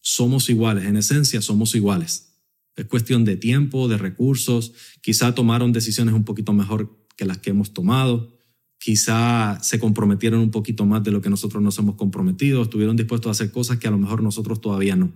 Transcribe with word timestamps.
Somos 0.00 0.50
iguales, 0.50 0.84
en 0.84 0.96
esencia 0.96 1.42
somos 1.42 1.74
iguales. 1.74 2.30
Es 2.76 2.86
cuestión 2.86 3.24
de 3.24 3.36
tiempo, 3.36 3.88
de 3.88 3.98
recursos, 3.98 4.72
quizá 5.00 5.34
tomaron 5.34 5.72
decisiones 5.72 6.14
un 6.14 6.24
poquito 6.24 6.52
mejor 6.52 6.96
que 7.16 7.24
las 7.24 7.38
que 7.38 7.50
hemos 7.50 7.72
tomado, 7.72 8.36
quizá 8.78 9.58
se 9.62 9.78
comprometieron 9.78 10.40
un 10.40 10.50
poquito 10.50 10.84
más 10.84 11.02
de 11.04 11.10
lo 11.10 11.20
que 11.20 11.30
nosotros 11.30 11.62
nos 11.62 11.78
hemos 11.78 11.94
comprometido, 11.94 12.62
estuvieron 12.62 12.96
dispuestos 12.96 13.28
a 13.28 13.32
hacer 13.32 13.52
cosas 13.52 13.78
que 13.78 13.88
a 13.88 13.90
lo 13.90 13.98
mejor 13.98 14.22
nosotros 14.22 14.60
todavía 14.60 14.96
no. 14.96 15.12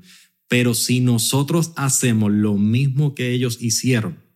Pero 0.48 0.72
si 0.72 1.00
nosotros 1.00 1.72
hacemos 1.76 2.32
lo 2.32 2.54
mismo 2.54 3.14
que 3.14 3.32
ellos 3.32 3.58
hicieron, 3.60 4.27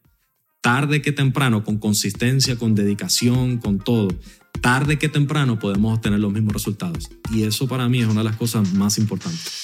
tarde 0.62 1.02
que 1.02 1.10
temprano, 1.10 1.64
con 1.64 1.78
consistencia, 1.78 2.56
con 2.56 2.76
dedicación, 2.76 3.58
con 3.58 3.80
todo, 3.80 4.08
tarde 4.60 4.96
que 4.96 5.08
temprano 5.08 5.58
podemos 5.58 5.96
obtener 5.96 6.20
los 6.20 6.32
mismos 6.32 6.54
resultados. 6.54 7.10
Y 7.32 7.42
eso 7.42 7.66
para 7.66 7.88
mí 7.88 8.00
es 8.00 8.06
una 8.06 8.20
de 8.20 8.28
las 8.30 8.36
cosas 8.36 8.72
más 8.72 8.96
importantes. 8.96 9.62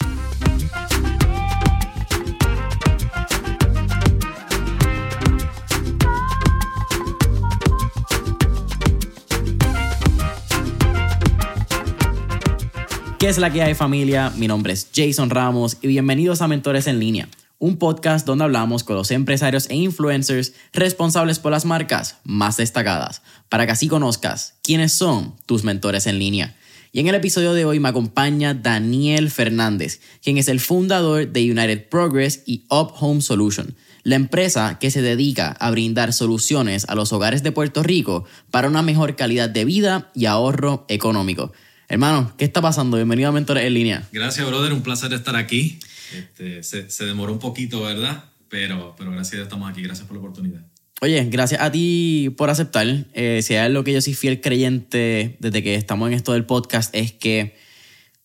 ¿Qué 13.21 13.29
es 13.29 13.39
la 13.39 13.53
que 13.53 13.63
hay 13.63 13.75
familia? 13.75 14.33
Mi 14.37 14.49
nombre 14.49 14.73
es 14.73 14.91
Jason 14.93 15.31
Ramos 15.31 15.79
y 15.81 15.87
bienvenidos 15.87 16.43
a 16.43 16.49
Mentores 16.49 16.89
en 16.89 16.99
línea, 16.99 17.29
un 17.59 17.77
podcast 17.77 18.25
donde 18.25 18.45
hablamos 18.45 18.85
con 18.85 18.97
los 18.97 19.11
empresarios 19.11 19.69
e 19.69 19.77
influencers 19.77 20.53
responsables 20.73 21.39
por 21.39 21.53
las 21.53 21.65
marcas 21.65 22.19
más 22.25 22.57
destacadas, 22.57 23.23
para 23.49 23.67
que 23.67 23.73
así 23.73 23.89
conozcas 23.89 24.55
quiénes 24.63 24.93
son 24.93 25.35
tus 25.47 25.65
mentores 25.65 26.07
en 26.07 26.19
línea. 26.19 26.57
Y 26.93 27.01
en 27.01 27.09
el 27.09 27.17
episodio 27.17 27.53
de 27.53 27.65
hoy 27.65 27.81
me 27.81 27.89
acompaña 27.91 28.55
Daniel 28.55 29.31
Fernández, 29.31 30.01
quien 30.23 30.39
es 30.39 30.49
el 30.49 30.61
fundador 30.61 31.29
de 31.29 31.51
United 31.51 31.89
Progress 31.89 32.43
y 32.47 32.65
Up 32.71 32.93
Home 33.01 33.21
Solution, 33.21 33.75
la 34.05 34.15
empresa 34.15 34.79
que 34.79 34.91
se 34.91 35.03
dedica 35.03 35.51
a 35.51 35.71
brindar 35.71 36.13
soluciones 36.13 36.89
a 36.89 36.95
los 36.95 37.13
hogares 37.13 37.43
de 37.43 37.53
Puerto 37.53 37.83
Rico 37.83 38.25
para 38.51 38.69
una 38.69 38.83
mejor 38.83 39.17
calidad 39.17 39.51
de 39.51 39.67
vida 39.67 40.11
y 40.15 40.27
ahorro 40.27 40.87
económico. 40.89 41.53
Hermano, 41.89 42.33
¿qué 42.39 42.45
está 42.45 42.63
pasando? 42.63 42.97
Bienvenido 42.97 43.29
a 43.29 43.33
Mentores 43.33 43.65
en 43.65 43.75
Línea. 43.75 44.09
Gracias, 44.13 44.47
brother. 44.47 44.73
Un 44.73 44.83
placer 44.83 45.13
estar 45.13 45.37
aquí. 45.37 45.79
Este, 46.15 46.63
se, 46.63 47.05
demoró 47.05 47.33
un 47.33 47.39
poquito, 47.39 47.83
¿verdad? 47.83 48.25
Pero, 48.49 48.95
pero 48.97 49.11
gracias, 49.11 49.43
estamos 49.43 49.71
aquí. 49.71 49.83
Gracias 49.83 50.07
por 50.07 50.17
la 50.17 50.21
oportunidad. 50.21 50.65
Oye, 51.01 51.25
gracias 51.27 51.61
a 51.61 51.71
ti 51.71 52.35
por 52.37 52.51
aceptar. 52.51 52.87
Eh, 53.13 53.41
si 53.43 53.55
hay 53.55 53.67
algo 53.67 53.85
que 53.85 53.93
yo 53.93 54.01
soy 54.01 54.15
fiel 54.15 54.41
creyente 54.41 55.37
desde 55.39 55.63
que 55.63 55.77
estamos 55.77 56.09
en 56.09 56.15
esto 56.15 56.33
del 56.33 56.45
podcast 56.45 56.93
es 56.95 57.13
que 57.13 57.57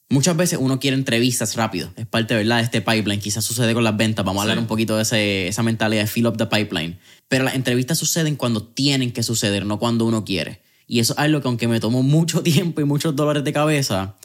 muchas 0.10 0.36
veces 0.36 0.58
uno 0.60 0.80
quiere 0.80 0.98
entrevistas 0.98 1.56
rápido. 1.56 1.94
Es 1.98 2.08
parte, 2.08 2.36
¿verdad?, 2.36 2.58
de 2.58 2.64
este 2.64 2.82
pipeline. 2.82 3.20
Quizás 3.20 3.46
sucede 3.46 3.74
con 3.74 3.84
las 3.84 3.96
ventas. 3.96 4.26
Vamos 4.26 4.40
a 4.40 4.44
hablar 4.44 4.58
un 4.58 4.68
poquito 4.68 4.98
de 4.98 5.48
esa 5.48 5.64
mentalidad 5.64 6.02
de 6.02 6.08
fill 6.08 6.28
up 6.28 6.38
the 6.38 6.48
pipeline. 6.48 6.98
Pero 7.28 7.44
las 7.44 7.56
entrevistas 7.56 7.98
suceden 7.98 8.36
cuando 8.36 8.64
tienen 8.64 9.12
que 9.12 9.22
suceder, 9.22 9.66
no 9.66 9.78
cuando 9.78 10.06
uno 10.06 10.26
quiere. 10.26 10.62
Y 10.88 11.00
eso 11.00 11.14
es 11.14 11.20
algo 11.20 11.42
que 11.42 11.48
aunque 11.48 11.68
me 11.68 11.80
tomó 11.80 12.02
mucho 12.04 12.42
tiempo 12.44 12.82
y 12.82 12.86
muchos 12.86 13.16
dolores 13.16 13.44
de 13.44 13.54
cabeza, 13.54 14.16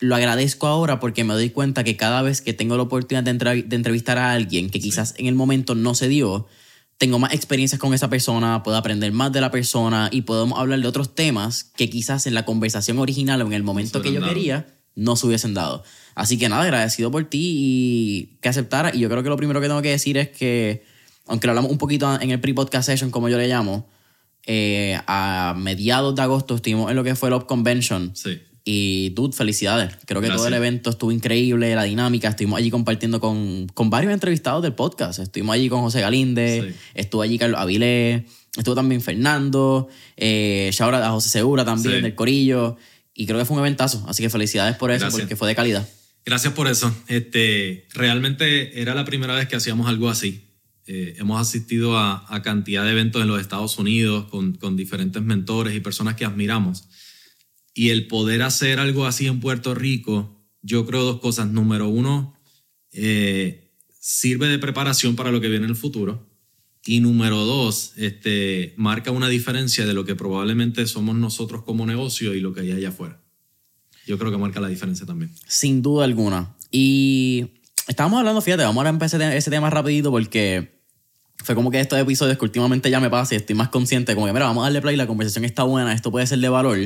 lo 0.00 0.16
agradezco 0.16 0.66
ahora 0.66 0.98
porque 0.98 1.24
me 1.24 1.34
doy 1.34 1.50
cuenta 1.50 1.84
que 1.84 1.96
cada 1.96 2.22
vez 2.22 2.40
que 2.40 2.52
tengo 2.52 2.76
la 2.76 2.84
oportunidad 2.84 3.22
de, 3.22 3.30
entrevistar 3.76 4.18
a 4.18 4.32
alguien 4.32 4.70
que 4.70 4.80
quizás 4.80 5.14
en 5.18 5.26
el 5.26 5.34
momento 5.34 5.74
no 5.74 5.94
se 5.94 6.08
dio, 6.08 6.48
tengo 6.96 7.18
más 7.18 7.34
experiencias 7.34 7.78
con 7.78 7.94
esa 7.94 8.10
persona, 8.10 8.62
puedo 8.62 8.76
aprender 8.76 9.12
más 9.12 9.30
de 9.32 9.40
la 9.40 9.50
persona 9.50 10.08
y 10.10 10.22
podemos 10.22 10.58
hablar 10.58 10.80
de 10.80 10.88
otros 10.88 11.14
temas 11.14 11.64
que 11.76 11.90
quizás 11.90 12.26
en 12.26 12.34
la 12.34 12.44
conversación 12.44 12.98
original 12.98 13.42
o 13.42 13.46
en 13.46 13.52
el 13.52 13.62
momento 13.62 14.02
que 14.02 14.12
yo 14.12 14.22
quería 14.22 14.66
no 14.96 15.16
se 15.16 15.26
hubiesen 15.26 15.54
dado. 15.54 15.84
Así 16.14 16.38
que 16.38 16.48
nada, 16.48 16.62
agradecido 16.62 17.10
por 17.10 17.24
ti 17.24 17.54
y 17.56 18.38
que 18.40 18.48
aceptara. 18.48 18.94
Y 18.94 18.98
yo 18.98 19.08
creo 19.08 19.22
que 19.22 19.28
lo 19.28 19.36
primero 19.36 19.60
que 19.60 19.68
tengo 19.68 19.80
que 19.82 19.90
decir 19.90 20.18
es 20.18 20.28
que, 20.30 20.84
aunque 21.26 21.46
lo 21.46 21.52
hablamos 21.52 21.70
un 21.70 21.78
poquito 21.78 22.20
en 22.20 22.30
el 22.30 22.40
pre-podcast 22.40 22.86
session, 22.86 23.10
como 23.10 23.28
yo 23.28 23.38
le 23.38 23.48
llamo, 23.48 23.88
eh, 24.46 24.98
a 25.06 25.54
mediados 25.56 26.14
de 26.14 26.22
agosto 26.22 26.56
estuvimos 26.56 26.90
en 26.90 26.96
lo 26.96 27.04
que 27.04 27.14
fue 27.14 27.30
el 27.30 27.46
Convention. 27.46 28.10
Sí. 28.14 28.40
Y, 28.64 29.10
dude, 29.10 29.32
felicidades. 29.32 29.96
Creo 30.06 30.20
que 30.20 30.28
todo 30.28 30.46
el 30.46 30.54
evento 30.54 30.90
estuvo 30.90 31.12
increíble, 31.12 31.74
la 31.74 31.84
dinámica. 31.84 32.28
Estuvimos 32.28 32.58
allí 32.58 32.70
compartiendo 32.70 33.20
con, 33.20 33.66
con 33.68 33.90
varios 33.90 34.12
entrevistados 34.12 34.62
del 34.62 34.74
podcast. 34.74 35.18
Estuvimos 35.18 35.54
allí 35.54 35.68
con 35.68 35.80
José 35.80 36.00
Galinde, 36.00 36.74
estuvo 36.94 37.22
allí 37.22 37.38
Carlos 37.38 37.60
Avilés, 37.60 38.24
estuvo 38.56 38.74
también 38.74 39.00
Fernando, 39.00 39.88
eh, 40.16 40.70
a 40.78 41.10
José 41.10 41.28
Segura 41.30 41.64
también, 41.64 42.02
del 42.02 42.14
Corillo. 42.14 42.76
Y 43.14 43.26
creo 43.26 43.38
que 43.38 43.44
fue 43.44 43.56
un 43.56 43.62
eventazo. 43.62 44.04
Así 44.08 44.22
que 44.22 44.30
felicidades 44.30 44.76
por 44.76 44.90
eso, 44.90 45.08
porque 45.10 45.36
fue 45.36 45.48
de 45.48 45.54
calidad. 45.54 45.88
Gracias 46.24 46.52
por 46.52 46.68
eso. 46.68 46.94
Este, 47.08 47.86
realmente 47.94 48.80
era 48.80 48.94
la 48.94 49.04
primera 49.04 49.34
vez 49.34 49.48
que 49.48 49.56
hacíamos 49.56 49.88
algo 49.88 50.08
así. 50.08 50.46
Eh, 50.86 51.14
hemos 51.18 51.40
asistido 51.40 51.96
a, 51.98 52.26
cantidad 52.42 52.84
de 52.84 52.90
eventos 52.90 53.22
en 53.22 53.28
los 53.28 53.40
Estados 53.40 53.78
Unidos 53.78 54.26
con, 54.28 54.76
diferentes 54.76 55.22
mentores 55.22 55.74
y 55.74 55.80
personas 55.80 56.16
que 56.16 56.24
admiramos. 56.24 56.88
Y 57.80 57.88
el 57.88 58.08
poder 58.08 58.42
hacer 58.42 58.78
algo 58.78 59.06
así 59.06 59.26
en 59.26 59.40
Puerto 59.40 59.74
Rico, 59.74 60.38
yo 60.60 60.84
creo 60.84 61.02
dos 61.02 61.18
cosas. 61.18 61.48
Número 61.48 61.88
uno, 61.88 62.38
eh, 62.92 63.72
sirve 63.98 64.48
de 64.48 64.58
preparación 64.58 65.16
para 65.16 65.30
lo 65.30 65.40
que 65.40 65.48
viene 65.48 65.64
en 65.64 65.70
el 65.70 65.76
futuro. 65.76 66.28
Y 66.84 67.00
número 67.00 67.38
dos, 67.46 67.94
este, 67.96 68.74
marca 68.76 69.12
una 69.12 69.30
diferencia 69.30 69.86
de 69.86 69.94
lo 69.94 70.04
que 70.04 70.14
probablemente 70.14 70.86
somos 70.86 71.16
nosotros 71.16 71.62
como 71.62 71.86
negocio 71.86 72.34
y 72.34 72.40
lo 72.40 72.52
que 72.52 72.60
hay 72.60 72.72
allá 72.72 72.90
afuera. 72.90 73.22
Yo 74.06 74.18
creo 74.18 74.30
que 74.30 74.36
marca 74.36 74.60
la 74.60 74.68
diferencia 74.68 75.06
también. 75.06 75.34
Sin 75.48 75.80
duda 75.80 76.04
alguna. 76.04 76.54
Y 76.70 77.46
estábamos 77.88 78.18
hablando, 78.18 78.42
fíjate, 78.42 78.62
vamos 78.64 78.84
a 78.84 78.90
empezar 78.90 79.22
ese 79.22 79.50
tema 79.50 79.70
rapidito 79.70 80.10
porque 80.10 80.82
fue 81.42 81.54
como 81.54 81.70
que 81.70 81.80
estos 81.80 81.98
episodios 81.98 82.36
que 82.36 82.44
últimamente 82.44 82.90
ya 82.90 83.00
me 83.00 83.08
pasa 83.08 83.34
y 83.34 83.38
estoy 83.38 83.56
más 83.56 83.70
consciente, 83.70 84.14
como 84.14 84.26
que, 84.26 84.34
mira, 84.34 84.44
vamos 84.44 84.60
a 84.60 84.64
darle 84.64 84.82
play, 84.82 84.96
la 84.96 85.06
conversación 85.06 85.46
está 85.46 85.62
buena, 85.62 85.94
esto 85.94 86.10
puede 86.10 86.26
ser 86.26 86.40
de 86.40 86.48
valor. 86.50 86.78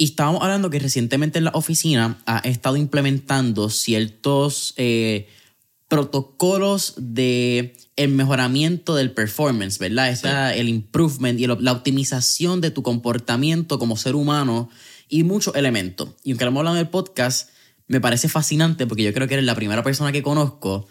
Y 0.00 0.04
estábamos 0.04 0.40
hablando 0.42 0.70
que 0.70 0.78
recientemente 0.78 1.36
en 1.36 1.44
la 1.44 1.50
oficina 1.50 2.22
ha 2.24 2.38
estado 2.38 2.78
implementando 2.78 3.68
ciertos 3.68 4.72
eh, 4.78 5.28
protocolos 5.88 6.94
de 6.96 7.76
el 7.96 8.08
mejoramiento 8.08 8.96
del 8.96 9.10
performance, 9.10 9.78
¿verdad? 9.78 10.08
Está 10.08 10.54
el 10.54 10.70
improvement 10.70 11.38
y 11.38 11.46
la 11.46 11.72
optimización 11.72 12.62
de 12.62 12.70
tu 12.70 12.82
comportamiento 12.82 13.78
como 13.78 13.98
ser 13.98 14.14
humano 14.14 14.70
y 15.10 15.22
muchos 15.22 15.54
elementos. 15.54 16.08
Y 16.24 16.30
aunque 16.30 16.46
lo 16.46 16.48
hemos 16.48 16.60
hablado 16.60 16.76
en 16.76 16.80
el 16.80 16.88
podcast, 16.88 17.50
me 17.86 18.00
parece 18.00 18.30
fascinante 18.30 18.86
porque 18.86 19.02
yo 19.02 19.12
creo 19.12 19.28
que 19.28 19.34
eres 19.34 19.44
la 19.44 19.54
primera 19.54 19.82
persona 19.82 20.12
que 20.12 20.22
conozco 20.22 20.88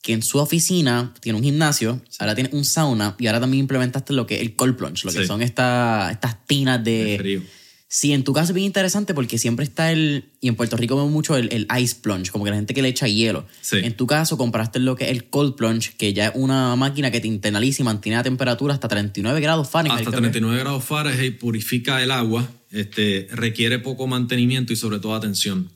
que 0.00 0.14
en 0.14 0.22
su 0.22 0.38
oficina 0.38 1.12
tiene 1.20 1.36
un 1.36 1.44
gimnasio, 1.44 2.00
ahora 2.20 2.34
tiene 2.34 2.48
un 2.54 2.64
sauna 2.64 3.16
y 3.18 3.26
ahora 3.26 3.40
también 3.40 3.60
implementaste 3.60 4.14
lo 4.14 4.26
que 4.26 4.36
es 4.36 4.40
el 4.40 4.56
cold 4.56 4.78
plunge, 4.78 5.04
lo 5.04 5.12
que 5.12 5.26
son 5.26 5.42
estas, 5.42 6.12
estas 6.12 6.46
tinas 6.46 6.82
de, 6.82 7.44
Sí, 7.88 8.12
en 8.12 8.24
tu 8.24 8.32
caso 8.32 8.50
es 8.50 8.54
bien 8.54 8.66
interesante 8.66 9.14
porque 9.14 9.38
siempre 9.38 9.64
está 9.64 9.92
el, 9.92 10.32
y 10.40 10.48
en 10.48 10.56
Puerto 10.56 10.76
Rico 10.76 10.96
vemos 10.96 11.12
mucho 11.12 11.36
el, 11.36 11.48
el 11.52 11.68
ice 11.80 11.96
plunge, 12.02 12.32
como 12.32 12.44
que 12.44 12.50
la 12.50 12.56
gente 12.56 12.74
que 12.74 12.82
le 12.82 12.88
echa 12.88 13.06
hielo. 13.06 13.46
Sí. 13.60 13.76
En 13.80 13.94
tu 13.94 14.08
caso 14.08 14.36
compraste 14.36 14.80
lo 14.80 14.96
que 14.96 15.04
es 15.04 15.10
el 15.12 15.26
cold 15.30 15.54
plunge, 15.54 15.92
que 15.96 16.12
ya 16.12 16.26
es 16.26 16.32
una 16.34 16.74
máquina 16.74 17.12
que 17.12 17.20
te 17.20 17.28
internaliza 17.28 17.82
y 17.82 17.84
mantiene 17.84 18.16
la 18.16 18.24
temperatura 18.24 18.74
hasta 18.74 18.88
39 18.88 19.40
grados 19.40 19.70
Fahrenheit. 19.70 20.00
Hasta 20.00 20.10
creo 20.10 20.20
que. 20.20 20.30
39 20.30 20.58
grados 20.58 20.84
Fahrenheit 20.84 21.38
purifica 21.38 22.02
el 22.02 22.10
agua, 22.10 22.50
este, 22.72 23.28
requiere 23.30 23.78
poco 23.78 24.08
mantenimiento 24.08 24.72
y 24.72 24.76
sobre 24.76 24.98
todo 24.98 25.14
atención. 25.14 25.70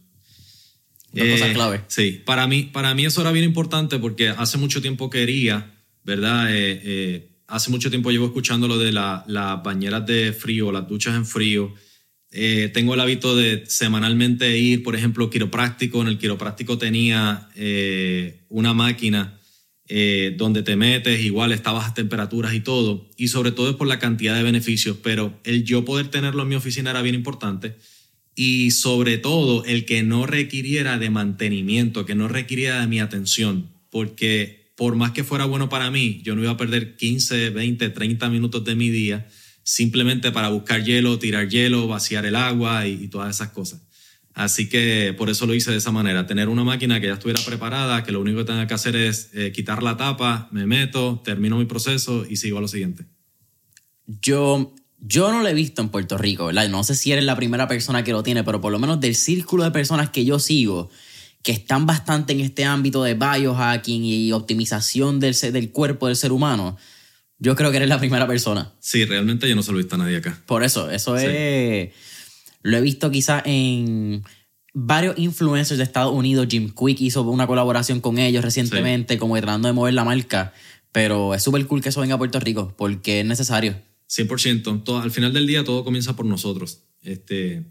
Dos 1.13 1.27
cosas 1.29 1.53
clave. 1.55 1.81
Sí, 1.89 2.21
para 2.25 2.47
mí, 2.49 2.65
para 2.65 2.93
mí 2.95 3.05
eso 3.05 3.21
era 3.21 3.31
bien 3.33 3.45
importante 3.45 3.99
porque 4.01 4.29
hace 4.31 4.59
mucho 4.59 4.81
tiempo 4.83 5.11
quería, 5.11 5.73
¿verdad? 6.05 6.53
Eh, 6.55 6.81
eh, 6.85 7.31
hace 7.47 7.71
mucho 7.71 7.89
tiempo 7.91 8.11
llevo 8.11 8.27
escuchando 8.27 8.67
lo 8.69 8.79
de 8.79 8.91
la- 8.93 9.25
las 9.29 9.63
bañeras 9.63 10.05
de 10.07 10.33
frío, 10.33 10.71
las 10.73 10.89
duchas 10.89 11.15
en 11.15 11.25
frío. 11.27 11.73
Eh, 12.33 12.71
tengo 12.73 12.95
el 12.95 13.01
hábito 13.01 13.35
de 13.35 13.65
semanalmente 13.67 14.57
ir, 14.57 14.83
por 14.83 14.95
ejemplo, 14.95 15.31
quiropráctico. 15.31 16.01
En 16.01 16.09
el 16.09 16.19
quiropráctico 16.19 16.79
tenía 16.79 17.49
eh, 17.57 18.41
una 18.49 18.73
máquina 18.73 19.41
eh, 19.89 20.35
donde 20.37 20.63
te 20.63 20.77
metes, 20.77 21.21
igual 21.21 21.51
está 21.51 21.71
a 21.71 21.75
bajas 21.75 21.95
temperaturas 21.95 22.55
y 22.55 22.61
todo. 22.61 23.09
Y 23.17 23.29
sobre 23.29 23.51
todo 23.51 23.71
es 23.71 23.77
por 23.77 23.89
la 23.89 23.99
cantidad 23.99 24.37
de 24.37 24.45
beneficios. 24.45 24.97
Pero 25.03 25.41
el 25.45 25.65
yo 25.65 25.85
poder 25.85 26.09
tenerlo 26.09 26.43
en 26.43 26.49
mi 26.49 26.55
oficina 26.55 26.91
era 26.91 27.03
bien 27.03 27.17
importante. 27.17 27.77
Y 28.37 28.71
sobre 28.71 29.19
todo 29.19 29.65
el 29.65 29.85
que 29.85 30.05
no 30.05 30.25
requiriera 30.25 30.99
de 30.99 31.11
mantenimiento, 31.11 32.07
que 32.07 32.15
no 32.15 32.29
requiriera 32.29 32.81
de 32.81 32.87
mi 32.87 33.01
atención. 33.01 33.71
Porque 33.91 34.71
por 34.77 34.95
más 34.95 35.11
que 35.11 35.25
fuera 35.25 35.47
bueno 35.47 35.69
para 35.69 35.91
mí, 35.91 36.21
yo 36.23 36.37
no 36.37 36.43
iba 36.43 36.53
a 36.53 36.57
perder 36.57 36.97
15, 36.97 37.51
20, 37.51 37.91
30 37.91 38.31
minutos 38.31 38.65
de 38.65 38.77
mi 38.77 38.89
día 38.89 39.27
simplemente 39.71 40.33
para 40.33 40.49
buscar 40.49 40.83
hielo, 40.83 41.21
tirar 41.21 41.49
hielo, 41.49 41.87
vaciar 41.87 42.27
el 42.27 42.35
agua 42.35 42.89
y, 42.89 43.07
todas 43.07 43.37
esas 43.37 43.51
cosas. 43.51 43.81
Así 44.35 44.69
que 44.69 45.15
por 45.17 45.31
eso 45.31 45.47
lo 45.47 45.55
hice 45.55 45.71
de 45.71 45.77
esa 45.77 45.93
manera, 45.93 46.27
tener 46.27 46.49
una 46.49 46.65
máquina 46.65 47.01
que 47.01 47.07
ya 47.07 47.13
estuviera 47.13 47.41
preparada, 47.45 48.03
que 48.03 48.11
lo 48.11 48.21
único 48.21 48.39
que 48.39 48.45
tenga 48.47 48.67
que 48.67 48.75
hacer 48.75 48.97
es 48.97 49.31
eh, 49.33 49.53
quitar 49.53 49.85
la 49.85 49.97
tapa, 49.97 50.49
me 50.51 50.67
meto, 50.67 51.23
termino 51.25 51.57
mi 51.57 51.67
proceso 51.67 52.27
y 52.29 52.37
sigo 52.37 52.59
a 52.59 52.61
lo 52.61 52.67
siguiente. 52.67 53.05
Yo, 54.07 54.75
yo 54.99 55.31
no 55.31 55.41
lo 55.41 55.49
he 55.49 55.55
visto 55.55 55.83
en 55.83 55.91
Puerto 55.91 56.19
Rico, 56.19 56.47
¿verdad? 56.47 56.69
No 56.69 56.83
sé 56.83 56.97
si 56.97 57.13
eres 57.13 57.25
la 57.25 57.37
primera 57.37 57.69
persona 57.69 58.03
que 58.03 58.11
lo 58.11 58.25
tiene, 58.25 58.43
pero 58.43 58.61
por 58.61 58.73
lo 58.73 58.81
menos 58.81 58.99
del 58.99 59.15
círculo 59.15 59.63
de 59.63 59.71
personas 59.71 60.11
que 60.11 60.25
yo 60.25 60.41
sigo, 60.41 60.91
que 61.43 61.53
están 61.53 61.87
bastante 61.87 62.33
en 62.33 62.41
este 62.41 62.65
ámbito 62.65 63.05
de 63.05 63.15
biohacking 63.15 64.05
y 64.05 64.33
optimización 64.33 65.21
del, 65.21 65.37
del 65.53 65.71
cuerpo 65.71 66.09
del 66.09 66.17
ser 66.17 66.33
humano, 66.33 66.77
yo 67.41 67.57
creo 67.57 67.71
que 67.71 67.79
eres 67.79 67.89
la 67.89 67.99
primera 67.99 68.27
persona. 68.29 68.73
Sí, 68.79 69.05
realmente 69.05 69.49
yo 69.49 69.57
no 69.57 69.63
se 69.63 69.73
lo 69.73 69.79
he 69.79 69.83
visto 69.83 69.97
a 69.97 69.99
nadie 69.99 70.19
acá. 70.19 70.41
Por 70.47 70.63
eso, 70.63 70.91
eso 70.91 71.19
Sí. 71.19 71.25
es... 71.27 71.91
Lo 72.63 72.77
he 72.77 72.81
visto 72.83 73.11
quizás 73.11 73.43
en 73.47 74.23
varios 74.75 75.19
influencers 75.19 75.79
de 75.79 75.85
Estados 75.85 76.15
Unidos. 76.15 76.47
Jim 76.51 76.73
Quick 76.73 77.01
hizo 77.01 77.23
una 77.23 77.47
colaboración 77.47 78.01
con 78.01 78.19
ellos 78.19 78.45
recientemente, 78.45 79.19
como 79.19 79.35
que 79.35 79.41
tratando 79.41 79.69
de 79.69 79.73
mover 79.75 79.95
la 79.95 80.05
marca. 80.05 80.53
Pero 80.93 81.35
es 81.35 81.43
súper 81.43 81.67
cool 81.67 81.81
que 81.83 81.89
eso 81.89 82.01
venga 82.03 82.17
a 82.17 82.19
Puerto 82.19 82.39
Rico, 82.39 82.75
porque 82.77 83.21
es 83.21 83.27
necesario. 83.27 83.81
100%. 84.09 84.85
Todo, 84.85 84.99
al 85.01 85.11
final 85.11 85.33
del 85.33 85.47
día 85.47 85.65
todo 85.65 85.85
comienza 85.85 86.15
por 86.17 86.27
nosotros. 86.27 86.83
Este, 87.03 87.63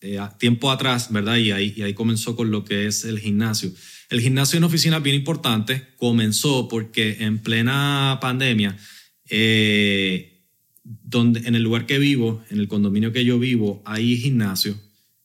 eh, 0.00 0.18
tiempo 0.38 0.70
atrás, 0.72 1.12
¿verdad? 1.12 1.36
Y 1.36 1.52
ahí, 1.52 1.72
y 1.76 1.82
ahí 1.82 1.94
comenzó 1.94 2.34
con 2.34 2.50
lo 2.50 2.64
que 2.64 2.86
es 2.86 3.04
el 3.04 3.20
gimnasio. 3.20 3.70
El 4.10 4.20
gimnasio 4.20 4.56
en 4.56 4.64
oficina 4.64 4.96
es 4.96 5.02
bien 5.02 5.14
importante. 5.16 5.86
Comenzó 5.98 6.66
porque 6.68 7.18
en 7.20 7.38
plena 7.38 8.18
pandemia, 8.20 8.76
eh, 9.34 10.44
donde, 10.84 11.40
en 11.48 11.54
el 11.54 11.62
lugar 11.62 11.86
que 11.86 11.98
vivo, 11.98 12.44
en 12.50 12.58
el 12.58 12.68
condominio 12.68 13.12
que 13.12 13.24
yo 13.24 13.38
vivo, 13.38 13.82
hay 13.86 14.18
gimnasio. 14.18 14.78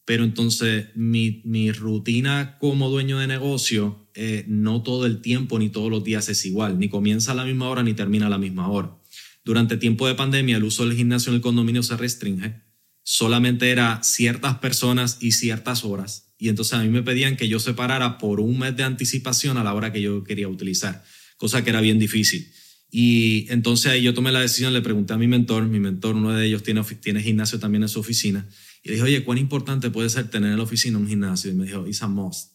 Pero 0.06 0.24
entonces 0.24 0.88
mi, 0.95 1.42
mi 1.44 1.74
rutina 1.74 2.57
como 2.59 2.89
dueño 2.89 3.19
de 3.19 3.27
negocio, 3.27 4.09
eh, 4.15 4.45
no 4.48 4.81
todo 4.81 5.06
el 5.06 5.19
tiempo 5.19 5.59
ni 5.59 5.69
todos 5.69 5.92
los 5.92 6.06
días 6.06 6.30
es 6.30 6.45
igual. 6.45 6.80
Ni 6.80 6.88
comienza 6.88 7.33
a 7.33 7.36
la 7.36 7.44
misma 7.44 7.68
hora 7.68 7.83
ni 7.83 7.94
termina 7.94 8.27
a 8.27 8.30
la 8.30 8.38
misma 8.38 8.69
hora. 8.69 8.98
Durante 9.44 9.75
tiempo 9.75 10.07
de 10.07 10.15
pandemia, 10.15 10.56
el 10.56 10.63
uso 10.63 10.86
del 10.86 10.95
gimnasio 10.95 11.31
en 11.31 11.36
el 11.36 11.42
condominio 11.42 11.83
se 11.83 11.98
restringe. 11.98 12.62
Solamente 13.04 13.71
era 13.71 14.01
ciertas 14.04 14.59
personas 14.59 15.18
y 15.19 15.33
ciertas 15.33 15.83
horas. 15.83 16.33
Y 16.38 16.48
entonces 16.48 16.75
a 16.75 16.83
mí 16.83 16.88
me 16.88 17.04
pedían 17.04 17.36
que 17.36 17.50
yo 17.50 17.59
separara 17.59 18.18
por 18.18 18.39
un 18.39 18.57
mes 18.57 18.77
de 18.77 18.83
anticipación 18.83 19.57
a 19.57 19.65
la 19.65 19.74
hora 19.74 19.92
que 19.92 20.01
yo 20.01 20.24
quería 20.24 20.48
utilizar, 20.48 21.04
cosa 21.36 21.65
que 21.65 21.71
era 21.71 21.81
bien 21.81 22.00
difícil. 22.00 22.50
Y 22.89 23.51
entonces 23.51 23.91
ahí 23.91 24.01
yo 24.01 24.13
tomé 24.13 24.31
la 24.31 24.39
decisión, 24.39 24.73
le 24.73 24.81
pregunté 24.81 25.13
a 25.13 25.17
mi 25.17 25.27
mentor, 25.27 25.65
mi 25.67 25.79
mentor, 25.79 26.15
uno 26.15 26.33
de 26.33 26.45
ellos 26.45 26.63
tiene, 26.63 26.83
tiene 26.83 27.21
gimnasio 27.21 27.59
también 27.59 27.83
en 27.83 27.89
su 27.89 27.99
oficina, 27.99 28.47
y 28.83 28.89
le 28.89 28.93
dije, 28.95 29.03
oye, 29.03 29.23
¿cuán 29.23 29.37
importante 29.37 29.89
puede 29.89 30.09
ser 30.09 30.29
tener 30.29 30.51
en 30.51 30.57
la 30.57 30.63
oficina 30.63 30.97
un 30.97 31.07
gimnasio? 31.07 31.51
Y 31.51 31.53
me 31.53 31.65
dijo, 31.65 31.85
it's 31.85 32.01
a 32.01 32.07
must. 32.07 32.53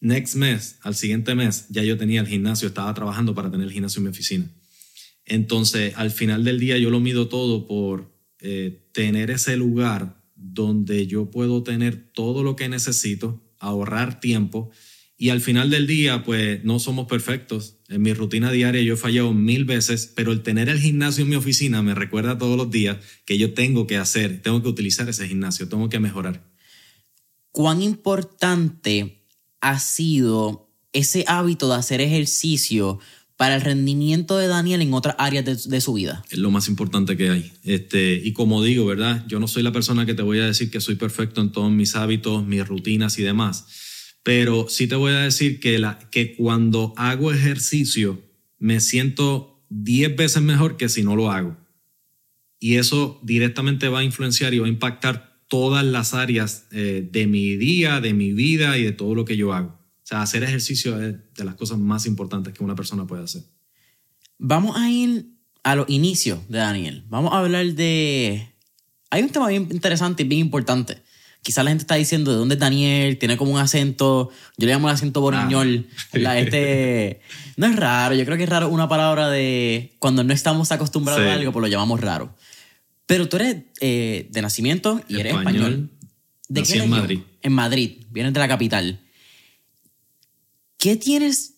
Next 0.00 0.36
mes, 0.36 0.78
al 0.82 0.94
siguiente 0.94 1.34
mes, 1.34 1.66
ya 1.68 1.82
yo 1.82 1.98
tenía 1.98 2.20
el 2.20 2.26
gimnasio, 2.26 2.68
estaba 2.68 2.94
trabajando 2.94 3.34
para 3.34 3.50
tener 3.50 3.66
el 3.66 3.72
gimnasio 3.72 3.98
en 3.98 4.04
mi 4.04 4.10
oficina. 4.10 4.50
Entonces, 5.26 5.92
al 5.96 6.10
final 6.10 6.44
del 6.44 6.58
día 6.58 6.78
yo 6.78 6.90
lo 6.90 7.00
mido 7.00 7.28
todo 7.28 7.66
por 7.66 8.16
eh, 8.40 8.88
tener 8.92 9.30
ese 9.30 9.56
lugar 9.56 10.22
donde 10.34 11.06
yo 11.06 11.30
puedo 11.30 11.62
tener 11.62 12.12
todo 12.12 12.42
lo 12.42 12.56
que 12.56 12.68
necesito, 12.68 13.44
ahorrar 13.58 14.20
tiempo 14.20 14.70
y 15.22 15.28
al 15.28 15.42
final 15.42 15.68
del 15.68 15.86
día, 15.86 16.24
pues 16.24 16.64
no 16.64 16.78
somos 16.78 17.06
perfectos. 17.06 17.76
En 17.90 18.00
mi 18.00 18.14
rutina 18.14 18.50
diaria 18.50 18.80
yo 18.80 18.94
he 18.94 18.96
fallado 18.96 19.34
mil 19.34 19.66
veces, 19.66 20.10
pero 20.16 20.32
el 20.32 20.42
tener 20.42 20.70
el 20.70 20.80
gimnasio 20.80 21.24
en 21.24 21.28
mi 21.28 21.36
oficina 21.36 21.82
me 21.82 21.94
recuerda 21.94 22.38
todos 22.38 22.56
los 22.56 22.70
días 22.70 22.96
que 23.26 23.36
yo 23.36 23.52
tengo 23.52 23.86
que 23.86 23.98
hacer, 23.98 24.40
tengo 24.40 24.62
que 24.62 24.70
utilizar 24.70 25.10
ese 25.10 25.28
gimnasio, 25.28 25.68
tengo 25.68 25.90
que 25.90 26.00
mejorar. 26.00 26.50
¿Cuán 27.52 27.82
importante 27.82 29.26
ha 29.60 29.78
sido 29.78 30.72
ese 30.94 31.26
hábito 31.28 31.68
de 31.68 31.74
hacer 31.74 32.00
ejercicio 32.00 32.98
para 33.36 33.56
el 33.56 33.60
rendimiento 33.60 34.38
de 34.38 34.46
Daniel 34.46 34.80
en 34.80 34.94
otras 34.94 35.16
áreas 35.18 35.44
de, 35.44 35.54
de 35.54 35.80
su 35.82 35.92
vida? 35.92 36.24
es 36.30 36.38
lo 36.38 36.50
más 36.50 36.66
importante 36.66 37.18
que 37.18 37.28
hay. 37.28 37.52
Este, 37.62 38.14
y 38.14 38.32
como 38.32 38.62
digo, 38.62 38.86
¿verdad? 38.86 39.26
Yo 39.28 39.38
no 39.38 39.48
soy 39.48 39.64
la 39.64 39.72
persona 39.72 40.06
que 40.06 40.14
te 40.14 40.22
voy 40.22 40.38
a 40.38 40.46
decir 40.46 40.70
que 40.70 40.80
soy 40.80 40.94
perfecto 40.94 41.42
en 41.42 41.52
todos 41.52 41.70
mis 41.70 41.94
hábitos, 41.94 42.46
mis 42.46 42.66
rutinas 42.66 43.18
y 43.18 43.22
demás, 43.22 43.66
pero 44.22 44.68
sí 44.68 44.86
te 44.86 44.96
voy 44.96 45.12
a 45.12 45.20
decir 45.20 45.60
que, 45.60 45.82
que 46.10 46.36
cuando 46.36 46.92
hago 46.96 47.32
ejercicio 47.32 48.22
me 48.58 48.80
siento 48.80 49.64
10 49.70 50.16
veces 50.16 50.42
mejor 50.42 50.76
que 50.76 50.88
si 50.88 51.02
no 51.02 51.16
lo 51.16 51.30
hago. 51.30 51.56
Y 52.58 52.76
eso 52.76 53.18
directamente 53.22 53.88
va 53.88 54.00
a 54.00 54.04
influenciar 54.04 54.52
y 54.52 54.58
va 54.58 54.66
a 54.66 54.70
impactar 54.70 55.40
todas 55.48 55.84
las 55.84 56.14
áreas 56.14 56.66
eh, 56.70 57.08
de 57.10 57.26
mi 57.26 57.56
día, 57.56 58.00
de 58.00 58.12
mi 58.12 58.32
vida 58.32 58.76
y 58.78 58.84
de 58.84 58.92
todo 58.92 59.14
lo 59.14 59.24
que 59.24 59.36
yo 59.36 59.52
hago. 59.52 59.68
O 59.68 60.06
sea, 60.06 60.22
hacer 60.22 60.42
ejercicio 60.42 61.00
es 61.02 61.16
de 61.34 61.44
las 61.44 61.54
cosas 61.54 61.78
más 61.78 62.06
importantes 62.06 62.52
que 62.52 62.62
una 62.62 62.74
persona 62.74 63.06
puede 63.06 63.24
hacer. 63.24 63.42
Vamos 64.38 64.76
a 64.76 64.90
ir 64.90 65.26
a 65.62 65.74
los 65.74 65.88
inicios 65.88 66.46
de 66.48 66.58
Daniel. 66.58 67.04
Vamos 67.08 67.32
a 67.32 67.38
hablar 67.38 67.66
de... 67.74 68.54
Hay 69.10 69.22
un 69.22 69.30
tema 69.30 69.48
bien 69.48 69.68
interesante 69.70 70.22
y 70.22 70.28
bien 70.28 70.40
importante. 70.40 71.02
Quizás 71.42 71.64
la 71.64 71.70
gente 71.70 71.82
está 71.82 71.94
diciendo 71.94 72.30
de 72.32 72.36
dónde 72.36 72.54
es 72.56 72.60
Daniel, 72.60 73.16
tiene 73.18 73.36
como 73.38 73.52
un 73.52 73.58
acento, 73.58 74.30
yo 74.58 74.66
le 74.66 74.72
llamo 74.72 74.88
el 74.88 74.94
acento 74.94 75.20
boriñol. 75.22 75.86
¿verdad? 76.12 76.38
Este, 76.38 77.20
no 77.56 77.66
es 77.66 77.76
raro, 77.76 78.14
yo 78.14 78.24
creo 78.26 78.36
que 78.36 78.44
es 78.44 78.48
raro 78.48 78.68
una 78.68 78.88
palabra 78.88 79.30
de 79.30 79.94
cuando 79.98 80.22
no 80.22 80.32
estamos 80.34 80.70
acostumbrados 80.70 81.22
Sí. 81.22 81.28
a 81.28 81.32
algo, 81.34 81.50
pues 81.52 81.62
lo 81.62 81.68
llamamos 81.68 82.00
raro. 82.00 82.34
Pero 83.06 83.28
tú 83.28 83.36
eres 83.36 83.56
eh, 83.80 84.28
de 84.30 84.42
nacimiento 84.42 85.00
y 85.08 85.18
eres 85.20 85.32
Español. 85.34 85.56
español. 85.62 85.90
¿De 86.48 86.60
Nací 86.60 86.72
qué 86.74 86.82
en? 86.84 86.90
Madrid. 86.90 87.20
En 87.42 87.52
Madrid, 87.52 87.90
vienes 88.10 88.32
de 88.34 88.40
la 88.40 88.46
capital. 88.48 89.00
¿Qué 90.78 90.96
tienes? 90.96 91.54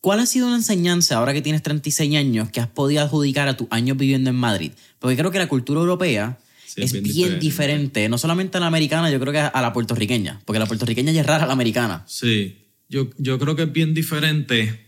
¿Cuál 0.00 0.20
ha 0.20 0.26
sido 0.26 0.46
una 0.46 0.56
enseñanza 0.56 1.16
ahora 1.16 1.32
que 1.32 1.42
tienes 1.42 1.62
36 1.62 2.16
años 2.16 2.50
que 2.50 2.60
has 2.60 2.68
podido 2.68 3.02
adjudicar 3.02 3.48
a 3.48 3.56
tus 3.56 3.66
años 3.70 3.96
viviendo 3.96 4.30
en 4.30 4.36
Madrid? 4.36 4.72
Porque 4.98 5.16
creo 5.16 5.30
que 5.30 5.38
la 5.38 5.48
cultura 5.48 5.80
europea 5.80 6.38
Sí, 6.68 6.82
es 6.82 6.92
bien 6.92 7.02
bien, 7.02 7.14
diferente. 7.14 7.40
diferente, 7.40 8.08
no 8.10 8.18
solamente 8.18 8.58
a 8.58 8.60
la 8.60 8.66
americana, 8.66 9.10
yo 9.10 9.18
creo 9.18 9.32
que 9.32 9.38
a 9.38 9.62
la 9.62 9.72
puertorriqueña, 9.72 10.42
porque 10.44 10.58
la 10.58 10.66
puertorriqueña 10.66 11.12
ya 11.12 11.22
es 11.22 11.26
rara 11.26 11.44
a 11.44 11.46
la 11.46 11.54
americana. 11.54 12.04
Sí, 12.06 12.58
yo, 12.90 13.08
yo 13.16 13.38
creo 13.38 13.56
que 13.56 13.62
es 13.62 13.72
bien 13.72 13.94
diferente. 13.94 14.84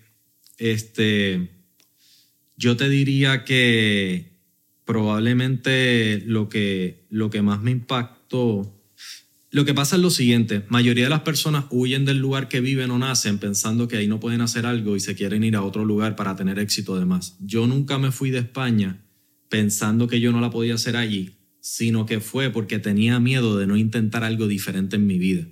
Este, 0.59 1.49
yo 2.57 2.77
te 2.77 2.91
diría 2.91 3.45
que 3.45 4.31
probablemente 4.85 6.23
lo 6.27 6.51
que, 6.51 7.07
lo 7.09 7.31
que 7.31 7.41
más 7.41 7.63
me 7.63 7.71
impactó, 7.71 8.77
lo 9.51 9.65
que 9.65 9.73
pasa 9.73 9.97
es 9.97 10.03
lo 10.03 10.11
siguiente, 10.11 10.65
mayoría 10.69 11.05
de 11.05 11.11
las 11.11 11.23
personas 11.23 11.65
huyen 11.71 12.05
del 12.05 12.19
lugar 12.19 12.49
que 12.49 12.61
viven 12.61 12.91
o 12.91 12.99
nacen 12.99 13.39
pensando 13.39 13.89
que 13.89 13.97
ahí 13.97 14.07
no 14.07 14.21
pueden 14.21 14.43
hacer 14.43 14.67
algo 14.67 14.97
y 14.97 15.01
se 15.01 15.15
quieren 15.15 15.45
ir 15.45 15.57
a 15.57 15.63
otro 15.63 15.85
lugar 15.87 16.15
para 16.15 16.37
tener 16.37 16.59
éxito 16.59 16.95
además. 16.95 17.37
Yo 17.41 17.67
nunca 17.67 17.99
me 17.99 18.13
fui 18.13 18.31
de 18.31 18.41
España 18.41 19.01
pensando 19.49 20.07
que 20.09 20.21
yo 20.21 20.31
no 20.31 20.41
la 20.41 20.51
podía 20.51 20.75
hacer 20.75 20.97
allí, 20.97 21.37
sino 21.61 22.07
que 22.07 22.21
fue 22.21 22.51
porque 22.51 22.79
tenía 22.79 23.21
miedo 23.21 23.59
de 23.59 23.67
no 23.67 23.77
intentar 23.77 24.25
algo 24.25 24.47
diferente 24.47 24.97
en 24.97 25.07
mi 25.07 25.19
vida. 25.19 25.47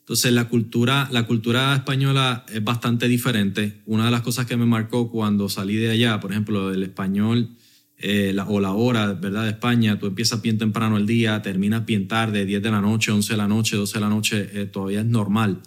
Entonces 0.00 0.32
la 0.32 0.48
cultura, 0.48 1.08
la 1.12 1.24
cultura 1.24 1.74
española 1.74 2.44
es 2.52 2.64
bastante 2.64 3.06
diferente. 3.06 3.80
Una 3.86 4.06
de 4.06 4.10
las 4.10 4.22
cosas 4.22 4.46
que 4.46 4.56
me 4.56 4.66
marcó 4.66 5.10
cuando 5.10 5.48
salí 5.48 5.76
de 5.76 5.90
allá, 5.90 6.18
por 6.18 6.32
ejemplo, 6.32 6.72
el 6.72 6.82
español 6.82 7.50
eh, 7.96 8.34
o 8.46 8.60
la 8.60 8.72
hora, 8.72 9.12
¿verdad? 9.12 9.44
De 9.44 9.50
España, 9.50 9.98
tú 9.98 10.06
empiezas 10.06 10.40
bien 10.42 10.58
temprano 10.58 10.96
el 10.96 11.06
día, 11.06 11.42
terminas 11.42 11.84
bien 11.84 12.08
tarde, 12.08 12.46
10 12.46 12.62
de 12.62 12.70
la 12.70 12.80
noche, 12.80 13.12
11 13.12 13.34
de 13.34 13.36
la 13.36 13.46
noche, 13.46 13.76
12 13.76 13.94
de 13.94 14.00
la 14.00 14.08
noche, 14.08 14.48
eh, 14.52 14.66
todavía 14.66 15.00
es 15.00 15.06
normal. 15.06 15.60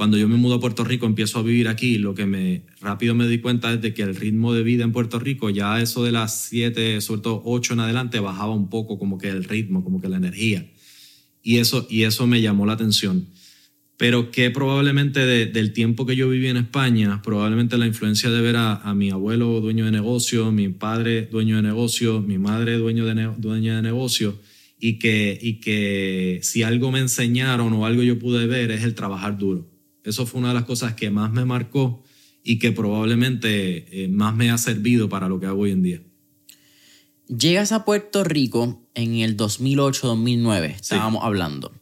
Cuando 0.00 0.16
yo 0.16 0.28
me 0.28 0.36
mudo 0.36 0.54
a 0.54 0.60
Puerto 0.60 0.82
Rico, 0.82 1.04
empiezo 1.04 1.38
a 1.38 1.42
vivir 1.42 1.68
aquí, 1.68 1.98
lo 1.98 2.14
que 2.14 2.24
me 2.24 2.62
rápido 2.80 3.14
me 3.14 3.28
di 3.28 3.38
cuenta 3.38 3.70
es 3.70 3.82
de 3.82 3.92
que 3.92 4.00
el 4.00 4.16
ritmo 4.16 4.54
de 4.54 4.62
vida 4.62 4.82
en 4.82 4.92
Puerto 4.92 5.18
Rico, 5.18 5.50
ya 5.50 5.78
eso 5.78 6.02
de 6.02 6.10
las 6.10 6.44
7, 6.44 7.02
sobre 7.02 7.20
todo 7.20 7.42
8 7.44 7.74
en 7.74 7.80
adelante, 7.80 8.18
bajaba 8.18 8.54
un 8.54 8.70
poco 8.70 8.98
como 8.98 9.18
que 9.18 9.28
el 9.28 9.44
ritmo, 9.44 9.84
como 9.84 10.00
que 10.00 10.08
la 10.08 10.16
energía. 10.16 10.66
Y 11.42 11.58
eso, 11.58 11.86
y 11.90 12.04
eso 12.04 12.26
me 12.26 12.40
llamó 12.40 12.64
la 12.64 12.72
atención 12.72 13.28
pero 13.98 14.30
que 14.30 14.50
probablemente 14.50 15.20
del 15.26 15.72
tiempo 15.74 16.06
que 16.06 16.16
yo 16.16 16.30
viví 16.30 16.46
en 16.46 16.56
España, 16.56 17.20
probablemente 17.22 17.76
la 17.76 17.86
influencia 17.86 18.30
de 18.30 18.40
ver 18.40 18.56
a, 18.56 18.94
mi 18.94 19.10
abuelo 19.10 19.60
dueño 19.60 19.84
de 19.84 19.90
negocio, 19.90 20.50
mi 20.50 20.70
padre 20.70 21.26
dueño 21.26 21.56
de 21.56 21.62
negocio, 21.62 22.22
mi 22.22 22.38
madre 22.38 22.78
dueño 22.78 23.04
de 23.04 23.30
dueña 23.36 23.76
de 23.76 23.82
negocio, 23.82 24.40
y 24.78 24.98
que, 24.98 25.38
y 25.38 25.60
que 25.60 26.40
si 26.42 26.62
algo 26.62 26.90
me 26.90 27.00
enseñaron 27.00 27.74
o 27.74 27.84
algo 27.84 28.02
yo 28.02 28.18
pude 28.18 28.46
ver 28.46 28.70
es 28.70 28.82
el 28.82 28.94
trabajar 28.94 29.36
duro. 29.36 29.69
Eso 30.04 30.26
fue 30.26 30.40
una 30.40 30.48
de 30.48 30.54
las 30.54 30.64
cosas 30.64 30.94
que 30.94 31.10
más 31.10 31.30
me 31.32 31.44
marcó 31.44 32.02
y 32.42 32.58
que 32.58 32.72
probablemente 32.72 34.04
eh, 34.04 34.08
más 34.08 34.34
me 34.34 34.50
ha 34.50 34.58
servido 34.58 35.08
para 35.08 35.28
lo 35.28 35.40
que 35.40 35.46
hago 35.46 35.62
hoy 35.62 35.72
en 35.72 35.82
día. 35.82 36.02
Llegas 37.28 37.72
a 37.72 37.84
Puerto 37.84 38.24
Rico 38.24 38.82
en 38.94 39.16
el 39.16 39.36
2008-2009, 39.36 40.74
estábamos 40.74 41.22
hablando. 41.24 41.72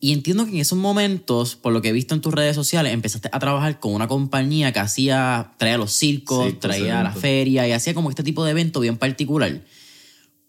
Y 0.00 0.12
entiendo 0.12 0.44
que 0.44 0.52
en 0.52 0.58
esos 0.58 0.78
momentos, 0.78 1.56
por 1.56 1.72
lo 1.72 1.82
que 1.82 1.88
he 1.88 1.92
visto 1.92 2.14
en 2.14 2.20
tus 2.20 2.32
redes 2.32 2.54
sociales, 2.54 2.92
empezaste 2.94 3.28
a 3.32 3.38
trabajar 3.40 3.80
con 3.80 3.92
una 3.94 4.06
compañía 4.06 4.72
que 4.72 4.78
hacía, 4.78 5.54
traía 5.58 5.76
los 5.76 5.92
circos, 5.92 6.58
traía 6.60 7.02
la 7.02 7.12
feria 7.12 7.66
y 7.66 7.72
hacía 7.72 7.94
como 7.94 8.08
este 8.08 8.22
tipo 8.22 8.44
de 8.44 8.52
evento 8.52 8.78
bien 8.78 8.96
particular. 8.96 9.64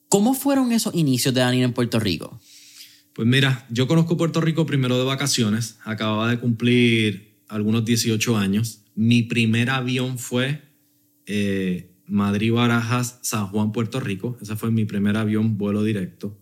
¿Cómo 0.08 0.36
fueron 0.36 0.72
esos 0.72 0.94
inicios 0.94 1.34
de 1.34 1.42
Daniel 1.42 1.66
en 1.66 1.74
Puerto 1.74 2.00
Rico? 2.00 2.40
Pues 3.14 3.28
mira, 3.28 3.66
yo 3.70 3.88
conozco 3.88 4.18
Puerto 4.18 4.42
Rico 4.42 4.66
primero 4.66 4.98
de 4.98 5.04
vacaciones. 5.04 5.78
Acababa 5.84 6.30
de 6.30 6.40
cumplir 6.40 7.44
algunos 7.48 7.86
18 7.86 8.38
años. 8.38 8.84
Mi 8.96 9.24
primer 9.24 9.70
avión 9.70 10.18
fue 10.18 10.62
eh, 11.26 11.92
Madrid-Barajas, 12.06 13.20
San 13.22 13.48
Juan, 13.48 13.72
Puerto 13.72 14.00
Rico. 14.00 14.38
Ese 14.42 14.56
fue 14.56 14.72
mi 14.72 14.86
primer 14.86 15.18
avión 15.18 15.58
vuelo 15.58 15.84
directo. 15.84 16.38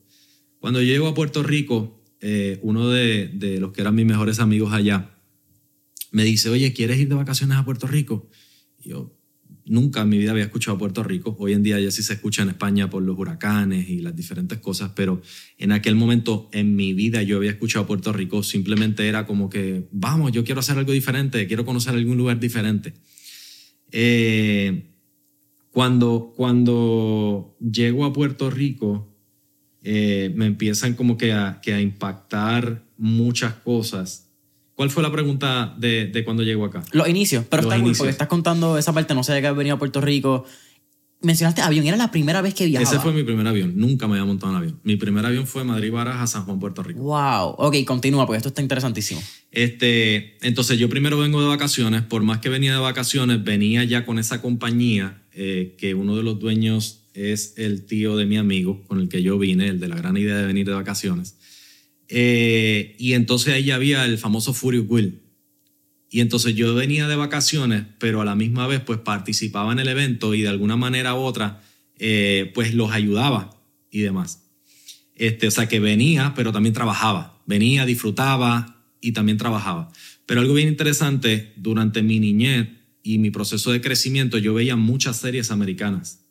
Cuando 0.59 0.81
llego 0.81 1.07
a 1.07 1.13
Puerto 1.13 1.43
Rico, 1.43 2.03
eh, 2.19 2.59
uno 2.61 2.89
de, 2.89 3.57
los 3.59 3.71
que 3.71 3.81
eran 3.81 3.95
mis 3.95 4.05
mejores 4.05 4.39
amigos 4.39 4.73
allá 4.73 5.11
me 6.11 6.23
dice, 6.23 6.49
oye, 6.49 6.73
¿quieres 6.73 6.97
ir 6.99 7.09
de 7.09 7.15
vacaciones 7.15 7.57
a 7.57 7.65
Puerto 7.65 7.85
Rico? 7.87 8.29
yo 8.83 9.16
nunca 9.67 10.01
en 10.01 10.09
mi 10.09 10.17
vida 10.17 10.31
había 10.31 10.45
escuchado 10.45 10.77
Puerto 10.77 11.03
Rico. 11.03 11.35
Hoy 11.39 11.53
en 11.53 11.63
día 11.63 11.79
ya 11.79 11.91
sí 11.91 12.03
se 12.03 12.13
escucha 12.13 12.41
en 12.41 12.49
España 12.49 12.89
por 12.89 13.03
los 13.03 13.17
huracanes 13.17 13.89
y 13.89 13.99
las 13.99 14.15
diferentes 14.15 14.59
cosas, 14.59 14.91
pero 14.95 15.21
en 15.57 15.71
aquel 15.71 15.95
momento 15.95 16.49
en 16.51 16.75
mi 16.75 16.93
vida 16.93 17.23
yo 17.23 17.37
había 17.37 17.51
escuchado 17.51 17.85
Puerto 17.85 18.13
Rico. 18.13 18.43
Simplemente 18.43 19.07
era 19.07 19.25
como 19.25 19.49
que, 19.49 19.87
vamos, 19.91 20.31
yo 20.31 20.43
quiero 20.43 20.59
hacer 20.59 20.77
algo 20.77 20.91
diferente, 20.91 21.47
quiero 21.47 21.65
conocer 21.65 21.95
algún 21.95 22.17
lugar 22.17 22.39
diferente. 22.39 22.93
Eh, 23.91 24.91
cuando, 25.71 26.33
cuando 26.35 27.57
llego 27.59 28.05
a 28.05 28.13
Puerto 28.13 28.49
Rico, 28.49 29.15
eh, 29.83 30.33
me 30.35 30.45
empiezan 30.45 30.95
como 30.95 31.17
que 31.17 31.33
a 31.33 31.61
impactar 31.81 32.83
muchas 32.97 33.53
cosas. 33.53 34.26
¿Cuál 34.77 34.91
fue 34.91 35.01
la 35.01 35.11
pregunta 35.11 35.73
de, 35.79 36.05
de 36.05 36.23
cuando 36.23 36.43
llego 36.43 36.63
acá? 36.63 36.83
Los 36.91 37.09
inicios, 37.09 37.43
pero 37.49 37.63
está 37.63 37.79
inicios. 37.79 37.97
porque 37.97 38.11
estás 38.11 38.27
contando 38.27 38.77
esa 38.77 38.93
parte, 38.93 39.15
no 39.15 39.23
sé 39.23 39.33
de 39.33 39.41
que 39.41 39.49
venido 39.49 39.75
a 39.75 39.79
Puerto 39.79 40.01
Rico. 40.01 40.45
Mencionaste 41.19 41.63
avión, 41.63 41.87
era 41.87 41.97
la 41.97 42.11
primera 42.11 42.43
vez 42.43 42.53
que 42.53 42.67
viajaba. 42.67 42.87
Ese 42.87 42.99
fue 42.99 43.11
mi 43.11 43.23
primer 43.23 43.47
avión, 43.47 43.73
nunca 43.75 44.07
me 44.07 44.13
había 44.13 44.25
montado 44.25 44.51
en 44.51 44.57
avión. 44.59 44.79
Mi 44.83 44.95
primer 44.95 45.25
avión 45.25 45.47
fue 45.47 45.63
Madrid 45.63 45.91
Barajas 45.91 46.21
a 46.21 46.27
San 46.27 46.45
Juan, 46.45 46.59
Puerto 46.59 46.83
Rico. 46.83 46.99
Wow, 46.99 47.55
ok, 47.57 47.75
continúa 47.87 48.27
porque 48.27 48.37
esto 48.37 48.49
está 48.49 48.61
interesantísimo. 48.61 49.19
Este, 49.49 50.37
entonces 50.45 50.77
yo 50.77 50.89
primero 50.89 51.17
vengo 51.17 51.41
de 51.41 51.47
vacaciones, 51.47 52.03
por 52.03 52.21
más 52.21 52.37
que 52.37 52.49
venía 52.49 52.73
de 52.73 52.79
vacaciones, 52.79 53.43
venía 53.43 53.83
ya 53.83 54.05
con 54.05 54.19
esa 54.19 54.43
compañía 54.43 55.23
eh, 55.31 55.75
que 55.79 55.95
uno 55.95 56.15
de 56.15 56.21
los 56.21 56.37
dueños 56.37 57.05
es 57.15 57.55
el 57.57 57.87
tío 57.87 58.15
de 58.15 58.27
mi 58.27 58.37
amigo 58.37 58.83
con 58.85 58.99
el 58.99 59.09
que 59.09 59.23
yo 59.23 59.39
vine, 59.39 59.69
el 59.69 59.79
de 59.79 59.87
la 59.87 59.95
gran 59.95 60.15
idea 60.17 60.37
de 60.37 60.45
venir 60.45 60.67
de 60.67 60.73
vacaciones. 60.73 61.36
Eh, 62.09 62.95
y 62.97 63.13
entonces 63.13 63.53
ahí 63.53 63.71
había 63.71 64.05
el 64.05 64.17
famoso 64.17 64.53
Furious 64.53 64.85
Will. 64.87 65.21
Y 66.09 66.21
entonces 66.21 66.55
yo 66.55 66.73
venía 66.73 67.07
de 67.07 67.15
vacaciones, 67.15 67.83
pero 67.99 68.21
a 68.21 68.25
la 68.25 68.35
misma 68.35 68.65
vez 68.67 68.81
pues 68.81 68.99
participaba 68.99 69.73
en 69.73 69.79
el 69.79 69.89
evento 69.89 70.33
y 70.33 70.41
de 70.41 70.47
alguna 70.47 70.77
manera 70.77 71.15
u 71.15 71.19
otra 71.19 71.61
eh, 71.99 72.51
pues 72.53 72.73
los 72.73 72.91
ayudaba 72.91 73.59
y 73.91 74.01
demás. 74.01 74.43
Este, 75.15 75.47
o 75.47 75.51
sea 75.51 75.67
que 75.67 75.79
venía, 75.79 76.33
pero 76.35 76.51
también 76.51 76.73
trabajaba. 76.73 77.41
Venía, 77.45 77.85
disfrutaba 77.85 78.83
y 79.01 79.11
también 79.11 79.37
trabajaba. 79.37 79.91
Pero 80.25 80.41
algo 80.41 80.53
bien 80.53 80.67
interesante, 80.67 81.53
durante 81.57 82.01
mi 82.03 82.19
niñez 82.19 82.69
y 83.03 83.17
mi 83.17 83.31
proceso 83.31 83.71
de 83.71 83.81
crecimiento, 83.81 84.37
yo 84.37 84.53
veía 84.53 84.75
muchas 84.75 85.17
series 85.17 85.51
americanas. 85.51 86.25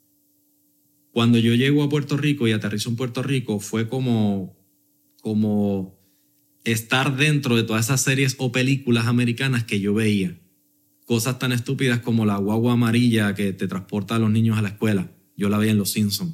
Cuando 1.10 1.38
yo 1.38 1.54
llego 1.54 1.82
a 1.82 1.88
Puerto 1.88 2.16
Rico 2.16 2.46
y 2.46 2.52
aterrizo 2.52 2.90
en 2.90 2.96
Puerto 2.96 3.22
Rico, 3.22 3.58
fue 3.58 3.88
como, 3.88 4.55
como 5.26 5.98
estar 6.62 7.16
dentro 7.16 7.56
de 7.56 7.64
todas 7.64 7.86
esas 7.86 8.00
series 8.00 8.36
o 8.38 8.52
películas 8.52 9.06
americanas 9.06 9.64
que 9.64 9.80
yo 9.80 9.92
veía. 9.92 10.38
Cosas 11.04 11.40
tan 11.40 11.50
estúpidas 11.50 11.98
como 11.98 12.24
la 12.24 12.36
guagua 12.36 12.74
amarilla 12.74 13.34
que 13.34 13.52
te 13.52 13.66
transporta 13.66 14.14
a 14.14 14.18
los 14.20 14.30
niños 14.30 14.56
a 14.56 14.62
la 14.62 14.68
escuela. 14.68 15.10
Yo 15.36 15.48
la 15.48 15.58
veía 15.58 15.72
en 15.72 15.78
Los 15.78 15.90
Simpsons. 15.90 16.32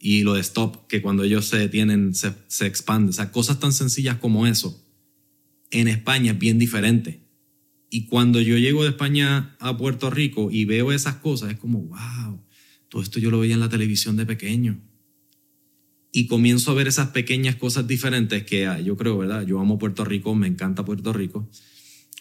Y 0.00 0.24
lo 0.24 0.34
de 0.34 0.40
Stop, 0.40 0.88
que 0.88 1.00
cuando 1.00 1.22
ellos 1.22 1.44
se 1.44 1.58
detienen 1.58 2.12
se, 2.12 2.32
se 2.48 2.66
expande. 2.66 3.10
O 3.10 3.12
sea, 3.12 3.30
cosas 3.30 3.60
tan 3.60 3.72
sencillas 3.72 4.16
como 4.16 4.48
eso. 4.48 4.84
En 5.70 5.86
España 5.86 6.32
es 6.32 6.38
bien 6.40 6.58
diferente. 6.58 7.24
Y 7.88 8.06
cuando 8.06 8.40
yo 8.40 8.58
llego 8.58 8.82
de 8.82 8.90
España 8.90 9.54
a 9.60 9.76
Puerto 9.76 10.10
Rico 10.10 10.50
y 10.50 10.64
veo 10.64 10.90
esas 10.90 11.14
cosas, 11.18 11.52
es 11.52 11.58
como, 11.60 11.82
wow, 11.82 12.42
todo 12.88 13.00
esto 13.00 13.20
yo 13.20 13.30
lo 13.30 13.38
veía 13.38 13.54
en 13.54 13.60
la 13.60 13.68
televisión 13.68 14.16
de 14.16 14.26
pequeño. 14.26 14.80
Y 16.16 16.28
comienzo 16.28 16.70
a 16.70 16.74
ver 16.74 16.88
esas 16.88 17.08
pequeñas 17.08 17.56
cosas 17.56 17.86
diferentes 17.86 18.44
que 18.44 18.66
ah, 18.66 18.80
yo 18.80 18.96
creo, 18.96 19.18
¿verdad? 19.18 19.46
Yo 19.46 19.60
amo 19.60 19.78
Puerto 19.78 20.02
Rico, 20.02 20.34
me 20.34 20.46
encanta 20.46 20.82
Puerto 20.82 21.12
Rico. 21.12 21.46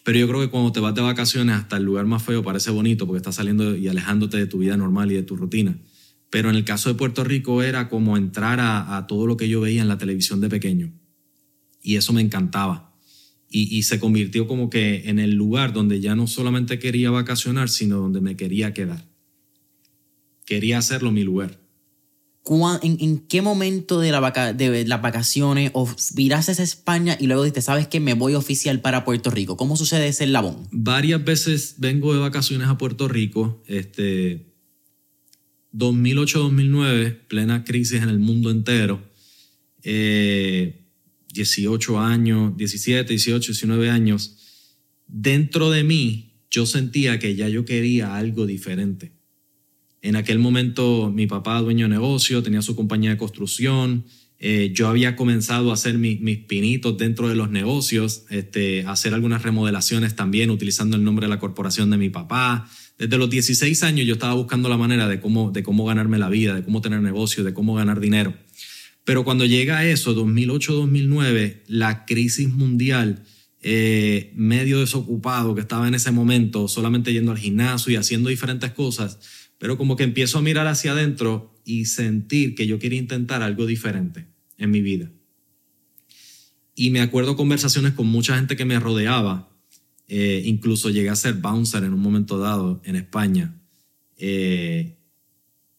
Pero 0.03 0.19
yo 0.19 0.27
creo 0.27 0.41
que 0.41 0.49
cuando 0.49 0.73
te 0.73 0.81
vas 0.81 0.93
de 0.93 0.99
vacaciones 0.99 1.55
hasta 1.55 1.77
el 1.77 1.83
lugar 1.83 2.05
más 2.05 2.21
feo 2.21 2.43
parece 2.43 2.71
bonito 2.71 3.07
porque 3.07 3.19
estás 3.19 3.35
saliendo 3.35 3.73
y 3.73 3.87
alejándote 3.87 4.35
de 4.35 4.47
tu 4.47 4.57
vida 4.57 4.75
normal 4.75 5.13
y 5.13 5.15
de 5.15 5.23
tu 5.23 5.37
rutina. 5.37 5.79
Pero 6.29 6.49
en 6.49 6.57
el 6.57 6.65
caso 6.65 6.89
de 6.89 6.95
Puerto 6.95 7.23
Rico 7.23 7.63
era 7.63 7.87
como 7.87 8.17
entrar 8.17 8.59
a, 8.59 9.05
todo 9.07 9.27
lo 9.27 9.37
que 9.37 9.47
yo 9.47 9.61
veía 9.61 9.81
en 9.81 9.87
la 9.87 9.97
televisión 9.97 10.41
de 10.41 10.49
pequeño. 10.49 10.91
Y 11.81 11.95
eso 11.95 12.11
me 12.11 12.19
encantaba. 12.19 12.97
Y, 13.49 13.77
y, 13.77 13.83
se 13.83 13.97
convirtió 13.97 14.45
como 14.45 14.69
que 14.69 15.03
en 15.09 15.19
el 15.19 15.35
lugar 15.35 15.71
donde 15.71 16.01
ya 16.01 16.17
no 16.17 16.27
solamente 16.27 16.79
quería 16.79 17.11
vacacionar, 17.11 17.69
sino 17.69 17.99
donde 17.99 18.19
me 18.19 18.35
quería 18.35 18.73
quedar 18.73 19.07
quería 20.45 20.77
hacerlo 20.77 21.11
mi 21.11 21.23
lugar. 21.23 21.59
¿En, 22.47 23.19
qué 23.27 23.41
momento 23.41 23.99
de, 23.99 24.11
la 24.11 24.53
de 24.53 24.85
las 24.85 25.01
vacaciones 25.01 25.71
o 25.73 25.91
viraste 26.13 26.51
a 26.51 26.63
España 26.63 27.17
y 27.19 27.25
luego 27.25 27.41
dijiste, 27.43 27.63
sabes 27.63 27.87
que 27.87 27.99
me 27.99 28.13
voy 28.13 28.35
oficial 28.35 28.81
para 28.81 29.03
Puerto 29.03 29.31
Rico? 29.31 29.57
¿Cómo 29.57 29.75
sucede 29.75 30.07
ese 30.07 30.27
labón? 30.27 30.67
Varias 30.71 31.23
veces 31.23 31.75
vengo 31.79 32.13
de 32.13 32.19
vacaciones 32.19 32.67
a 32.67 32.77
Puerto 32.77 33.07
Rico. 33.07 33.63
Este, 33.65 34.53
2008-2009, 35.73 37.17
plena 37.27 37.63
crisis 37.63 38.03
en 38.03 38.09
el 38.09 38.19
mundo 38.19 38.51
entero. 38.51 39.01
18 39.81 40.43
eh, 41.93 41.97
años, 41.97 42.55
17, 42.57 43.09
18, 43.09 43.53
19 43.53 43.89
años. 43.89 44.37
Dentro 45.07 45.71
de 45.71 45.83
mí, 45.83 46.33
yo 46.51 46.67
sentía 46.67 47.17
que 47.17 47.35
ya 47.35 47.49
yo 47.49 47.65
quería 47.65 48.15
algo 48.15 48.45
diferente 48.45 49.14
en 50.05 50.15
aquel 50.15 50.37
momento 50.37 51.11
mi 51.11 51.25
papá, 51.25 51.59
dueño 51.61 51.85
de 51.85 51.95
negocio, 51.95 52.43
tenía 52.43 52.61
su 52.61 52.75
compañía 52.75 53.09
de 53.09 53.17
construcción. 53.17 54.05
Eh, 54.37 54.71
yo 54.71 54.87
había 54.87 55.15
comenzado 55.15 55.71
a 55.71 55.73
hacer 55.73 55.97
mis 55.97 56.37
pinitos 56.45 56.95
dentro 56.95 57.27
de 57.27 57.33
los 57.33 57.49
negocios, 57.49 58.25
este, 58.29 58.85
hacer 58.85 59.15
algunas 59.15 59.41
remodelaciones 59.41 60.15
también 60.15 60.51
utilizando 60.51 60.95
el 60.95 61.03
nombre 61.03 61.25
de 61.25 61.31
la 61.31 61.39
corporación 61.39 61.89
de 61.89 61.97
mi 61.97 62.11
papá. 62.11 62.69
Desde 62.99 63.17
los 63.17 63.31
16 63.31 63.81
años 63.81 64.05
yo 64.05 64.13
estaba 64.13 64.35
buscando 64.35 64.69
la 64.69 64.77
manera 64.77 65.07
de 65.07 65.19
cómo, 65.19 65.49
de 65.49 65.63
cómo 65.63 65.85
ganarme 65.85 66.19
la 66.19 66.29
vida, 66.29 66.53
de 66.53 66.63
cómo 66.63 66.81
tener 66.81 67.01
negocio, 67.01 67.43
de 67.43 67.55
cómo 67.55 67.73
ganar 67.73 67.99
dinero. 67.99 68.35
Pero 69.05 69.23
cuando 69.23 69.45
llega 69.45 69.85
eso, 69.85 70.15
2008-2009, 70.15 71.63
la 71.65 72.05
crisis 72.05 72.49
mundial, 72.49 73.23
eh, 73.67 74.31
medio 74.35 74.81
desocupado 74.81 75.55
que 75.55 75.61
estaba 75.61 75.87
en 75.87 75.95
ese 75.95 76.11
momento, 76.11 76.67
solamente 76.67 77.11
yendo 77.11 77.31
al 77.31 77.39
gimnasio 77.39 77.91
y 77.91 77.95
haciendo 77.95 78.29
diferentes 78.29 78.69
cosas, 78.71 79.17
pero 79.65 79.79
como 79.79 79.95
que 79.95 80.03
empiezo 80.03 80.37
a 80.37 80.43
mirar 80.43 80.67
hacia 80.67 80.91
adentro 80.91 81.59
y 81.65 81.85
sentir 81.85 82.53
que 82.53 82.67
yo 82.67 82.77
quería 82.77 82.99
intentar 82.99 83.41
algo 83.41 83.65
diferente 83.65 84.27
en 84.59 84.69
mi 84.69 84.83
vida. 84.83 85.11
Y 86.75 86.91
me 86.91 87.01
acuerdo 87.01 87.35
conversaciones 87.35 87.93
con 87.93 88.05
mucha 88.05 88.35
gente 88.35 88.55
que 88.55 88.63
me 88.63 88.79
rodeaba, 88.79 89.57
eh, 90.07 90.43
incluso 90.45 90.91
llegué 90.91 91.09
a 91.09 91.15
ser 91.15 91.33
bouncer 91.33 91.83
en 91.83 91.95
un 91.95 91.99
momento 91.99 92.37
dado 92.37 92.79
en 92.85 92.95
España. 92.95 93.59
Eh, 94.17 94.99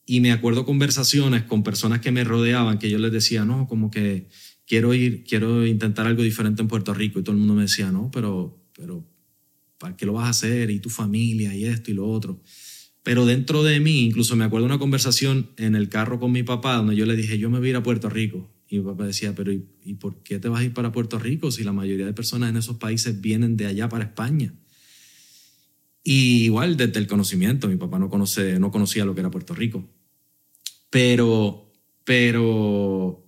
Y 0.04 0.18
me 0.20 0.32
acuerdo 0.32 0.64
conversaciones 0.64 1.44
con 1.44 1.62
personas 1.62 2.00
que 2.00 2.10
me 2.10 2.24
rodeaban 2.24 2.80
que 2.80 2.90
yo 2.90 2.98
les 2.98 3.12
decía, 3.12 3.44
no, 3.44 3.68
como 3.68 3.88
que 3.92 4.26
quiero 4.66 4.94
ir, 4.94 5.22
quiero 5.22 5.64
intentar 5.64 6.08
algo 6.08 6.24
diferente 6.24 6.60
en 6.60 6.66
Puerto 6.66 6.92
Rico. 6.92 7.20
Y 7.20 7.22
todo 7.22 7.34
el 7.34 7.38
mundo 7.38 7.54
me 7.54 7.62
decía, 7.62 7.92
no, 7.92 8.10
pero, 8.10 8.66
pero, 8.76 9.06
¿para 9.78 9.96
qué 9.96 10.06
lo 10.06 10.14
vas 10.14 10.26
a 10.26 10.30
hacer? 10.30 10.70
Y 10.70 10.80
tu 10.80 10.90
familia 10.90 11.54
y 11.54 11.66
esto 11.66 11.92
y 11.92 11.94
lo 11.94 12.08
otro. 12.08 12.42
Pero 13.06 13.24
dentro 13.24 13.62
de 13.62 13.78
mí, 13.78 14.00
incluso 14.00 14.34
me 14.34 14.44
acuerdo 14.44 14.66
una 14.66 14.80
conversación 14.80 15.50
en 15.58 15.76
el 15.76 15.88
carro 15.88 16.18
con 16.18 16.32
mi 16.32 16.42
papá 16.42 16.74
donde 16.74 16.96
yo 16.96 17.06
le 17.06 17.14
dije, 17.14 17.38
yo 17.38 17.48
me 17.48 17.60
voy 17.60 17.68
a 17.68 17.70
ir 17.70 17.76
a 17.76 17.82
Puerto 17.84 18.10
Rico. 18.10 18.50
Y 18.68 18.80
mi 18.80 18.84
papá 18.84 19.06
decía, 19.06 19.32
pero 19.32 19.52
¿y, 19.52 19.64
¿y 19.84 19.94
por 19.94 20.24
qué 20.24 20.40
te 20.40 20.48
vas 20.48 20.60
a 20.60 20.64
ir 20.64 20.74
para 20.74 20.90
Puerto 20.90 21.16
Rico 21.20 21.52
si 21.52 21.62
la 21.62 21.72
mayoría 21.72 22.04
de 22.04 22.12
personas 22.12 22.50
en 22.50 22.56
esos 22.56 22.78
países 22.78 23.20
vienen 23.20 23.56
de 23.56 23.66
allá 23.66 23.88
para 23.88 24.06
España? 24.06 24.54
Y 26.02 26.46
igual 26.46 26.76
desde 26.76 26.98
el 26.98 27.06
conocimiento, 27.06 27.68
mi 27.68 27.76
papá 27.76 28.00
no, 28.00 28.10
conoce, 28.10 28.58
no 28.58 28.72
conocía 28.72 29.04
lo 29.04 29.14
que 29.14 29.20
era 29.20 29.30
Puerto 29.30 29.54
Rico. 29.54 29.88
Pero, 30.90 31.72
pero 32.02 33.24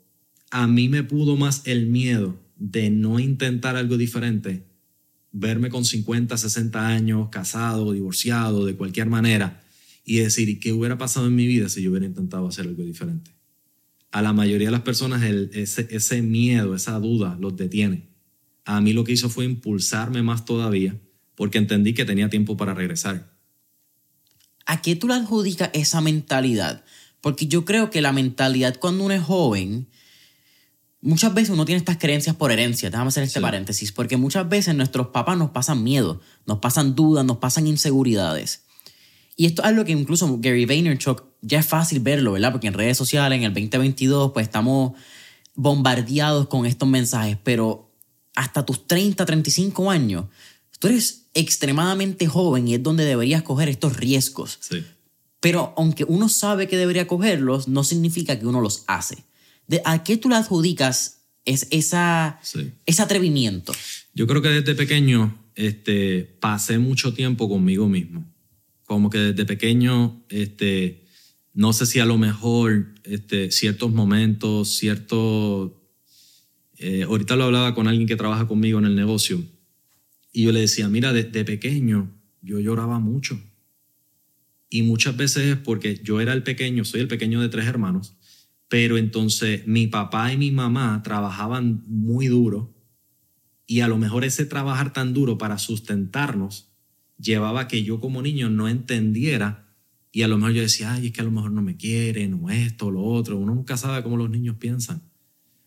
a 0.51 0.67
mí 0.67 0.89
me 0.89 1.05
pudo 1.05 1.37
más 1.37 1.63
el 1.67 1.87
miedo 1.87 2.37
de 2.57 2.91
no 2.91 3.21
intentar 3.21 3.77
algo 3.77 3.97
diferente, 3.97 4.65
verme 5.31 5.69
con 5.69 5.85
50, 5.85 6.37
60 6.37 6.85
años, 6.85 7.29
casado, 7.29 7.93
divorciado, 7.93 8.67
de 8.67 8.75
cualquier 8.75 9.07
manera, 9.07 9.63
y 10.09 10.21
decir, 10.21 10.59
¿qué 10.59 10.73
hubiera 10.73 10.97
pasado 10.97 11.27
en 11.27 11.35
mi 11.35 11.47
vida 11.47 11.69
si 11.69 11.83
yo 11.83 11.91
hubiera 11.91 12.07
intentado 12.07 12.49
hacer 12.49 12.67
algo 12.67 12.83
diferente? 12.83 13.31
A 14.11 14.23
la 14.23 14.33
mayoría 14.33 14.69
de 14.69 14.73
las 14.73 14.81
personas 14.81 15.23
el, 15.23 15.51
ese, 15.53 15.87
ese 15.91 16.23
miedo, 16.23 16.75
esa 16.75 16.99
duda 16.99 17.37
los 17.39 17.57
detiene. 17.57 18.09
A 18.65 18.81
mí 18.81 18.95
lo 18.95 19.05
que 19.05 19.13
hizo 19.13 19.29
fue 19.29 19.45
impulsarme 19.45 20.23
más 20.23 20.47
todavía 20.47 20.99
porque 21.35 21.59
entendí 21.59 21.93
que 21.93 22.07
tenía 22.07 22.31
tiempo 22.31 22.57
para 22.57 22.73
regresar. 22.73 23.31
¿A 24.65 24.81
qué 24.81 24.97
tú 24.97 25.09
le 25.09 25.15
adjudicas 25.15 25.71
esa 25.75 26.01
mentalidad? 26.01 26.85
Porque 27.21 27.47
yo 27.47 27.67
creo 27.67 27.91
que 27.91 28.01
la 28.01 28.13
mentalidad 28.13 28.77
cuando 28.81 29.05
uno 29.05 29.15
es 29.15 29.23
joven, 29.23 29.89
muchas 31.03 31.35
veces 31.35 31.51
uno 31.51 31.67
tiene 31.67 31.79
estas 31.79 31.99
creencias 31.99 32.35
por 32.35 32.51
herencia, 32.51 32.89
déjame 32.89 33.09
hacer 33.09 33.25
este 33.25 33.43
paréntesis, 33.43 33.93
porque 33.93 34.17
muchas 34.17 34.49
veces 34.49 34.75
nuestros 34.75 35.09
papás 35.09 35.37
nos 35.37 35.51
pasan 35.51 35.85
miedo, 35.85 36.23
nos 36.47 36.61
pasan 36.61 36.95
dudas, 36.95 37.27
nos 37.27 37.37
pasan 37.37 37.67
inseguridades. 37.67 38.65
Y 39.41 39.47
esto 39.47 39.63
es 39.63 39.69
algo 39.69 39.85
que 39.85 39.93
incluso 39.93 40.37
Gary 40.41 40.67
Vaynerchuk 40.67 41.23
ya 41.43 41.61
es 41.61 41.67
fácil 41.67 42.01
verlo, 42.01 42.33
¿verdad? 42.33 42.51
Porque 42.51 42.67
en 42.67 42.75
redes 42.75 42.99
sociales, 42.99 43.39
en 43.39 43.45
el 43.45 43.55
2022, 43.55 44.33
pues 44.33 44.45
estamos 44.45 44.95
bombardeados 45.55 46.49
con 46.49 46.67
estos 46.67 46.89
mensajes, 46.89 47.39
pero 47.45 47.95
hasta 48.35 48.67
tus 48.67 48.89
30, 48.89 49.25
35 49.25 49.93
años, 49.93 50.25
tú 50.81 50.89
eres 50.89 51.27
extremadamente 51.35 52.27
joven 52.27 52.67
y 52.67 52.75
es 52.75 52.83
donde 52.83 53.05
deberías 53.05 53.45
coger 53.45 53.69
estos 53.69 53.97
riesgos. 53.97 54.59
Sí. 54.61 54.85
Pero 55.39 55.73
aunque 55.77 56.03
uno 56.03 56.29
sabe 56.29 56.67
que 56.67 56.77
debería 56.77 57.07
cogerlos, 57.07 57.69
no 57.69 57.85
significa 57.85 58.41
que 58.41 58.47
uno 58.47 58.61
los 58.61 58.83
hace. 58.89 59.25
¿De 59.69 59.83
¿A 59.85 60.03
qué 60.03 60.17
tú 60.17 60.29
le 60.29 60.35
adjudicas 60.35 61.21
es 61.45 61.69
esa, 61.71 62.41
Sí. 62.43 62.73
ese 62.87 63.03
atrevimiento? 63.03 63.73
Yo 64.15 64.27
creo 64.27 64.43
que 64.43 64.49
desde 64.49 64.75
pequeño 64.75 65.39
este, 65.55 66.25
pasé 66.41 66.79
mucho 66.79 67.15
tiempo 67.15 67.49
conmigo 67.49 67.89
mismo. 67.89 68.25
Como 68.89 69.11
que 69.11 69.19
desde 69.19 69.45
pequeño, 69.45 70.25
este, 70.31 71.05
no 71.53 71.75
sé 71.75 71.85
si 71.85 72.01
a 72.01 72.07
lo 72.07 72.17
mejor 72.17 72.95
este, 73.05 73.51
ciertos 73.51 73.93
momentos, 73.93 74.77
ciertos... 74.77 75.73
eh, 76.79 77.03
ahorita 77.03 77.37
lo 77.37 77.45
hablaba 77.45 77.75
con 77.75 77.87
alguien 77.87 78.09
que 78.09 78.17
trabaja 78.17 78.49
conmigo 78.49 78.79
en 78.79 78.87
el 78.87 78.97
negocio 78.97 79.45
y 80.33 80.45
yo 80.45 80.53
le 80.53 80.61
decía, 80.61 80.89
mira, 80.89 81.13
desde 81.13 81.45
pequeño 81.45 82.11
yo 82.41 82.61
lloraba 82.61 82.99
mucho. 82.99 83.39
Y 84.71 84.83
muchas 84.83 85.17
veces 85.17 85.45
es 85.45 85.57
porque 85.57 86.01
yo 86.03 86.21
era 86.21 86.33
el 86.33 86.43
pequeño, 86.43 86.85
soy 86.87 87.01
el 87.01 87.09
pequeño 87.09 87.43
de 87.43 87.51
tres 87.51 87.67
hermanos, 87.67 88.17
pero 88.69 88.97
entonces 88.97 89.67
mi 89.67 89.87
papá 89.87 90.33
y 90.33 90.39
mi 90.39 90.51
mamá 90.51 91.03
trabajaban 91.03 91.83
muy 91.87 92.29
duro 92.29 92.75
y 93.67 93.81
a 93.81 93.89
lo 93.89 93.99
mejor 93.99 94.25
ese 94.25 94.47
trabajar 94.47 94.95
tan 94.95 95.13
duro 95.13 95.37
para 95.37 95.59
sustentarnos 95.59 96.68
llevaba 97.19 97.69
que 97.69 97.83
yo 97.83 98.01
como 98.01 98.23
niño 98.23 98.49
no 98.49 98.69
entendiera 98.69 99.69
y 100.13 100.23
a 100.23 100.29
lo 100.29 100.37
mejor 100.37 100.53
yo 100.53 100.63
decía, 100.63 100.95
ay, 100.95 101.07
es 101.07 101.13
que 101.13 101.21
a 101.21 101.25
lo 101.25 101.31
mejor 101.31 101.53
no 101.53 101.63
me 101.63 101.77
quieren 101.77 102.35
o 102.43 102.51
esto 102.51 102.87
o 102.87 102.91
lo 102.91 103.05
otro. 103.05 103.37
Uno 103.37 103.55
nunca 103.55 103.77
sabe 103.77 104.03
cómo 104.03 104.17
los 104.17 104.31
niños 104.31 104.57
piensan. 104.59 105.03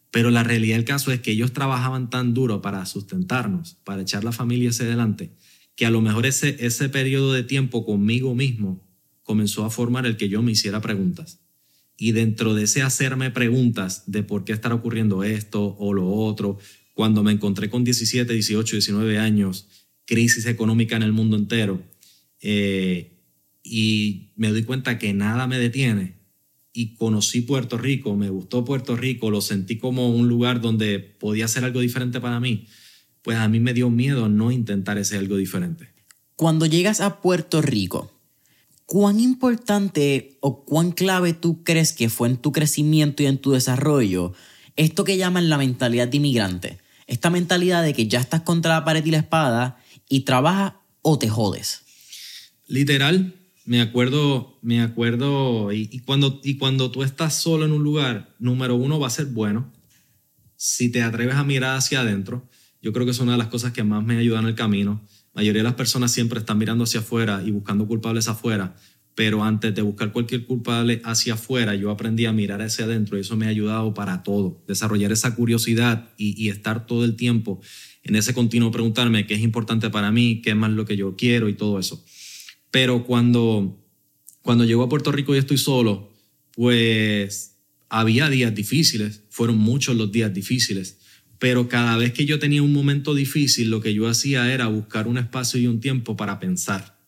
Pero 0.09 0.29
la 0.29 0.43
realidad 0.43 0.75
del 0.75 0.85
caso 0.85 1.11
es 1.11 1.21
que 1.21 1.31
ellos 1.31 1.53
trabajaban 1.53 2.09
tan 2.09 2.33
duro 2.33 2.61
para 2.61 2.85
sustentarnos, 2.85 3.75
para 3.83 4.01
echar 4.01 4.23
la 4.23 4.31
familia 4.31 4.69
hacia 4.69 4.85
adelante, 4.85 5.31
que 5.75 5.85
a 5.85 5.91
lo 5.91 6.01
mejor 6.01 6.25
ese, 6.25 6.65
ese 6.65 6.89
periodo 6.89 7.33
de 7.33 7.43
tiempo 7.43 7.85
conmigo 7.85 8.35
mismo 8.35 8.85
comenzó 9.23 9.63
a 9.63 9.69
formar 9.69 10.05
el 10.05 10.17
que 10.17 10.27
yo 10.27 10.41
me 10.41 10.51
hiciera 10.51 10.81
preguntas. 10.81 11.39
Y 11.95 12.11
dentro 12.11 12.55
de 12.55 12.63
ese 12.63 12.81
hacerme 12.81 13.31
preguntas 13.31 14.03
de 14.07 14.23
por 14.23 14.43
qué 14.43 14.51
estará 14.53 14.75
ocurriendo 14.75 15.23
esto 15.23 15.77
o 15.77 15.93
lo 15.93 16.09
otro, 16.09 16.57
cuando 16.93 17.23
me 17.23 17.31
encontré 17.31 17.69
con 17.69 17.83
17, 17.83 18.33
18, 18.33 18.75
19 18.75 19.17
años, 19.19 19.69
crisis 20.11 20.45
económica 20.45 20.97
en 20.97 21.03
el 21.03 21.13
mundo 21.13 21.37
entero, 21.37 21.81
eh, 22.41 23.17
y 23.63 24.33
me 24.35 24.49
doy 24.49 24.63
cuenta 24.63 24.99
que 24.99 25.13
nada 25.13 25.47
me 25.47 25.57
detiene, 25.57 26.17
y 26.73 26.95
conocí 26.95 27.39
Puerto 27.39 27.77
Rico, 27.77 28.17
me 28.17 28.29
gustó 28.29 28.65
Puerto 28.65 28.97
Rico, 28.97 29.31
lo 29.31 29.39
sentí 29.39 29.77
como 29.77 30.13
un 30.13 30.27
lugar 30.27 30.59
donde 30.59 30.99
podía 30.99 31.45
hacer 31.45 31.63
algo 31.63 31.79
diferente 31.79 32.19
para 32.19 32.41
mí, 32.41 32.67
pues 33.21 33.37
a 33.37 33.47
mí 33.47 33.61
me 33.61 33.73
dio 33.73 33.89
miedo 33.89 34.27
no 34.27 34.51
intentar 34.51 34.97
ese 34.97 35.17
algo 35.17 35.37
diferente. 35.37 35.87
Cuando 36.35 36.65
llegas 36.65 36.99
a 36.99 37.21
Puerto 37.21 37.61
Rico, 37.61 38.11
¿cuán 38.85 39.21
importante 39.21 40.37
o 40.41 40.65
cuán 40.65 40.91
clave 40.91 41.31
tú 41.31 41.63
crees 41.63 41.93
que 41.93 42.09
fue 42.09 42.27
en 42.27 42.35
tu 42.35 42.51
crecimiento 42.51 43.23
y 43.23 43.27
en 43.27 43.37
tu 43.37 43.51
desarrollo 43.51 44.33
esto 44.75 45.05
que 45.05 45.15
llaman 45.15 45.47
la 45.47 45.57
mentalidad 45.57 46.09
de 46.09 46.17
inmigrante? 46.17 46.79
Esta 47.07 47.29
mentalidad 47.29 47.81
de 47.81 47.93
que 47.93 48.07
ya 48.07 48.19
estás 48.19 48.41
contra 48.41 48.73
la 48.73 48.83
pared 48.83 49.05
y 49.05 49.11
la 49.11 49.19
espada 49.19 49.80
y 50.11 50.21
trabajas 50.21 50.73
o 51.01 51.17
te 51.17 51.29
jodes. 51.29 51.83
Literal, 52.67 53.33
me 53.65 53.81
acuerdo, 53.81 54.59
me 54.61 54.81
acuerdo, 54.81 55.71
y, 55.71 55.99
cuando, 55.99 56.41
y 56.43 56.57
cuando 56.57 56.91
tú 56.91 57.03
estás 57.03 57.33
solo 57.35 57.65
en 57.65 57.71
un 57.71 57.81
lugar, 57.81 58.35
número 58.37 58.75
uno 58.75 58.99
va 58.99 59.07
a 59.07 59.11
ser 59.11 59.27
bueno. 59.27 59.71
Si 60.57 60.91
te 60.91 61.01
atreves 61.01 61.35
a 61.35 61.45
mirar 61.45 61.77
hacia 61.77 62.01
adentro, 62.01 62.49
yo 62.81 62.91
creo 62.91 63.05
que 63.05 63.11
es 63.11 63.19
una 63.19 63.31
de 63.31 63.37
las 63.37 63.47
cosas 63.47 63.71
que 63.71 63.83
más 63.83 64.03
me 64.03 64.17
ayudan 64.17 64.43
en 64.43 64.49
el 64.49 64.55
camino. 64.55 65.01
La 65.33 65.41
mayoría 65.41 65.61
de 65.61 65.69
las 65.69 65.75
personas 65.75 66.11
siempre 66.11 66.39
están 66.39 66.57
mirando 66.57 66.83
hacia 66.83 66.99
afuera 66.99 67.41
y 67.45 67.51
buscando 67.51 67.87
culpables 67.87 68.27
afuera, 68.27 68.75
pero 69.15 69.45
antes 69.45 69.73
de 69.73 69.81
buscar 69.81 70.11
cualquier 70.11 70.45
culpable 70.45 71.01
hacia 71.05 71.35
afuera, 71.35 71.73
yo 71.75 71.89
aprendí 71.89 72.25
a 72.25 72.33
mirar 72.33 72.61
hacia 72.61 72.83
adentro 72.83 73.17
y 73.17 73.21
eso 73.21 73.37
me 73.37 73.45
ha 73.45 73.49
ayudado 73.49 73.93
para 73.93 74.23
todo. 74.23 74.61
Desarrollar 74.67 75.13
esa 75.13 75.35
curiosidad 75.35 76.09
y 76.17 76.49
estar 76.49 76.85
todo 76.85 77.05
el 77.05 77.15
tiempo 77.15 77.61
en 78.03 78.15
ese 78.15 78.33
continuo 78.33 78.71
preguntarme 78.71 79.27
qué 79.27 79.35
es 79.35 79.41
importante 79.41 79.89
para 79.89 80.11
mí, 80.11 80.41
qué 80.41 80.51
es 80.51 80.55
más 80.55 80.71
lo 80.71 80.85
que 80.85 80.97
yo 80.97 81.15
quiero 81.15 81.49
y 81.49 81.53
todo 81.53 81.79
eso. 81.79 82.03
Pero 82.71 83.05
cuando, 83.05 83.83
cuando 84.41 84.65
llego 84.65 84.83
a 84.83 84.89
Puerto 84.89 85.11
Rico 85.11 85.35
y 85.35 85.37
estoy 85.37 85.57
solo, 85.57 86.11
pues 86.53 87.57
había 87.89 88.29
días 88.29 88.55
difíciles, 88.55 89.23
fueron 89.29 89.57
muchos 89.57 89.95
los 89.95 90.11
días 90.11 90.33
difíciles, 90.33 90.97
pero 91.39 91.67
cada 91.67 91.97
vez 91.97 92.13
que 92.13 92.25
yo 92.25 92.39
tenía 92.39 92.63
un 92.63 92.71
momento 92.71 93.13
difícil, 93.13 93.69
lo 93.69 93.81
que 93.81 93.93
yo 93.93 94.07
hacía 94.07 94.53
era 94.53 94.67
buscar 94.67 95.07
un 95.07 95.17
espacio 95.17 95.59
y 95.59 95.67
un 95.67 95.79
tiempo 95.79 96.15
para 96.15 96.39
pensar. 96.39 96.99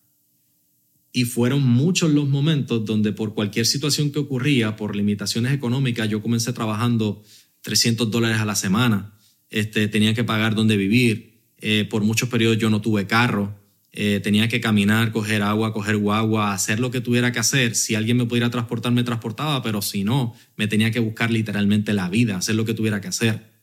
Y 1.12 1.26
fueron 1.26 1.62
muchos 1.62 2.12
los 2.12 2.28
momentos 2.28 2.84
donde 2.84 3.14
por 3.14 3.36
cualquier 3.36 3.68
situación 3.68 4.12
que 4.12 4.18
ocurría, 4.18 4.76
por 4.76 4.96
limitaciones 4.96 5.54
económicas, 5.54 6.10
yo 6.10 6.24
comencé 6.24 6.52
trabajando 6.52 7.24
300 7.62 8.10
dólares 8.10 8.40
a 8.40 8.46
la 8.46 8.56
semana, 8.56 9.13
este, 9.54 9.88
tenía 9.88 10.14
que 10.14 10.24
pagar 10.24 10.56
donde 10.56 10.76
vivir, 10.76 11.40
eh, 11.60 11.88
por 11.90 12.04
muchos 12.04 12.28
periodos 12.28 12.58
yo 12.58 12.70
no 12.70 12.82
tuve 12.82 13.08
carro, 13.08 13.56
eh, 13.96 14.20
tenía 14.24 14.48
que 14.48 14.60
caminar, 14.60 15.12
coger 15.12 15.44
agua, 15.44 15.72
coger 15.72 15.98
guagua, 15.98 16.52
hacer 16.52 16.80
lo 16.80 16.90
que 16.90 17.00
tuviera 17.00 17.32
que 17.32 17.40
hacer. 17.40 17.76
Si 17.76 17.94
alguien 17.94 18.18
me 18.18 18.26
pudiera 18.26 18.50
transportar, 18.50 18.92
me 18.92 19.04
transportaba, 19.04 19.62
pero 19.62 19.84
si 19.84 20.04
no, 20.04 20.34
me 20.58 20.68
tenía 20.68 20.90
que 20.90 21.00
buscar 21.00 21.30
literalmente 21.30 21.94
la 21.94 22.10
vida, 22.10 22.38
hacer 22.38 22.56
lo 22.56 22.66
que 22.66 22.74
tuviera 22.74 23.00
que 23.00 23.08
hacer. 23.08 23.54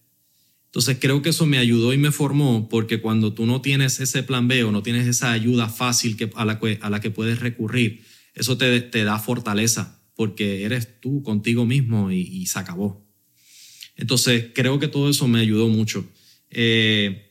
Entonces 0.67 0.99
creo 1.01 1.21
que 1.21 1.31
eso 1.31 1.47
me 1.47 1.59
ayudó 1.59 1.93
y 1.93 1.99
me 1.99 2.13
formó 2.13 2.69
porque 2.69 3.01
cuando 3.01 3.35
tú 3.35 3.45
no 3.45 3.61
tienes 3.61 3.99
ese 3.99 4.23
plan 4.23 4.47
B 4.47 4.63
o 4.63 4.71
no 4.71 4.85
tienes 4.85 5.09
esa 5.09 5.33
ayuda 5.33 5.69
fácil 5.69 6.17
que, 6.17 6.31
a, 6.37 6.45
la 6.45 7.01
que, 7.01 7.11
puedes 7.11 7.41
recurrir, 7.41 8.05
eso 8.35 8.57
te, 8.57 9.05
da 9.05 9.19
fortaleza 9.19 10.01
porque 10.15 10.65
eres 10.65 11.01
tú 11.01 11.25
contigo 11.25 11.67
mismo 11.67 12.13
y, 12.13 12.47
se 12.47 12.61
acabó. 12.61 13.10
Entonces 14.01 14.47
creo 14.55 14.79
que 14.79 14.89
todo 14.89 15.11
eso 15.11 15.29
me 15.29 15.41
ayudó 15.41 15.69
mucho. 15.69 16.05
Eh, 16.51 17.31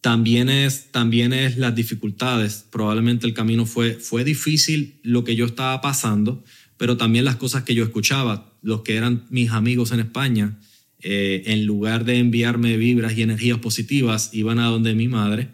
también 0.00 0.48
es, 0.48 0.92
también 0.92 1.32
es 1.32 1.56
las 1.56 1.74
dificultades. 1.74 2.66
Probablemente 2.70 3.26
el 3.26 3.34
camino 3.34 3.66
fue, 3.66 3.94
fue 3.94 4.22
difícil 4.22 5.00
lo 5.02 5.24
que 5.24 5.36
yo 5.36 5.46
estaba 5.46 5.80
pasando, 5.80 6.44
pero 6.76 6.96
también 6.96 7.24
las 7.24 7.36
cosas 7.36 7.64
que 7.64 7.74
yo 7.74 7.82
escuchaba, 7.82 8.52
los 8.62 8.82
que 8.82 8.96
eran 8.96 9.26
mis 9.30 9.50
amigos 9.50 9.90
en 9.92 10.00
España, 10.00 10.58
eh, 11.00 11.44
en 11.46 11.64
lugar 11.64 12.04
de 12.04 12.18
enviarme 12.18 12.76
vibras 12.76 13.16
y 13.16 13.22
energías 13.22 13.58
positivas, 13.58 14.30
iban 14.34 14.58
a 14.58 14.66
donde 14.66 14.94
mi 14.94 15.08
madre 15.08 15.48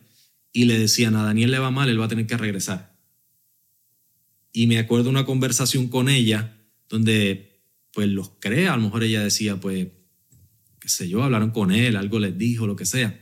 y 0.53 0.65
le 0.65 0.79
decían, 0.79 1.15
a 1.15 1.23
Daniel 1.23 1.53
le 1.53 1.61
va 1.61 1.71
mal, 1.71 1.89
él 1.89 2.01
va 2.01 2.07
a 2.07 2.09
tener 2.09 2.27
que 2.27 2.37
regresar. 2.37 2.97
Y 4.53 4.67
me 4.67 4.79
acuerdo 4.79 5.09
una 5.11 5.25
conversación 5.25 5.87
con 5.89 6.09
ella 6.09 6.57
donde 6.89 7.61
pues 7.93 8.09
los 8.09 8.33
crea. 8.39 8.75
A 8.75 8.77
lo 8.77 8.83
mejor 8.83 9.05
ella 9.05 9.23
decía, 9.23 9.59
pues, 9.59 9.89
qué 10.87 10.90
sé 10.90 11.09
yo, 11.09 11.25
hablaron 11.25 11.51
con 11.51 11.72
él, 11.72 11.96
algo 11.96 12.20
les 12.20 12.38
dijo, 12.38 12.64
lo 12.68 12.77
que 12.77 12.87
sea. 12.87 13.20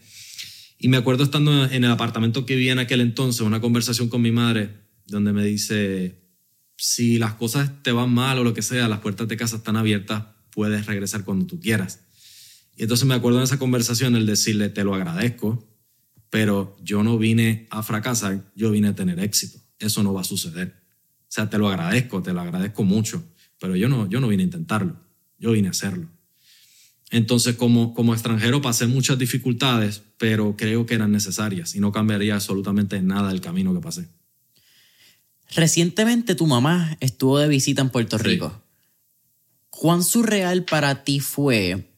Y 0.79 0.89
me 0.89 0.99
acuerdo 0.99 1.25
estando 1.25 1.65
en 1.65 1.83
el 1.83 1.91
apartamento 1.91 2.45
que 2.45 2.57
vivía 2.57 2.73
en 2.73 2.79
aquel 2.79 3.01
entonces, 3.01 3.41
una 3.41 3.63
conversación 3.63 4.11
con 4.11 4.21
mi 4.21 4.33
madre, 4.33 4.83
donde 5.07 5.33
me 5.33 5.47
dice, 5.47 6.29
si 6.77 7.17
las 7.17 7.33
cosas 7.33 7.83
te 7.83 7.91
van 7.91 8.13
mal 8.13 8.39
o 8.39 8.45
lo 8.45 8.53
que 8.53 8.61
sea, 8.61 8.87
las 8.87 9.01
puertas 9.01 9.29
de 9.29 9.39
casa 9.39 9.57
están 9.57 9.77
abiertas, 9.77 10.25
puedes 10.51 10.85
regresar 10.85 11.25
cuando 11.25 11.47
tú 11.47 11.59
quieras. 11.59 12.01
Y 12.77 12.83
entonces 12.83 13.09
me 13.09 13.15
acuerdo 13.15 13.39
en 13.39 13.45
esa 13.45 13.59
conversación 13.59 14.15
el 14.15 14.27
decirle, 14.27 14.69
te 14.69 14.85
lo 14.85 14.95
agradezco, 14.95 15.67
pero 16.29 16.77
yo 16.83 17.03
no 17.03 17.17
vine 17.17 17.67
a 17.71 17.83
fracasar, 17.83 18.53
yo 18.55 18.73
vine 18.73 18.89
a 18.89 18.95
tener 18.95 19.21
éxito. 19.21 19.59
Eso 19.79 20.03
no 20.03 20.13
va 20.13 20.21
a 20.21 20.25
suceder. 20.25 20.83
O 21.23 21.31
sea, 21.31 21.49
te 21.49 21.57
lo 21.57 21.71
agradezco, 21.71 22.23
te 22.23 22.35
lo 22.35 22.43
agradezco 22.43 22.85
mucho, 22.85 23.25
pero 23.59 23.75
yo 23.75 23.89
no, 23.89 24.07
yo 24.07 24.21
no 24.21 24.29
vine 24.29 24.43
a 24.43 24.47
intentarlo, 24.47 25.01
yo 25.39 25.53
vine 25.53 25.69
a 25.69 25.71
hacerlo. 25.71 26.14
Entonces, 27.11 27.57
como, 27.57 27.95
como 27.95 28.15
extranjero 28.15 28.61
pasé 28.61 28.87
muchas 28.87 29.19
dificultades, 29.19 30.03
pero 30.19 30.57
creo 30.57 30.87
que 30.87 30.95
eran 30.95 31.13
necesarias 31.13 31.75
y 31.75 31.81
no 31.81 31.93
cambiaría 31.93 32.35
absolutamente 32.35 33.01
nada 33.03 33.31
el 33.31 33.41
camino 33.41 33.73
que 33.75 33.81
pasé. 33.81 34.09
Recientemente 35.55 36.35
tu 36.35 36.47
mamá 36.47 36.97
estuvo 37.01 37.39
de 37.39 37.49
visita 37.49 37.83
en 37.83 37.91
Puerto 37.91 38.19
Rico. 38.19 38.61
¿Cuán 39.71 40.03
surreal 40.03 40.65
para 40.65 41.05
ti 41.05 41.21
fue 41.21 41.91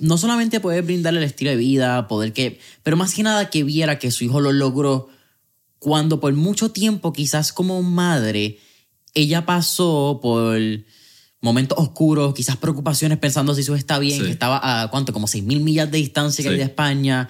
no 0.00 0.18
solamente 0.18 0.60
poder 0.60 0.82
brindarle 0.82 1.20
el 1.20 1.26
estilo 1.26 1.50
de 1.50 1.56
vida, 1.56 2.08
poder 2.08 2.32
que, 2.32 2.58
pero 2.82 2.96
más 2.96 3.14
que 3.14 3.22
nada 3.22 3.50
que 3.50 3.62
viera 3.62 3.98
que 3.98 4.10
su 4.10 4.24
hijo 4.24 4.40
lo 4.40 4.52
logró 4.52 5.08
cuando 5.78 6.18
por 6.18 6.32
mucho 6.32 6.70
tiempo, 6.70 7.12
quizás 7.12 7.52
como 7.52 7.82
madre, 7.82 8.58
ella 9.12 9.46
pasó 9.46 10.18
por 10.22 10.58
momentos 11.44 11.76
oscuros, 11.78 12.32
quizás 12.32 12.56
preocupaciones 12.56 13.18
pensando 13.18 13.54
si 13.54 13.60
hijo 13.60 13.74
está 13.74 13.98
bien, 13.98 14.24
que 14.24 14.30
estaba 14.30 14.82
a 14.82 14.88
cuánto, 14.88 15.12
como 15.12 15.26
6 15.26 15.44
mil 15.44 15.60
millas 15.60 15.90
de 15.90 15.98
distancia 15.98 16.42
que 16.42 16.48
hay 16.48 16.56
de 16.56 16.62
España. 16.62 17.28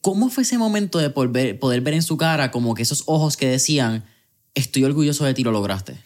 ¿Cómo 0.00 0.30
fue 0.30 0.42
ese 0.42 0.58
momento 0.58 0.98
de 0.98 1.10
poder 1.10 1.60
poder 1.60 1.80
ver 1.80 1.94
en 1.94 2.02
su 2.02 2.16
cara 2.16 2.50
como 2.50 2.74
que 2.74 2.82
esos 2.82 3.04
ojos 3.06 3.36
que 3.36 3.46
decían, 3.46 4.04
estoy 4.54 4.82
orgulloso 4.82 5.24
de 5.24 5.32
ti, 5.32 5.44
lo 5.44 5.52
lograste? 5.52 5.96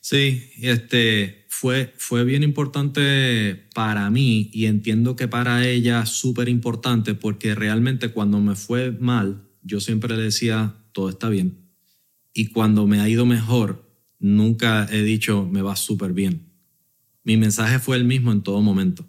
Sí, 0.00 0.52
este, 0.60 1.46
fue, 1.48 1.92
fue 1.98 2.22
bien 2.22 2.44
importante 2.44 3.68
para 3.74 4.08
mí 4.08 4.48
y 4.52 4.66
entiendo 4.66 5.16
que 5.16 5.26
para 5.26 5.66
ella 5.66 6.06
súper 6.06 6.48
importante 6.48 7.14
porque 7.14 7.56
realmente 7.56 8.10
cuando 8.10 8.38
me 8.38 8.54
fue 8.54 8.92
mal, 8.92 9.48
yo 9.62 9.80
siempre 9.80 10.16
le 10.16 10.22
decía, 10.22 10.76
todo 10.92 11.08
está 11.08 11.28
bien. 11.28 11.72
Y 12.32 12.46
cuando 12.46 12.86
me 12.86 13.00
ha 13.00 13.08
ido 13.08 13.26
mejor, 13.26 13.90
nunca 14.20 14.86
he 14.92 15.02
dicho, 15.02 15.44
me 15.50 15.60
va 15.60 15.74
súper 15.74 16.12
bien. 16.12 16.49
Mi 17.24 17.36
mensaje 17.36 17.78
fue 17.78 17.96
el 17.96 18.04
mismo 18.04 18.32
en 18.32 18.42
todo 18.42 18.60
momento. 18.62 19.06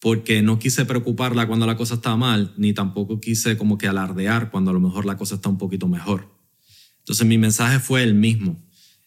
Porque 0.00 0.42
no 0.42 0.58
quise 0.58 0.84
preocuparla 0.84 1.46
cuando 1.46 1.66
la 1.66 1.76
cosa 1.76 1.94
estaba 1.94 2.16
mal, 2.16 2.54
ni 2.56 2.72
tampoco 2.72 3.20
quise 3.20 3.56
como 3.56 3.76
que 3.76 3.86
alardear 3.86 4.50
cuando 4.50 4.70
a 4.70 4.74
lo 4.74 4.80
mejor 4.80 5.04
la 5.04 5.16
cosa 5.16 5.34
está 5.34 5.48
un 5.48 5.58
poquito 5.58 5.88
mejor. 5.88 6.34
Entonces 6.98 7.26
mi 7.26 7.38
mensaje 7.38 7.80
fue 7.80 8.02
el 8.02 8.14
mismo 8.14 8.62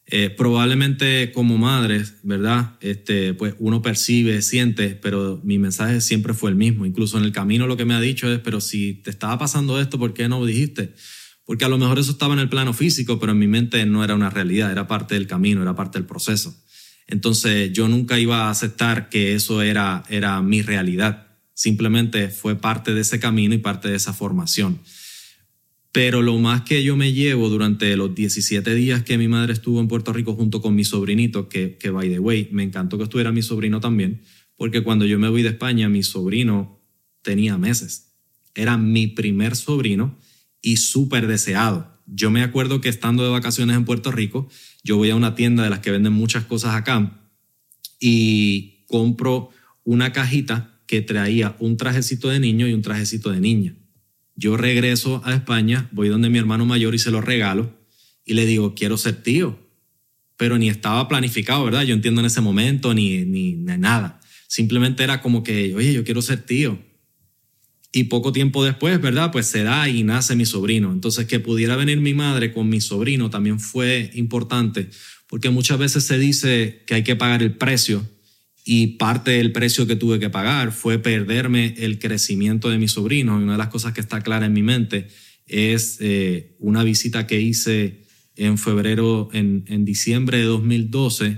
eh, 0.06 0.30
probablemente 0.30 1.32
como 1.32 1.58
madres, 1.58 2.16
¿verdad? 2.24 2.76
Este, 2.82 3.34
pues 3.34 3.56
uno 3.58 3.82
percibe, 3.82 4.42
siente, 4.42 5.00
pero 5.02 5.40
mi 5.44 5.58
mensaje 5.58 6.02
siempre 6.02 6.34
fue 6.34 6.50
el 6.50 6.58
mismo. 6.58 6.86
Incluso 6.86 7.18
en 7.18 7.24
el 7.24 7.32
camino 7.32 7.68
lo 7.68 7.78
que 7.78 7.86
me 7.86 7.94
ha 7.94 8.02
dicho 8.02 8.32
es, 8.32 8.40
pero 8.40 8.60
si 8.60 8.96
te 8.96 9.10
estaba 9.10 9.38
pasando 9.38 9.80
esto, 9.80 9.98
¿por 9.98 10.14
qué 10.14 10.28
no 10.28 10.46
dijiste? 10.46 10.94
Porque 11.46 11.66
a 11.66 11.70
lo 11.70 11.78
mejor 11.78 12.00
eso 12.00 12.12
estaba 12.12 12.34
en 12.34 12.42
el 12.42 12.50
plano 12.50 12.74
físico, 12.74 13.18
pero 13.18 13.32
en 13.32 13.40
mi 13.40 13.48
mente 13.48 13.86
no 13.86 14.04
era 14.04 14.14
una 14.14 14.30
realidad, 14.30 14.72
era 14.72 14.88
parte 14.88 15.16
del 15.16 15.28
camino, 15.28 15.62
era 15.62 15.76
parte 15.76 16.00
del 16.00 16.06
proceso. 16.06 16.54
Entonces 17.14 17.72
yo 17.72 17.88
nunca 17.88 18.18
iba 18.18 18.48
a 18.48 18.50
aceptar 18.50 19.08
que 19.08 19.36
eso 19.36 19.62
era, 19.62 20.04
era 20.10 20.42
mi 20.42 20.64
realidad. 20.64 21.28
Simplemente 21.54 22.30
fue 22.30 22.56
parte 22.56 22.96
de 22.96 23.02
ese 23.02 23.20
camino 23.20 23.54
y 23.54 23.60
parte 23.60 23.88
de 23.88 23.96
esa 23.96 24.14
formación. 24.14 24.80
Pero 25.92 26.24
lo 26.24 26.40
más 26.40 26.64
que 26.64 26.84
yo 26.84 26.96
me 26.96 27.14
llevo 27.14 27.50
durante 27.50 27.96
los 27.98 28.16
17 28.16 28.74
días 28.74 29.04
que 29.04 29.20
mi 29.20 29.28
madre 29.28 29.54
estuvo 29.54 29.80
en 29.80 29.88
Puerto 29.88 30.12
Rico 30.12 30.34
junto 30.34 30.60
con 30.60 30.74
mi 30.74 30.86
sobrinito, 30.86 31.50
que, 31.50 31.78
que 31.78 31.92
by 31.92 32.10
the 32.10 32.18
way, 32.18 32.50
me 32.52 32.64
encantó 32.64 32.98
que 32.98 33.04
estuviera 33.04 33.32
mi 33.32 33.44
sobrino 33.44 33.80
también, 33.80 34.24
porque 34.56 34.82
cuando 34.82 35.06
yo 35.06 35.20
me 35.20 35.30
voy 35.30 35.44
de 35.44 35.50
España, 35.50 35.90
mi 35.90 36.02
sobrino 36.02 36.82
tenía 37.22 37.60
meses. 37.60 38.16
Era 38.56 38.76
mi 38.76 39.06
primer 39.06 39.56
sobrino 39.56 40.18
y 40.64 40.78
súper 40.78 41.28
deseado. 41.28 42.02
Yo 42.08 42.32
me 42.32 42.42
acuerdo 42.42 42.82
que 42.82 42.90
estando 42.90 43.24
de 43.24 43.30
vacaciones 43.30 43.78
en 43.78 43.86
Puerto 43.86 44.12
Rico, 44.12 44.50
yo 44.84 44.98
voy 44.98 45.10
a 45.10 45.16
una 45.16 45.36
tienda 45.36 45.64
de 45.64 45.70
las 45.70 45.80
que 45.80 45.92
venden 45.92 46.14
muchas 46.14 46.44
cosas 46.46 46.76
acá 46.76 47.20
y 48.00 48.84
compro 48.88 49.50
una 49.84 50.12
cajita 50.12 50.82
que 50.86 51.02
traía 51.02 51.56
un 51.60 51.78
trajecito 51.78 52.30
de 52.30 52.40
niño 52.40 52.68
y 52.68 52.74
un 52.74 52.82
trajecito 52.82 53.32
de 53.32 53.40
niña. 53.40 53.76
Yo 54.36 54.58
regreso 54.58 55.22
a 55.26 55.34
España, 55.34 55.90
voy 55.92 56.10
donde 56.10 56.30
mi 56.30 56.38
hermano 56.38 56.66
mayor 56.66 56.96
y 56.96 57.00
se 57.00 57.12
lo 57.12 57.22
regalo 57.22 57.74
y 58.26 58.34
le 58.34 58.46
digo, 58.46 58.74
quiero 58.76 58.98
ser 58.98 59.22
tío. 59.22 59.60
Pero 60.38 60.58
ni 60.58 60.70
estaba 60.70 61.08
planificado, 61.08 61.64
¿verdad? 61.64 61.84
Yo 61.84 61.94
entiendo 61.94 62.22
en 62.22 62.28
ese 62.28 62.42
momento, 62.42 62.94
ni, 62.94 63.24
ni, 63.26 63.54
nada. 63.54 64.20
Simplemente 64.48 65.04
era 65.04 65.22
como 65.22 65.44
que, 65.44 65.74
oye, 65.76 65.94
yo 65.94 66.04
quiero 66.04 66.22
ser 66.22 66.44
tío. 66.46 66.80
Y 67.96 68.06
poco 68.06 68.32
tiempo 68.32 68.66
después, 68.66 69.00
¿verdad? 69.00 69.32
Pues 69.32 69.46
se 69.46 69.62
da 69.62 69.88
y 69.88 70.02
nace 70.02 70.36
mi 70.36 70.46
sobrino. 70.46 70.92
Entonces, 70.92 71.28
que 71.28 71.40
pudiera 71.40 71.76
venir 71.76 72.00
mi 72.00 72.16
madre 72.16 72.52
con 72.52 72.68
mi 72.68 72.82
sobrino 72.82 73.30
también 73.30 73.60
fue 73.60 74.10
importante, 74.16 74.90
porque 75.28 75.52
muchas 75.52 75.78
veces 75.78 76.04
se 76.04 76.18
dice 76.18 76.84
que 76.88 76.96
hay 76.96 77.04
que 77.04 77.16
pagar 77.16 77.44
el 77.44 77.56
precio 77.56 78.04
y 78.66 78.98
parte 78.98 79.32
del 79.32 79.52
precio 79.52 79.86
que 79.86 79.96
tuve 79.96 80.20
que 80.20 80.32
pagar 80.32 80.72
fue 80.72 80.98
perderme 80.98 81.76
el 81.78 82.00
crecimiento 82.00 82.72
de 82.72 82.80
mi 82.80 82.88
sobrino. 82.88 83.40
Y 83.40 83.44
una 83.44 83.52
de 83.52 83.58
las 83.60 83.68
cosas 83.68 83.94
que 83.94 84.02
está 84.02 84.22
clara 84.22 84.48
en 84.48 84.54
mi 84.54 84.64
mente 84.64 85.10
es 85.46 85.98
eh, 86.02 86.56
una 86.58 86.84
visita 86.84 87.28
que 87.28 87.42
hice 87.42 88.08
en 88.36 88.58
febrero, 88.58 89.30
en, 89.34 89.86
diciembre 89.86 90.40
de 90.40 90.46
2012, 90.46 91.38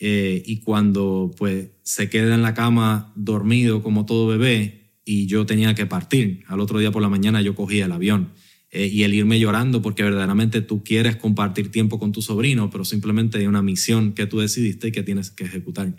eh, 0.00 0.42
y 0.44 0.58
cuando 0.58 1.30
pues 1.36 1.68
se 1.84 2.10
queda 2.10 2.34
en 2.34 2.42
la 2.42 2.54
cama 2.54 3.12
dormido 3.14 3.80
como 3.80 4.06
todo 4.06 4.26
bebé 4.26 4.83
y 5.04 5.26
yo 5.26 5.46
tenía 5.46 5.74
que 5.74 5.86
partir. 5.86 6.44
Al 6.46 6.60
otro 6.60 6.78
día 6.78 6.90
por 6.90 7.02
la 7.02 7.08
mañana 7.08 7.42
yo 7.42 7.54
cogí 7.54 7.80
el 7.80 7.92
avión. 7.92 8.32
Eh, 8.70 8.88
y 8.88 9.04
el 9.04 9.14
irme 9.14 9.38
llorando 9.38 9.82
porque 9.82 10.02
verdaderamente 10.02 10.60
tú 10.60 10.82
quieres 10.82 11.14
compartir 11.14 11.70
tiempo 11.70 12.00
con 12.00 12.10
tu 12.10 12.22
sobrino, 12.22 12.70
pero 12.70 12.84
simplemente 12.84 13.38
hay 13.38 13.46
una 13.46 13.62
misión 13.62 14.14
que 14.14 14.26
tú 14.26 14.40
decidiste 14.40 14.88
y 14.88 14.92
que 14.92 15.04
tienes 15.04 15.30
que 15.30 15.44
ejecutar. 15.44 15.94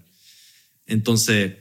Entonces, 0.86 1.54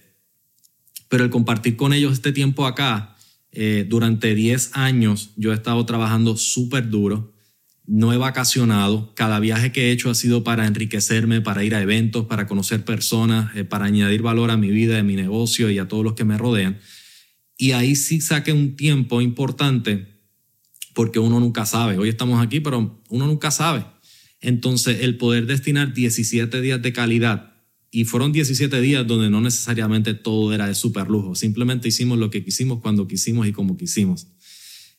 pero 1.08 1.22
el 1.22 1.30
compartir 1.30 1.76
con 1.76 1.92
ellos 1.92 2.14
este 2.14 2.32
tiempo 2.32 2.66
acá, 2.66 3.14
eh, 3.52 3.86
durante 3.88 4.34
10 4.34 4.72
años 4.74 5.30
yo 5.36 5.52
he 5.52 5.54
estado 5.54 5.86
trabajando 5.86 6.36
súper 6.36 6.90
duro, 6.90 7.32
no 7.86 8.12
he 8.12 8.16
vacacionado, 8.16 9.14
cada 9.14 9.38
viaje 9.38 9.70
que 9.70 9.84
he 9.84 9.92
hecho 9.92 10.10
ha 10.10 10.16
sido 10.16 10.42
para 10.42 10.66
enriquecerme, 10.66 11.40
para 11.40 11.62
ir 11.62 11.76
a 11.76 11.82
eventos, 11.82 12.26
para 12.26 12.48
conocer 12.48 12.84
personas, 12.84 13.54
eh, 13.54 13.62
para 13.62 13.84
añadir 13.84 14.22
valor 14.22 14.50
a 14.50 14.56
mi 14.56 14.70
vida, 14.70 14.98
a 14.98 15.04
mi 15.04 15.14
negocio 15.14 15.70
y 15.70 15.78
a 15.78 15.86
todos 15.86 16.02
los 16.02 16.14
que 16.14 16.24
me 16.24 16.38
rodean. 16.38 16.80
Y 17.56 17.72
ahí 17.72 17.96
sí 17.96 18.20
saqué 18.20 18.52
un 18.52 18.76
tiempo 18.76 19.20
importante 19.20 20.14
porque 20.94 21.18
uno 21.18 21.40
nunca 21.40 21.66
sabe. 21.66 21.98
Hoy 21.98 22.08
estamos 22.08 22.44
aquí, 22.44 22.60
pero 22.60 23.02
uno 23.08 23.26
nunca 23.26 23.50
sabe. 23.50 23.84
Entonces, 24.40 24.98
el 25.00 25.16
poder 25.16 25.46
destinar 25.46 25.92
17 25.92 26.60
días 26.60 26.80
de 26.82 26.92
calidad 26.92 27.54
y 27.90 28.04
fueron 28.04 28.32
17 28.32 28.80
días 28.80 29.06
donde 29.06 29.30
no 29.30 29.40
necesariamente 29.40 30.14
todo 30.14 30.52
era 30.52 30.66
de 30.66 30.74
super 30.74 31.08
lujo, 31.08 31.34
simplemente 31.34 31.88
hicimos 31.88 32.18
lo 32.18 32.28
que 32.28 32.44
quisimos 32.44 32.80
cuando 32.80 33.06
quisimos 33.06 33.46
y 33.46 33.52
como 33.52 33.76
quisimos. 33.76 34.26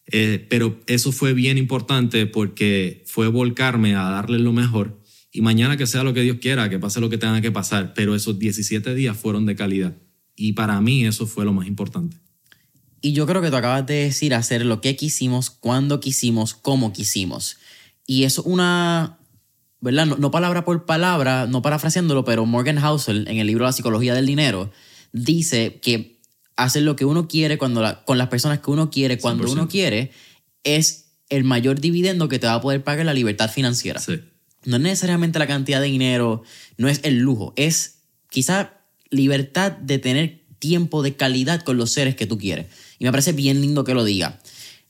Eh, 0.08 0.46
pero 0.50 0.80
eso 0.88 1.12
fue 1.12 1.34
bien 1.34 1.58
importante 1.58 2.26
porque 2.26 3.04
fue 3.06 3.28
volcarme 3.28 3.96
a 3.96 4.04
darle 4.04 4.40
lo 4.40 4.54
mejor 4.54 5.02
y 5.32 5.42
mañana 5.42 5.76
que 5.76 5.88
sea 5.88 6.04
lo 6.04 6.14
que 6.14 6.22
Dios 6.22 6.38
quiera, 6.40 6.70
que 6.70 6.80
pase 6.80 7.02
lo 7.02 7.10
que 7.10 7.18
tenga 7.18 7.42
que 7.42 7.52
pasar, 7.52 7.94
pero 7.94 8.16
esos 8.16 8.40
17 8.40 8.96
días 8.96 9.18
fueron 9.18 9.46
de 9.46 9.56
calidad. 9.56 9.98
Y 10.34 10.54
para 10.54 10.80
mí 10.80 11.06
eso 11.06 11.28
fue 11.28 11.44
lo 11.44 11.52
más 11.52 11.68
importante. 11.68 12.18
Y 13.06 13.14
yo 13.14 13.28
creo 13.28 13.40
que 13.40 13.52
tú 13.52 13.56
acabas 13.56 13.86
de 13.86 14.06
decir 14.06 14.34
hacer 14.34 14.66
lo 14.66 14.82
que 14.82 14.96
quisimos, 14.96 15.52
cuando 15.52 16.00
quisimos, 16.00 16.56
cómo 16.56 16.92
quisimos. 16.92 17.58
Y 18.08 18.24
es 18.24 18.40
una 18.40 19.20
¿verdad? 19.80 20.08
No, 20.08 20.32
palabra 20.32 20.66
por 20.66 20.88
palabra, 20.88 21.46
no 21.46 21.62
parafraseándolo, 21.62 22.26
pero 22.26 22.48
Morgan 22.48 22.80
Housel 22.80 23.28
en 23.28 23.38
el 23.38 23.46
libro 23.46 23.66
La 23.66 23.74
psicología 23.74 24.16
del 24.16 24.26
dinero 24.26 24.72
dice 25.12 25.78
que 25.84 26.20
hacer 26.56 26.82
lo 26.82 26.96
que 26.96 27.06
uno 27.06 27.28
quiere 27.28 27.60
cuando 27.60 27.84
con 28.06 28.18
las 28.18 28.30
personas 28.30 28.62
que 28.62 28.72
uno 28.72 28.90
quiere 28.90 29.20
cuando 29.20 29.52
uno 29.52 29.68
quiere 29.68 30.12
es 30.64 31.12
el 31.30 31.44
mayor 31.44 31.80
dividendo 31.80 32.28
que 32.28 32.40
te 32.40 32.48
va 32.48 32.56
a 32.56 32.62
poder 32.62 32.84
pagar 32.84 33.06
la 33.06 33.14
libertad 33.14 33.52
financiera. 33.52 34.02
No 34.64 34.78
es 34.78 34.82
necesariamente 34.82 35.38
la 35.38 35.46
cantidad 35.46 35.80
de 35.80 35.86
dinero, 35.86 36.42
no 36.80 36.90
es 36.90 37.02
el 37.04 37.20
lujo, 37.20 37.54
es 37.56 38.00
quizá 38.32 38.80
libertad 39.12 39.74
de 39.74 40.00
tener 40.00 40.42
tiempo 40.58 41.04
de 41.04 41.16
calidad 41.16 41.62
con 41.62 41.78
los 41.78 41.92
seres 41.92 42.16
que 42.16 42.26
tú 42.26 42.40
quieres. 42.40 42.66
Y 43.00 43.06
me 43.06 43.12
parece 43.12 43.34
bien 43.34 43.62
lindo 43.62 43.84
que 43.84 43.94
lo 43.94 44.04
diga. 44.04 44.40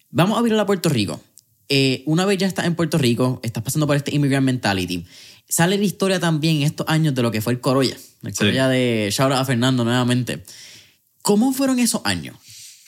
Vamos 0.10 0.42
a 0.42 0.48
ir 0.48 0.54
a 0.54 0.66
Puerto 0.66 0.90
Rico. 0.90 1.22
Eh, 1.68 2.04
una 2.06 2.26
vez 2.26 2.38
ya 2.38 2.48
estás 2.48 2.66
en 2.66 2.76
Puerto 2.76 2.98
Rico, 2.98 3.40
estás 3.44 3.64
pasando 3.64 3.88
por 3.88 3.96
este 3.96 4.14
immigrant 4.14 4.46
mentality, 4.46 5.06
Sale 5.48 5.78
la 5.78 5.84
historia 5.84 6.20
también 6.20 6.58
en 6.58 6.64
estos 6.64 6.88
años 6.90 7.14
de 7.14 7.22
lo 7.22 7.32
que 7.32 7.42
fue 7.42 7.54
el 7.54 7.60
Corolla. 7.60 7.96
El 8.24 8.34
Sí. 8.34 8.40
Corolla 8.40 8.68
de 8.68 9.10
shout 9.12 9.32
out 9.32 9.42
a 9.42 9.46
Fernando 9.46 9.84
nuevamente. 9.84 10.44
¿Cómo 11.22 11.54
fueron 11.54 11.80
esos 11.80 12.02
años? 12.04 12.36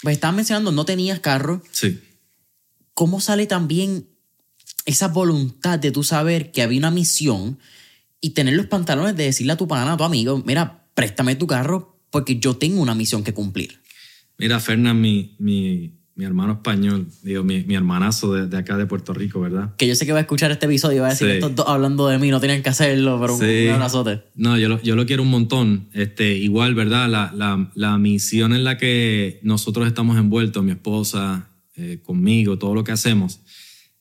Pues 0.01 0.15
estabas 0.15 0.35
mencionando, 0.35 0.71
no 0.71 0.85
tenías 0.85 1.19
carro. 1.19 1.61
Sí. 1.71 1.99
¿Cómo 2.93 3.21
sale 3.21 3.45
también 3.45 4.07
esa 4.85 5.07
voluntad 5.07 5.77
de 5.77 5.91
tú 5.91 6.03
saber 6.03 6.51
que 6.51 6.63
había 6.63 6.79
una 6.79 6.91
misión 6.91 7.59
y 8.21 8.31
tener 8.31 8.55
los 8.55 8.65
pantalones 8.65 9.15
de 9.15 9.25
decirle 9.25 9.53
a 9.53 9.57
tu 9.57 9.67
pana, 9.67 9.93
a 9.93 9.97
tu 9.97 10.03
amigo, 10.03 10.41
mira, 10.45 10.87
préstame 10.95 11.35
tu 11.35 11.45
carro 11.45 11.99
porque 12.09 12.39
yo 12.39 12.57
tengo 12.57 12.81
una 12.81 12.95
misión 12.95 13.23
que 13.23 13.33
cumplir? 13.33 13.81
Mira, 14.37 14.59
Fernán, 14.59 15.01
mi, 15.01 15.35
mi, 15.39 15.93
mi 16.15 16.25
hermano 16.25 16.53
español, 16.53 17.07
digo, 17.23 17.43
mi, 17.43 17.63
mi 17.63 17.75
hermanazo 17.75 18.33
de, 18.33 18.47
de 18.47 18.57
acá 18.57 18.77
de 18.77 18.85
Puerto 18.85 19.13
Rico, 19.13 19.39
¿verdad? 19.41 19.75
Que 19.77 19.87
yo 19.87 19.95
sé 19.95 20.05
que 20.05 20.11
va 20.11 20.19
a 20.19 20.21
escuchar 20.21 20.51
este 20.51 20.65
episodio 20.67 20.97
y 20.97 20.99
va 20.99 21.07
a 21.07 21.09
decir, 21.11 21.27
Sí. 21.27 21.33
estos 21.35 21.55
dos 21.55 21.65
hablando 21.67 22.07
de 22.07 22.19
mí, 22.19 22.29
no 22.29 22.39
tienen 22.39 22.61
que 22.61 22.69
hacerlo, 22.69 23.19
pero 23.19 23.33
un- 23.33 23.39
Sí. 23.39 23.65
un 23.67 23.73
abrazote. 23.75 24.21
No, 24.35 24.57
yo 24.57 24.69
lo, 24.69 24.81
yo 24.81 24.95
lo 24.95 25.05
quiero 25.05 25.23
un 25.23 25.29
montón. 25.29 25.89
Este, 25.93 26.37
igual, 26.37 26.75
¿verdad? 26.75 27.09
La, 27.09 27.31
la, 27.35 27.71
la 27.75 27.97
misión 27.97 28.53
en 28.53 28.63
la 28.63 28.77
que 28.77 29.39
nosotros 29.43 29.87
estamos 29.87 30.17
envueltos, 30.17 30.63
mi 30.63 30.71
esposa, 30.71 31.49
eh, 31.75 31.99
conmigo, 32.03 32.57
todo 32.57 32.73
lo 32.75 32.83
que 32.83 32.91
hacemos, 32.91 33.39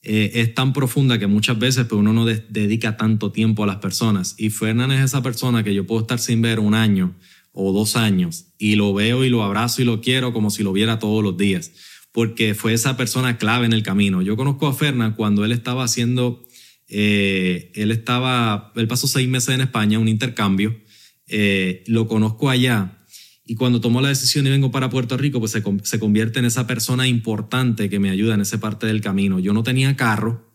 eh, 0.03 0.31
es 0.35 0.53
tan 0.53 0.73
profunda 0.73 1.17
que 1.19 1.27
muchas 1.27 1.57
veces 1.59 1.85
pues, 1.85 1.99
uno 1.99 2.13
no 2.13 2.25
de- 2.25 2.43
dedica 2.49 2.95
tanto 2.97 3.31
tiempo 3.31 3.63
a 3.63 3.67
las 3.67 3.77
personas. 3.77 4.35
Y 4.37 4.49
Fernán 4.51 4.91
es 4.91 5.03
esa 5.03 5.21
persona 5.23 5.63
que 5.63 5.73
yo 5.73 5.85
puedo 5.85 6.01
estar 6.01 6.19
sin 6.19 6.41
ver 6.41 6.59
un 6.59 6.73
año 6.75 7.15
o 7.59 7.73
dos 7.73 7.95
años 7.95 8.45
y 8.59 8.75
lo 8.75 8.93
veo 8.93 9.25
y 9.25 9.29
lo 9.29 9.41
abrazo 9.41 9.81
y 9.81 9.85
lo 9.85 9.99
quiero 9.99 10.31
como 10.31 10.51
si 10.51 10.61
lo 10.61 10.71
viera 10.73 10.99
todos 10.99 11.23
los 11.23 11.37
días, 11.37 11.71
porque 12.11 12.53
fue 12.53 12.73
esa 12.73 12.95
persona 12.97 13.39
clave 13.39 13.65
en 13.65 13.73
el 13.73 13.81
camino. 13.81 14.21
Yo 14.21 14.37
conozco 14.37 14.67
a 14.67 14.73
Fernán 14.73 15.13
cuando 15.13 15.43
él 15.43 15.51
estaba 15.51 15.83
haciendo, 15.83 16.45
eh, 16.87 17.71
él 17.73 17.89
estaba, 17.89 18.71
él 18.75 18.87
pasó 18.87 19.07
seis 19.07 19.27
meses 19.27 19.55
en 19.55 19.61
España, 19.61 19.97
un 19.97 20.07
intercambio, 20.07 20.79
eh, 21.25 21.83
lo 21.87 22.07
conozco 22.07 22.51
allá 22.51 23.03
y 23.43 23.55
cuando 23.55 23.81
tomó 23.81 24.01
la 24.01 24.09
decisión 24.09 24.45
y 24.45 24.51
vengo 24.51 24.69
para 24.69 24.91
Puerto 24.91 25.17
Rico, 25.17 25.39
pues 25.39 25.51
se, 25.51 25.63
se 25.83 25.99
convierte 25.99 26.37
en 26.37 26.45
esa 26.45 26.67
persona 26.67 27.07
importante 27.07 27.89
que 27.89 27.99
me 27.99 28.11
ayuda 28.11 28.35
en 28.35 28.41
esa 28.41 28.59
parte 28.59 28.85
del 28.85 29.01
camino. 29.01 29.39
Yo 29.39 29.53
no 29.53 29.63
tenía 29.63 29.95
carro, 29.95 30.53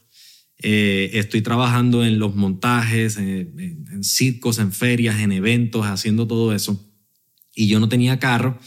eh, 0.59 1.11
estoy 1.15 1.43
trabajando 1.43 2.05
en 2.05 2.21
los 2.21 2.37
montajes, 2.37 3.17
en 3.17 4.05
circos, 4.05 4.61
en 4.61 4.71
ferias, 4.71 5.19
en 5.19 5.33
eventos, 5.33 5.85
haciendo 5.85 6.29
todo 6.29 6.55
eso. 6.55 6.92
Y 7.55 7.67
yo 7.69 7.81
no 7.81 7.88
tenía 7.88 8.19
carro. 8.19 8.59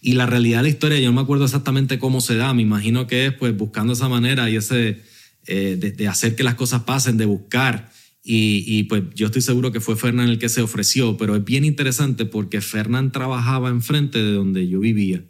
Y 0.00 0.12
la 0.12 0.26
realidad 0.26 0.58
de 0.58 0.62
la 0.64 0.68
historia, 0.68 0.98
yo 0.98 1.06
no 1.06 1.14
me 1.14 1.20
acuerdo 1.20 1.44
exactamente 1.44 1.98
cómo 1.98 2.20
se 2.20 2.36
da. 2.36 2.52
Me 2.54 2.62
imagino 2.62 3.06
que 3.06 3.26
es 3.26 3.32
pues 3.32 3.56
buscando 3.56 3.92
esa 3.92 4.08
manera 4.08 4.50
y 4.50 4.56
ese 4.56 5.02
eh, 5.46 5.76
de, 5.96 6.08
hacer 6.08 6.34
que 6.36 6.44
las 6.44 6.56
cosas 6.56 6.82
pasen, 6.82 7.16
de 7.16 7.24
buscar. 7.24 7.90
Y, 8.24 8.64
y, 8.66 8.84
pues 8.84 9.02
yo 9.14 9.26
estoy 9.26 9.42
seguro 9.42 9.72
que 9.72 9.80
fue 9.80 9.96
Fernán 9.96 10.28
el 10.28 10.38
que 10.38 10.48
se 10.48 10.62
ofreció, 10.62 11.16
pero 11.16 11.34
es 11.34 11.44
bien 11.44 11.64
interesante 11.64 12.24
porque 12.24 12.60
Fernán 12.60 13.10
trabajaba 13.10 13.68
enfrente 13.68 14.22
de 14.22 14.32
donde 14.32 14.68
yo 14.68 14.80
vivía. 14.80 15.24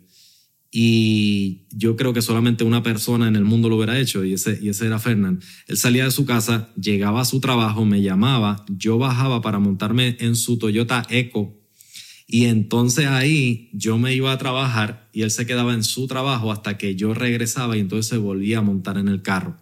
Y 0.70 1.66
yo 1.70 1.96
creo 1.96 2.14
que 2.14 2.22
solamente 2.22 2.64
una 2.64 2.82
persona 2.82 3.28
en 3.28 3.36
el 3.36 3.44
mundo 3.44 3.68
lo 3.68 3.76
hubiera 3.76 3.98
hecho 3.98 4.24
y 4.24 4.32
ese, 4.32 4.58
y 4.60 4.70
ese 4.70 4.86
era 4.86 4.98
Fernán. 4.98 5.40
Él 5.66 5.76
salía 5.76 6.06
de 6.06 6.10
su 6.10 6.24
casa, 6.24 6.70
llegaba 6.80 7.20
a 7.20 7.26
su 7.26 7.40
trabajo, 7.40 7.84
me 7.84 8.00
llamaba, 8.00 8.64
yo 8.68 8.96
bajaba 8.96 9.42
para 9.42 9.58
montarme 9.58 10.16
en 10.20 10.34
su 10.34 10.56
Toyota 10.56 11.06
Eco 11.10 11.61
y 12.26 12.46
entonces 12.46 13.06
ahí 13.06 13.70
yo 13.72 13.98
me 13.98 14.14
iba 14.14 14.32
a 14.32 14.38
trabajar 14.38 15.08
y 15.12 15.22
él 15.22 15.30
se 15.30 15.46
quedaba 15.46 15.74
en 15.74 15.84
su 15.84 16.06
trabajo 16.06 16.52
hasta 16.52 16.78
que 16.78 16.94
yo 16.96 17.14
regresaba 17.14 17.76
y 17.76 17.80
entonces 17.80 18.06
se 18.06 18.16
volvía 18.16 18.58
a 18.58 18.62
montar 18.62 18.98
en 18.98 19.08
el 19.08 19.22
carro. 19.22 19.58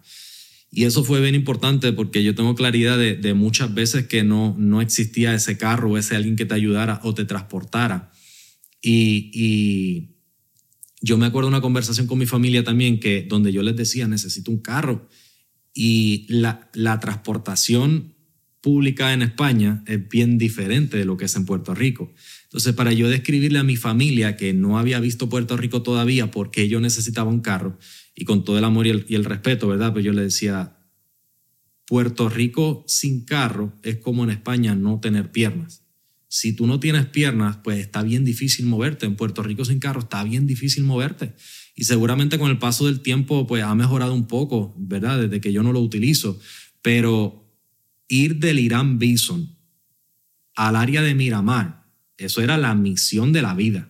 Y 0.73 0.85
eso 0.85 1.03
fue 1.03 1.19
bien 1.19 1.35
importante 1.35 1.91
porque 1.91 2.23
yo 2.23 2.33
tengo 2.33 2.55
claridad 2.55 2.97
de, 2.97 3.15
de 3.15 3.33
muchas 3.33 3.73
veces 3.73 4.07
que 4.07 4.23
no, 4.23 4.55
no 4.57 4.81
existía 4.81 5.33
ese 5.33 5.57
carro 5.57 5.91
o 5.91 5.97
ese 5.97 6.15
alguien 6.15 6.37
que 6.37 6.45
te 6.45 6.53
ayudara 6.53 7.01
o 7.03 7.13
te 7.13 7.25
transportara. 7.25 8.11
Y, 8.81 9.31
y 9.33 10.15
yo 11.01 11.17
me 11.17 11.25
acuerdo 11.25 11.49
una 11.49 11.61
conversación 11.61 12.07
con 12.07 12.19
mi 12.19 12.25
familia 12.25 12.63
también 12.63 13.01
que 13.01 13.23
donde 13.23 13.51
yo 13.51 13.63
les 13.63 13.75
decía, 13.75 14.07
necesito 14.07 14.49
un 14.49 14.61
carro. 14.61 15.09
Y 15.73 16.25
la, 16.29 16.69
la 16.73 17.01
transportación 17.01 18.15
pública 18.61 19.11
en 19.11 19.23
España 19.23 19.83
es 19.87 20.07
bien 20.07 20.37
diferente 20.37 20.97
de 20.97 21.05
lo 21.05 21.17
que 21.17 21.25
es 21.25 21.35
en 21.35 21.45
Puerto 21.45 21.75
Rico. 21.75 22.13
Entonces, 22.51 22.73
para 22.73 22.91
yo 22.91 23.07
describirle 23.07 23.59
a 23.59 23.63
mi 23.63 23.77
familia 23.77 24.35
que 24.35 24.51
no 24.51 24.77
había 24.77 24.99
visto 24.99 25.29
Puerto 25.29 25.55
Rico 25.55 25.83
todavía 25.83 26.31
porque 26.31 26.67
yo 26.67 26.81
necesitaba 26.81 27.29
un 27.29 27.39
carro, 27.39 27.79
y 28.13 28.25
con 28.25 28.43
todo 28.43 28.57
el 28.57 28.65
amor 28.65 28.87
y 28.87 28.89
el, 28.89 29.05
y 29.07 29.15
el 29.15 29.23
respeto, 29.23 29.69
¿verdad? 29.69 29.93
Pues 29.93 30.03
yo 30.03 30.11
le 30.11 30.23
decía, 30.23 30.77
Puerto 31.87 32.27
Rico 32.27 32.83
sin 32.87 33.23
carro 33.23 33.79
es 33.83 33.97
como 33.97 34.25
en 34.25 34.31
España 34.31 34.75
no 34.75 34.99
tener 34.99 35.31
piernas. 35.31 35.85
Si 36.27 36.53
tú 36.53 36.67
no 36.67 36.79
tienes 36.79 37.05
piernas, 37.05 37.57
pues 37.63 37.79
está 37.79 38.03
bien 38.03 38.23
difícil 38.23 38.65
moverte. 38.65 39.05
En 39.05 39.15
Puerto 39.15 39.43
Rico 39.43 39.65
sin 39.65 39.79
carro 39.79 40.01
está 40.01 40.23
bien 40.23 40.47
difícil 40.47 40.83
moverte. 40.83 41.33
Y 41.75 41.83
seguramente 41.83 42.37
con 42.37 42.49
el 42.49 42.59
paso 42.59 42.85
del 42.85 43.01
tiempo, 43.01 43.47
pues 43.47 43.63
ha 43.63 43.75
mejorado 43.75 44.13
un 44.13 44.27
poco, 44.27 44.73
¿verdad? 44.77 45.19
Desde 45.19 45.41
que 45.41 45.51
yo 45.51 45.63
no 45.63 45.73
lo 45.73 45.81
utilizo. 45.81 46.39
Pero 46.81 47.53
ir 48.07 48.37
del 48.37 48.59
Irán 48.59 48.99
Bison 48.99 49.57
al 50.55 50.75
área 50.75 51.01
de 51.01 51.15
Miramar, 51.15 51.80
eso 52.25 52.41
era 52.41 52.57
la 52.57 52.75
misión 52.75 53.33
de 53.33 53.41
la 53.41 53.53
vida. 53.53 53.89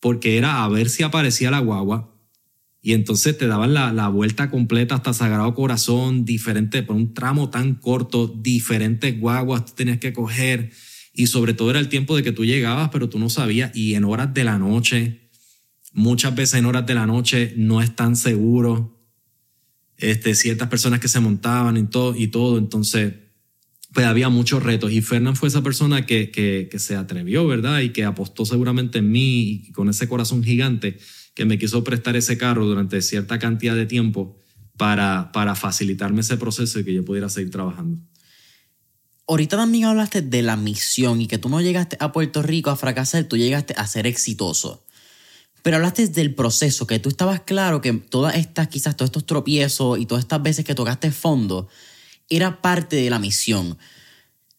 Porque 0.00 0.36
era 0.36 0.64
a 0.64 0.68
ver 0.68 0.88
si 0.88 1.02
aparecía 1.02 1.50
la 1.50 1.60
guagua, 1.60 2.12
y 2.84 2.94
entonces 2.94 3.38
te 3.38 3.46
daban 3.46 3.74
la, 3.74 3.92
la, 3.92 4.08
vuelta 4.08 4.50
completa 4.50 4.96
hasta 4.96 5.12
Sagrado 5.12 5.54
Corazón, 5.54 6.24
diferente, 6.24 6.82
por 6.82 6.96
un 6.96 7.14
tramo 7.14 7.48
tan 7.48 7.76
corto, 7.76 8.26
diferentes 8.26 9.18
guaguas 9.20 9.66
tú 9.66 9.72
tenías 9.76 9.98
que 9.98 10.12
coger. 10.12 10.72
Y 11.14 11.28
sobre 11.28 11.54
todo 11.54 11.70
era 11.70 11.78
el 11.78 11.88
tiempo 11.88 12.16
de 12.16 12.24
que 12.24 12.32
tú 12.32 12.44
llegabas, 12.44 12.88
pero 12.90 13.08
tú 13.08 13.20
no 13.20 13.30
sabías. 13.30 13.70
Y 13.76 13.94
en 13.94 14.02
horas 14.02 14.34
de 14.34 14.42
la 14.42 14.58
noche, 14.58 15.30
muchas 15.92 16.34
veces 16.34 16.58
en 16.58 16.66
horas 16.66 16.84
de 16.84 16.94
la 16.94 17.06
noche 17.06 17.54
no 17.56 17.80
es 17.80 17.94
tan 17.94 18.16
seguro. 18.16 18.98
Este, 19.96 20.34
ciertas 20.34 20.68
personas 20.68 20.98
que 20.98 21.06
se 21.06 21.20
montaban 21.20 21.76
y 21.76 21.84
todo, 21.84 22.16
y 22.16 22.26
todo. 22.26 22.58
Entonces, 22.58 23.14
pues 23.92 24.06
había 24.06 24.28
muchos 24.28 24.62
retos. 24.62 24.92
Y 24.92 25.02
Fernán 25.02 25.36
fue 25.36 25.48
esa 25.48 25.62
persona 25.62 26.06
que, 26.06 26.30
que, 26.30 26.78
se 26.78 26.96
atrevió, 26.96 27.46
¿verdad? 27.46 27.80
Y 27.80 27.90
que 27.90 28.04
apostó 28.04 28.44
seguramente 28.44 28.98
en 28.98 29.10
mí 29.10 29.64
y 29.66 29.72
con 29.72 29.88
ese 29.88 30.08
corazón 30.08 30.42
gigante 30.42 30.98
que 31.34 31.44
me 31.44 31.58
quiso 31.58 31.84
prestar 31.84 32.16
ese 32.16 32.36
carro 32.36 32.66
durante 32.66 33.00
cierta 33.02 33.38
cantidad 33.38 33.74
de 33.74 33.86
tiempo 33.86 34.38
para, 34.76 35.30
para 35.32 35.54
facilitarme 35.54 36.20
ese 36.20 36.36
proceso 36.36 36.80
y 36.80 36.84
que 36.84 36.94
yo 36.94 37.04
pudiera 37.04 37.28
seguir 37.28 37.50
trabajando. 37.50 37.98
Ahorita 39.26 39.56
también 39.56 39.84
hablaste 39.84 40.20
de 40.20 40.42
la 40.42 40.56
misión 40.56 41.20
y 41.20 41.26
que 41.26 41.38
tú 41.38 41.48
no 41.48 41.60
llegaste 41.60 41.96
a 42.00 42.12
Puerto 42.12 42.42
Rico 42.42 42.70
a 42.70 42.76
fracasar, 42.76 43.24
tú 43.24 43.36
llegaste 43.36 43.74
a 43.76 43.86
ser 43.86 44.06
exitoso. 44.06 44.84
Pero 45.62 45.76
hablaste 45.76 46.08
del 46.08 46.34
proceso, 46.34 46.86
que 46.86 46.98
tú 46.98 47.08
estabas 47.08 47.40
claro 47.42 47.80
que 47.80 47.92
todas 47.92 48.34
estas, 48.34 48.68
quizás 48.68 48.96
todos 48.96 49.08
estos 49.08 49.26
tropiezos 49.26 49.98
y 49.98 50.06
todas 50.06 50.24
estas 50.24 50.42
veces 50.42 50.64
que 50.64 50.74
tocaste 50.74 51.12
fondo, 51.12 51.68
era 52.28 52.62
parte 52.62 52.96
de 52.96 53.10
la 53.10 53.18
misión. 53.18 53.78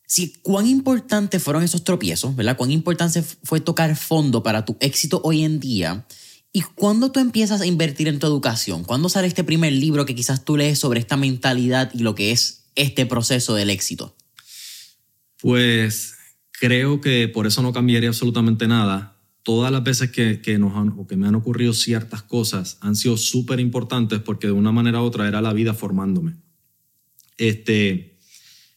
Si, 0.06 0.34
¿Cuán 0.42 0.68
importantes 0.68 1.42
fueron 1.42 1.64
esos 1.64 1.84
tropiezos, 1.84 2.36
verdad? 2.36 2.56
¿Cuán 2.56 2.72
importante 2.72 3.24
fue 3.24 3.62
tocar 3.62 3.96
fondo 3.96 4.44
para 4.44 4.66
tu 4.66 4.78
éxito 4.80 5.22
hoy 5.24 5.44
en 5.44 5.60
día? 5.60 6.06
¿Y 6.52 6.62
cuándo 6.62 7.12
tú 7.12 7.20
empiezas 7.20 7.62
a 7.62 7.66
invertir 7.66 8.08
en 8.08 8.20
tu 8.20 8.28
educación? 8.28 8.84
¿Cuándo 8.84 9.10
sale 9.10 9.28
este 9.28 9.44
primer 9.44 9.74
libro 9.74 10.06
que 10.06 10.14
quizás 10.14 10.46
tú 10.46 10.56
lees 10.56 10.78
sobre 10.78 11.00
esta 11.00 11.18
mentalidad 11.18 11.90
y 11.96 12.00
lo 12.00 12.14
que 12.14 12.32
es 12.32 12.66
este 12.76 13.08
proceso 13.08 13.56
del 13.56 13.72
éxito? 13.72 14.16
Pues 15.42 16.14
creo 16.52 17.02
que 17.02 17.28
por 17.28 17.48
eso 17.48 17.64
no 17.64 17.74
cambiaría 17.74 18.10
absolutamente 18.10 18.68
nada. 18.68 19.18
Todas 19.42 19.72
las 19.72 19.84
veces 19.84 20.12
que, 20.12 20.42
que, 20.42 20.60
nos 20.60 20.76
han, 20.76 20.90
o 20.90 21.08
que 21.08 21.18
me 21.18 21.28
han 21.28 21.34
ocurrido 21.34 21.74
ciertas 21.74 22.22
cosas 22.22 22.78
han 22.82 22.96
sido 22.96 23.18
súper 23.18 23.60
importantes 23.60 24.20
porque 24.20 24.46
de 24.46 24.54
una 24.54 24.72
manera 24.72 25.02
u 25.02 25.06
otra 25.06 25.28
era 25.28 25.42
la 25.42 25.54
vida 25.54 25.74
formándome. 25.74 26.43
Este, 27.38 28.18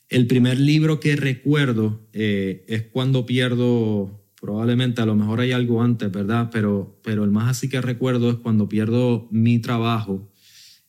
el 0.09 0.27
primer 0.27 0.59
libro 0.59 1.01
que 1.01 1.17
recuerdo 1.17 2.09
eh, 2.13 2.65
es 2.69 2.83
cuando 2.85 3.27
pierdo 3.27 4.23
probablemente 4.41 5.01
a 5.01 5.07
lo 5.07 5.17
mejor 5.17 5.41
hay 5.41 5.53
algo 5.53 5.83
antes, 5.83 6.11
¿verdad? 6.13 6.51
Pero, 6.53 7.01
pero 7.03 7.25
el 7.25 7.31
más 7.31 7.49
así 7.49 7.69
que 7.69 7.81
recuerdo 7.81 8.31
es 8.31 8.37
cuando 8.37 8.69
pierdo 8.69 9.29
mi 9.31 9.59
trabajo, 9.59 10.31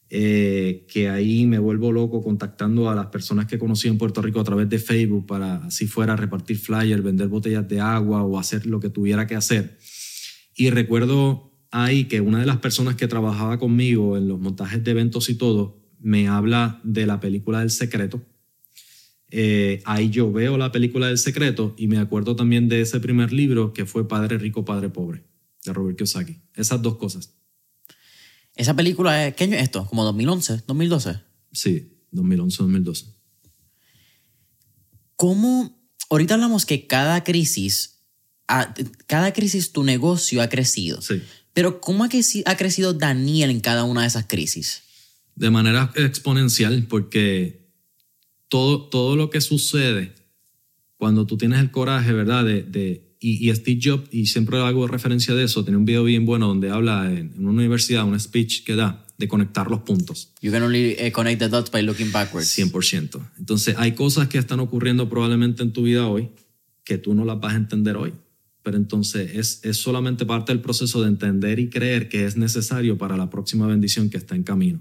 eh, 0.10 0.86
que 0.88 1.10
ahí 1.10 1.46
me 1.48 1.60
vuelvo 1.60 1.92
loco 1.92 2.22
contactando 2.22 2.90
a 2.90 2.96
las 2.96 3.08
personas 3.08 3.46
que 3.46 3.58
conocí 3.58 3.88
en 3.88 3.98
Puerto 3.98 4.22
Rico 4.22 4.40
a 4.40 4.44
través 4.44 4.70
de 4.70 4.80
Facebook 4.80 5.26
para 5.26 5.58
así 5.66 5.88
fuera 5.88 6.16
repartir 6.16 6.58
flyers, 6.58 7.04
vender 7.04 7.28
botellas 7.28 7.68
de 7.68 7.80
agua 7.82 8.24
o 8.24 8.38
hacer 8.38 8.66
lo 8.66 8.80
que 8.80 8.90
tuviera 8.90 9.28
que 9.28 9.36
hacer. 9.36 9.78
Y 10.56 10.70
recuerdo 10.70 11.52
ahí 11.72 12.06
que 12.06 12.22
una 12.22 12.40
de 12.40 12.46
las 12.46 12.58
personas 12.58 12.96
que 12.96 13.08
trabajaba 13.08 13.60
conmigo 13.60 14.18
en 14.18 14.28
los 14.28 14.40
montajes 14.40 14.84
de 14.84 14.92
eventos 14.92 15.30
y 15.30 15.36
todo, 15.36 15.87
me 16.00 16.28
habla 16.28 16.80
de 16.84 17.06
la 17.06 17.20
película 17.20 17.60
del 17.60 17.72
secreto 17.72 18.22
eh, 19.30 19.82
ahí 19.86 20.10
yo 20.10 20.32
veo 20.32 20.58
la 20.58 20.72
película 20.72 21.08
del 21.08 21.18
secreto 21.18 21.76
y 21.78 21.88
me 21.88 21.98
acuerdo 21.98 22.36
también 22.36 22.70
de 22.70 22.82
ese 22.82 23.00
primer 23.00 23.34
libro 23.34 23.74
que 23.74 23.86
fue 23.86 24.08
Padre 24.08 24.38
Rico, 24.38 24.64
Padre 24.64 24.90
Pobre, 24.90 25.26
de 25.66 25.74
Robert 25.74 25.98
Kiyosaki. 25.98 26.42
Esas 26.56 26.82
dos 26.82 26.98
cosas. 26.98 27.34
¿Esa 28.56 28.76
película, 28.76 29.32
¿qué 29.34 29.44
año 29.44 29.56
es 29.56 29.64
esto? 29.64 29.86
¿Como 29.88 30.04
2011, 30.06 30.64
2012? 30.66 31.20
Sí, 31.52 31.94
2011, 32.12 32.58
2012. 32.58 33.06
¿Cómo? 35.16 35.78
Ahorita 36.10 36.36
hablamos 36.36 36.66
que 36.66 36.88
cada 36.88 37.24
crisis, 37.24 38.00
cada 39.08 39.34
crisis 39.34 39.74
tu 39.74 39.84
negocio 39.84 40.42
ha 40.42 40.48
crecido. 40.48 41.02
Sí. 41.02 41.22
Pero 41.54 41.82
¿cómo 41.82 42.06
ha 42.06 42.56
crecido 42.56 42.94
Daniel 42.94 43.50
en 43.50 43.60
cada 43.60 43.84
una 43.84 44.02
de 44.02 44.08
esas 44.08 44.26
crisis? 44.26 44.84
De 45.38 45.52
manera 45.52 45.92
exponencial, 45.96 46.88
porque 46.90 47.70
todo, 48.50 48.90
todo 48.90 49.16
lo 49.16 49.30
que 49.30 49.40
sucede 49.40 50.14
cuando 50.98 51.28
tú 51.28 51.38
tienes 51.38 51.60
el 51.60 51.70
coraje, 51.70 52.12
¿verdad? 52.12 52.44
De, 52.44 52.64
de- 52.64 53.16
y, 53.20 53.50
y 53.50 53.56
Steve 53.56 53.80
Jobs, 53.84 54.10
y 54.12 54.26
siempre 54.28 54.58
hago 54.60 54.88
referencia 54.88 55.34
de 55.36 55.44
eso, 55.44 55.64
tiene 55.64 55.78
un 55.78 55.86
video 55.86 56.04
bien 56.04 56.26
bueno 56.26 56.48
donde 56.48 56.70
habla 56.70 57.12
en, 57.12 57.34
en 57.36 57.46
una 57.48 57.52
universidad, 57.62 58.04
un 58.06 58.20
speech 58.20 58.64
que 58.64 58.76
da 58.76 59.06
de 59.18 59.28
conectar 59.28 59.70
los 59.72 59.82
puntos. 59.82 60.34
You 60.42 60.52
can 60.52 60.62
only 60.64 60.96
eh, 61.00 61.12
connect 61.12 61.40
the 61.40 61.50
dots 61.50 61.72
by 61.72 61.82
looking 61.84 62.12
backwards. 62.12 62.48
100%. 62.58 63.20
Entonces, 63.40 63.76
hay 63.78 63.94
cosas 63.94 64.28
que 64.28 64.38
están 64.38 64.60
ocurriendo 64.60 65.10
probablemente 65.10 65.64
en 65.64 65.72
tu 65.74 65.84
vida 65.84 66.08
hoy 66.08 66.30
que 66.84 66.98
tú 67.00 67.14
no 67.16 67.26
las 67.26 67.40
vas 67.40 67.54
a 67.54 67.58
entender 67.58 67.96
hoy. 67.98 68.14
Pero 68.64 68.78
entonces 68.78 69.32
es, 69.36 69.62
es 69.64 69.78
solamente 69.78 70.26
parte 70.26 70.52
del 70.52 70.62
proceso 70.62 71.02
de 71.02 71.08
entender 71.08 71.58
y 71.60 71.70
creer 71.70 72.10
que 72.10 72.26
es 72.26 72.38
necesario 72.38 72.98
para 72.98 73.18
la 73.18 73.30
próxima 73.30 73.66
bendición 73.66 74.10
que 74.10 74.18
está 74.18 74.36
en 74.36 74.44
camino. 74.44 74.80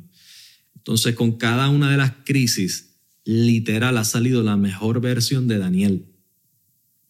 Entonces, 0.87 1.17
con 1.17 1.33
cada 1.33 1.69
una 1.69 1.91
de 1.91 1.97
las 1.97 2.13
crisis, 2.25 3.01
literal 3.25 3.99
ha 3.99 4.05
salido 4.05 4.45
la 4.45 4.57
mejor 4.57 5.01
versión 5.01 5.49
de 5.49 5.59
Daniel. 5.59 6.07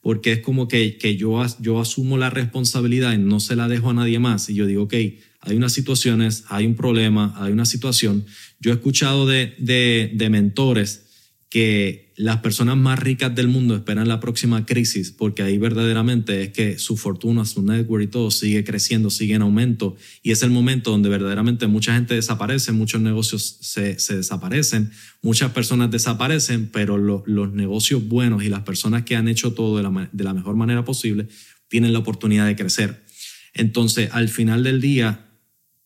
Porque 0.01 0.33
es 0.33 0.39
como 0.41 0.67
que, 0.67 0.97
que 0.97 1.19
yo, 1.19 1.43
as- 1.43 1.61
yo 1.61 1.79
asumo 1.79 2.17
la 2.17 2.31
responsabilidad 2.31 3.13
y 3.13 3.19
no 3.19 3.39
se 3.39 3.55
la 3.55 3.69
dejo 3.69 3.91
a 3.91 3.93
nadie 3.93 4.19
más. 4.19 4.49
Y 4.49 4.55
yo 4.55 4.65
digo, 4.65 4.85
ok, 4.85 4.95
hay 5.41 5.57
unas 5.59 5.75
situaciones, 5.75 6.45
hay 6.49 6.65
un 6.65 6.75
problema, 6.75 7.35
hay 7.37 7.53
una 7.53 7.67
situación. 7.67 8.25
Yo 8.61 8.71
he 8.71 8.75
escuchado 8.77 9.27
de, 9.27 9.55
de, 9.59 10.11
de 10.15 10.31
mentores 10.31 11.35
que 11.51 12.06
las 12.19 12.39
personas 12.39 12.79
más 12.79 12.99
ricas 12.99 13.35
del 13.35 13.49
mundo 13.49 13.77
esperan 13.77 14.09
la 14.09 14.21
próxima 14.21 14.65
crisis 14.65 15.11
porque 15.11 15.43
ahí 15.43 15.59
verdaderamente 15.59 16.43
es 16.45 16.49
que 16.51 16.79
su 16.79 16.97
fortuna, 16.97 17.45
su 17.45 17.63
network 17.63 18.05
y 18.05 18.07
todo 18.07 18.31
sigue 18.31 18.65
creciendo, 18.65 19.11
sigue 19.11 19.35
en 19.35 19.43
aumento 19.43 19.97
y 20.23 20.31
es 20.31 20.43
el 20.43 20.51
momento 20.51 20.91
donde 20.93 21.11
verdaderamente 21.11 21.67
mucha 21.67 21.95
gente 21.95 22.15
desaparece, 22.15 22.73
muchos 22.73 23.03
negocios 23.03 23.59
se, 23.61 23.97
desaparecen, 24.17 24.91
muchas 25.21 25.53
personas 25.53 25.91
desaparecen, 25.91 26.71
pero 26.73 26.97
lo- 26.97 27.23
los 27.27 27.53
negocios 27.53 28.09
buenos 28.09 28.43
y 28.43 28.49
las 28.49 28.63
personas 28.63 29.03
que 29.03 29.15
han 29.15 29.29
hecho 29.29 29.53
todo 29.53 29.77
de 29.77 29.83
la, 29.83 29.91
ma- 29.91 30.09
de 30.11 30.25
la 30.25 30.33
mejor 30.33 30.57
manera 30.57 30.85
posible 30.87 31.29
tienen 31.69 31.93
la 31.93 31.99
oportunidad 31.99 32.47
de 32.47 32.57
crecer. 32.57 33.05
Entonces, 33.53 34.09
al 34.13 34.29
final 34.31 34.63
del 34.63 34.81
día, 34.81 35.27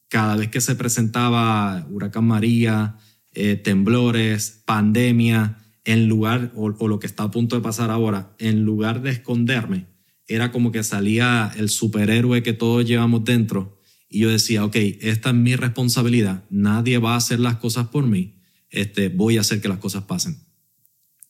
cada 0.08 0.36
vez 0.36 0.48
que 0.48 0.60
se 0.60 0.76
presentaba 0.76 1.86
huracán 1.90 2.24
María, 2.24 2.96
eh, 3.32 3.56
temblores, 3.56 4.62
pandemia, 4.64 5.56
en 5.84 6.08
lugar, 6.08 6.52
o, 6.54 6.70
lo 6.70 6.98
que 6.98 7.06
está 7.06 7.24
a 7.24 7.30
punto 7.30 7.56
de 7.56 7.62
pasar 7.62 7.90
ahora, 7.90 8.34
en 8.38 8.64
lugar 8.64 9.02
de 9.02 9.10
esconderme, 9.10 9.86
era 10.26 10.52
como 10.52 10.72
que 10.72 10.82
salía 10.82 11.52
el 11.56 11.68
superhéroe 11.68 12.42
que 12.42 12.52
todos 12.52 12.84
llevamos 12.84 13.24
dentro 13.24 13.80
y 14.08 14.20
yo 14.20 14.30
decía, 14.30 14.64
ok, 14.64 14.76
esta 15.00 15.30
es 15.30 15.36
mi 15.36 15.56
responsabilidad, 15.56 16.44
nadie 16.50 16.98
va 16.98 17.14
a 17.14 17.16
hacer 17.16 17.40
las 17.40 17.56
cosas 17.56 17.88
por 17.88 18.06
mí, 18.06 18.40
este, 18.70 19.08
voy 19.08 19.38
a 19.38 19.40
hacer 19.40 19.60
que 19.60 19.68
las 19.68 19.78
cosas 19.78 20.04
pasen. 20.04 20.38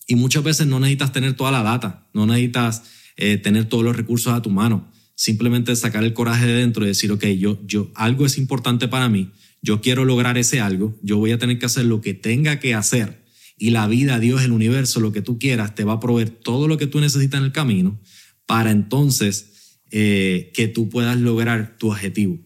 Y 0.07 0.17
muchas 0.17 0.43
veces 0.43 0.67
no 0.67 0.81
necesitas 0.81 1.13
tener 1.13 1.35
toda 1.35 1.53
la 1.53 1.63
data, 1.63 2.09
no 2.15 2.27
necesitas 2.27 2.83
eh, 3.17 3.37
tener 3.37 3.67
todos 3.67 3.85
los 3.85 3.97
recursos 3.97 4.33
a 4.33 4.43
tu 4.43 4.51
mano. 4.51 4.91
Simplemente 5.15 5.77
sacar 5.77 6.03
el 6.03 6.15
coraje 6.15 6.47
de 6.47 6.55
dentro 6.55 6.85
y 6.85 6.89
decir, 6.89 7.13
ok, 7.13 7.27
yo, 7.39 7.61
yo, 7.67 7.91
algo 7.95 8.25
es 8.25 8.39
importante 8.39 8.89
para 8.89 9.11
mí, 9.11 9.31
yo 9.61 9.83
quiero 9.83 10.07
lograr 10.07 10.39
ese 10.39 10.61
algo, 10.61 10.99
yo 11.03 11.19
voy 11.19 11.33
a 11.33 11.39
tener 11.39 11.59
que 11.59 11.67
hacer 11.67 11.85
lo 11.85 12.01
que 12.01 12.15
tenga 12.15 12.59
que 12.59 12.75
hacer. 12.75 13.20
Y 13.63 13.71
la 13.71 13.87
vida, 13.87 14.19
Dios, 14.19 14.43
el 14.43 14.53
universo, 14.53 15.01
lo 15.01 15.13
que 15.13 15.21
tú 15.21 15.39
quieras, 15.39 15.75
te 15.75 15.85
va 15.85 15.93
a 15.93 16.01
proveer 16.01 16.31
todo 16.31 16.67
lo 16.67 16.79
que 16.79 16.87
tú 16.87 16.99
necesitas 16.99 17.39
en 17.39 17.45
el 17.45 17.53
camino 17.53 18.01
para 18.47 18.71
entonces 18.71 19.79
eh, 19.91 20.51
que 20.55 20.67
tú 20.67 20.89
puedas 20.89 21.19
lograr 21.19 21.77
tu 21.79 21.91
objetivo. 21.91 22.39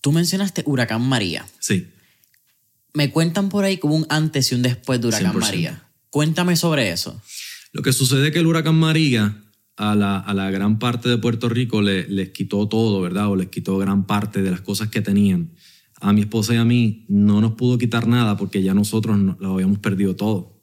Tú 0.00 0.10
mencionaste 0.12 0.62
Huracán 0.66 1.02
María. 1.02 1.46
Sí. 1.60 1.86
Me 2.92 3.10
cuentan 3.10 3.48
por 3.48 3.64
ahí 3.64 3.78
como 3.78 3.94
un 3.94 4.06
antes 4.08 4.50
y 4.50 4.54
un 4.56 4.62
después 4.62 5.00
de 5.00 5.08
Huracán 5.08 5.32
100%. 5.34 5.38
María. 5.38 5.82
Cuéntame 6.10 6.56
sobre 6.56 6.90
eso. 6.90 7.20
Lo 7.72 7.82
que 7.82 7.92
sucede 7.92 8.26
es 8.28 8.32
que 8.32 8.38
el 8.40 8.46
huracán 8.46 8.74
María 8.76 9.44
a 9.76 9.94
la, 9.94 10.18
a 10.18 10.34
la 10.34 10.50
gran 10.50 10.78
parte 10.80 11.08
de 11.08 11.18
Puerto 11.18 11.48
Rico 11.48 11.82
le- 11.82 12.08
les 12.08 12.30
quitó 12.30 12.66
todo, 12.66 13.00
¿verdad? 13.00 13.28
O 13.28 13.36
les 13.36 13.48
quitó 13.48 13.78
gran 13.78 14.06
parte 14.06 14.42
de 14.42 14.50
las 14.50 14.60
cosas 14.62 14.88
que 14.88 15.02
tenían. 15.02 15.52
A 16.00 16.12
mi 16.12 16.22
esposa 16.22 16.54
y 16.54 16.58
a 16.58 16.64
mí 16.64 17.04
no 17.08 17.40
nos 17.40 17.52
pudo 17.52 17.78
quitar 17.78 18.06
nada 18.06 18.36
porque 18.36 18.62
ya 18.62 18.74
nosotros 18.74 19.18
no- 19.18 19.36
lo 19.40 19.54
habíamos 19.54 19.78
perdido 19.78 20.14
todo. 20.16 20.62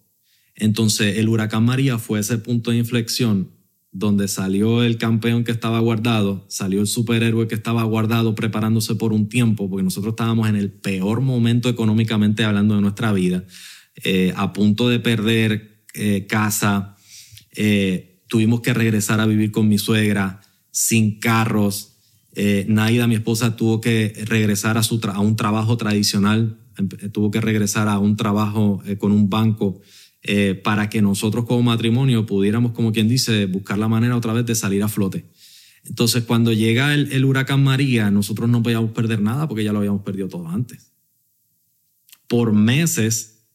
Entonces 0.56 1.18
el 1.18 1.28
huracán 1.28 1.66
María 1.66 1.98
fue 1.98 2.20
ese 2.20 2.38
punto 2.38 2.72
de 2.72 2.78
inflexión 2.78 3.52
donde 3.92 4.28
salió 4.28 4.84
el 4.84 4.98
campeón 4.98 5.44
que 5.46 5.52
estaba 5.54 5.80
guardado, 5.80 6.46
salió 6.50 6.82
el 6.82 6.88
superhéroe 6.88 7.48
que 7.48 7.56
estaba 7.56 7.84
guardado 7.84 8.36
preparándose 8.36 8.96
por 8.96 9.14
un 9.14 9.30
tiempo, 9.30 9.70
porque 9.70 9.84
nosotros 9.84 10.12
estábamos 10.14 10.50
en 10.50 10.58
el 10.58 10.70
peor 10.72 11.22
momento 11.22 11.70
económicamente 11.70 12.44
hablando 12.44 12.76
de 12.76 12.82
nuestra 12.82 13.14
vida, 13.14 13.46
eh, 14.04 14.34
a 14.36 14.52
punto 14.52 14.90
de 14.90 15.00
perder 15.00 15.86
eh, 15.94 16.26
casa, 16.28 16.98
eh, 17.56 18.22
tuvimos 18.28 18.60
que 18.60 18.74
regresar 18.74 19.22
a 19.22 19.26
vivir 19.26 19.52
con 19.52 19.70
mi 19.70 19.78
suegra, 19.78 20.42
sin 20.72 21.20
carros. 21.20 21.95
Eh, 22.36 22.66
Naida, 22.68 23.08
mi 23.08 23.16
esposa, 23.16 23.56
tuvo 23.56 23.80
que 23.82 24.14
regresar 24.26 24.78
a, 24.78 24.84
su 24.84 25.00
a 25.12 25.20
un 25.20 25.36
trabajo 25.36 25.78
tradicional, 25.78 26.58
em- 26.78 26.90
tuvo 27.12 27.32
que 27.32 27.40
regresar 27.42 27.88
a 27.88 27.98
un 27.98 28.18
trabajo 28.18 28.82
eh, 28.86 28.98
con 28.98 29.12
un 29.12 29.30
banco 29.30 29.80
eh, 30.22 30.60
para 30.62 30.90
que 30.90 31.02
nosotros 31.02 31.46
como 31.46 31.64
matrimonio 31.64 32.26
pudiéramos, 32.26 32.74
como 32.74 32.92
quien 32.92 33.08
dice, 33.08 33.46
buscar 33.46 33.78
la 33.78 33.88
manera 33.88 34.18
otra 34.18 34.34
vez 34.34 34.46
de 34.46 34.56
salir 34.56 34.84
a 34.84 34.90
flote. 34.90 35.26
Entonces, 35.86 36.24
cuando 36.24 36.52
llega 36.52 36.94
el, 36.94 37.12
el 37.12 37.24
huracán 37.26 37.64
María, 37.64 38.12
nosotros 38.12 38.50
no 38.50 38.62
podíamos 38.64 38.92
perder 38.92 39.22
nada 39.22 39.48
porque 39.48 39.64
ya 39.64 39.72
lo 39.72 39.80
habíamos 39.80 40.02
perdido 40.02 40.28
todo 40.28 40.48
antes. 40.50 40.92
Por 42.28 42.54
meses, 42.54 43.46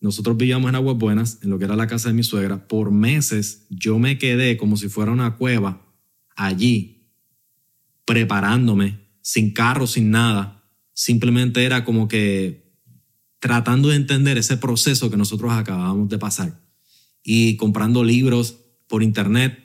nosotros 0.00 0.36
vivíamos 0.36 0.68
en 0.68 0.76
Aguas 0.76 0.96
Buenas, 0.96 1.40
en 1.42 1.50
lo 1.50 1.58
que 1.58 1.64
era 1.64 1.74
la 1.74 1.88
casa 1.88 2.08
de 2.08 2.14
mi 2.14 2.22
suegra. 2.22 2.68
Por 2.68 2.92
meses 2.92 3.66
yo 3.70 3.98
me 3.98 4.18
quedé 4.18 4.56
como 4.56 4.76
si 4.76 4.88
fuera 4.88 5.10
una 5.10 5.36
cueva 5.36 5.84
allí, 6.36 6.97
preparándome, 8.08 9.00
sin 9.20 9.52
carro, 9.52 9.86
sin 9.86 10.10
nada. 10.10 10.64
Simplemente 10.94 11.62
era 11.66 11.84
como 11.84 12.08
que 12.08 12.72
tratando 13.38 13.90
de 13.90 13.96
entender 13.96 14.38
ese 14.38 14.56
proceso 14.56 15.10
que 15.10 15.18
nosotros 15.18 15.52
acabábamos 15.52 16.08
de 16.08 16.16
pasar. 16.16 16.58
Y 17.22 17.56
comprando 17.56 18.04
libros 18.04 18.60
por 18.88 19.02
internet, 19.02 19.58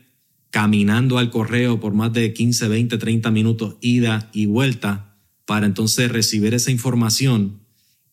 caminando 0.50 1.20
al 1.20 1.32
correo 1.32 1.80
por 1.80 1.94
más 1.94 2.12
de 2.12 2.34
15, 2.34 2.68
20, 2.68 2.98
30 2.98 3.32
minutos, 3.32 3.78
ida 3.80 4.30
y 4.34 4.46
vuelta, 4.46 5.18
para 5.46 5.66
entonces 5.66 6.12
recibir 6.12 6.54
esa 6.54 6.70
información 6.70 7.62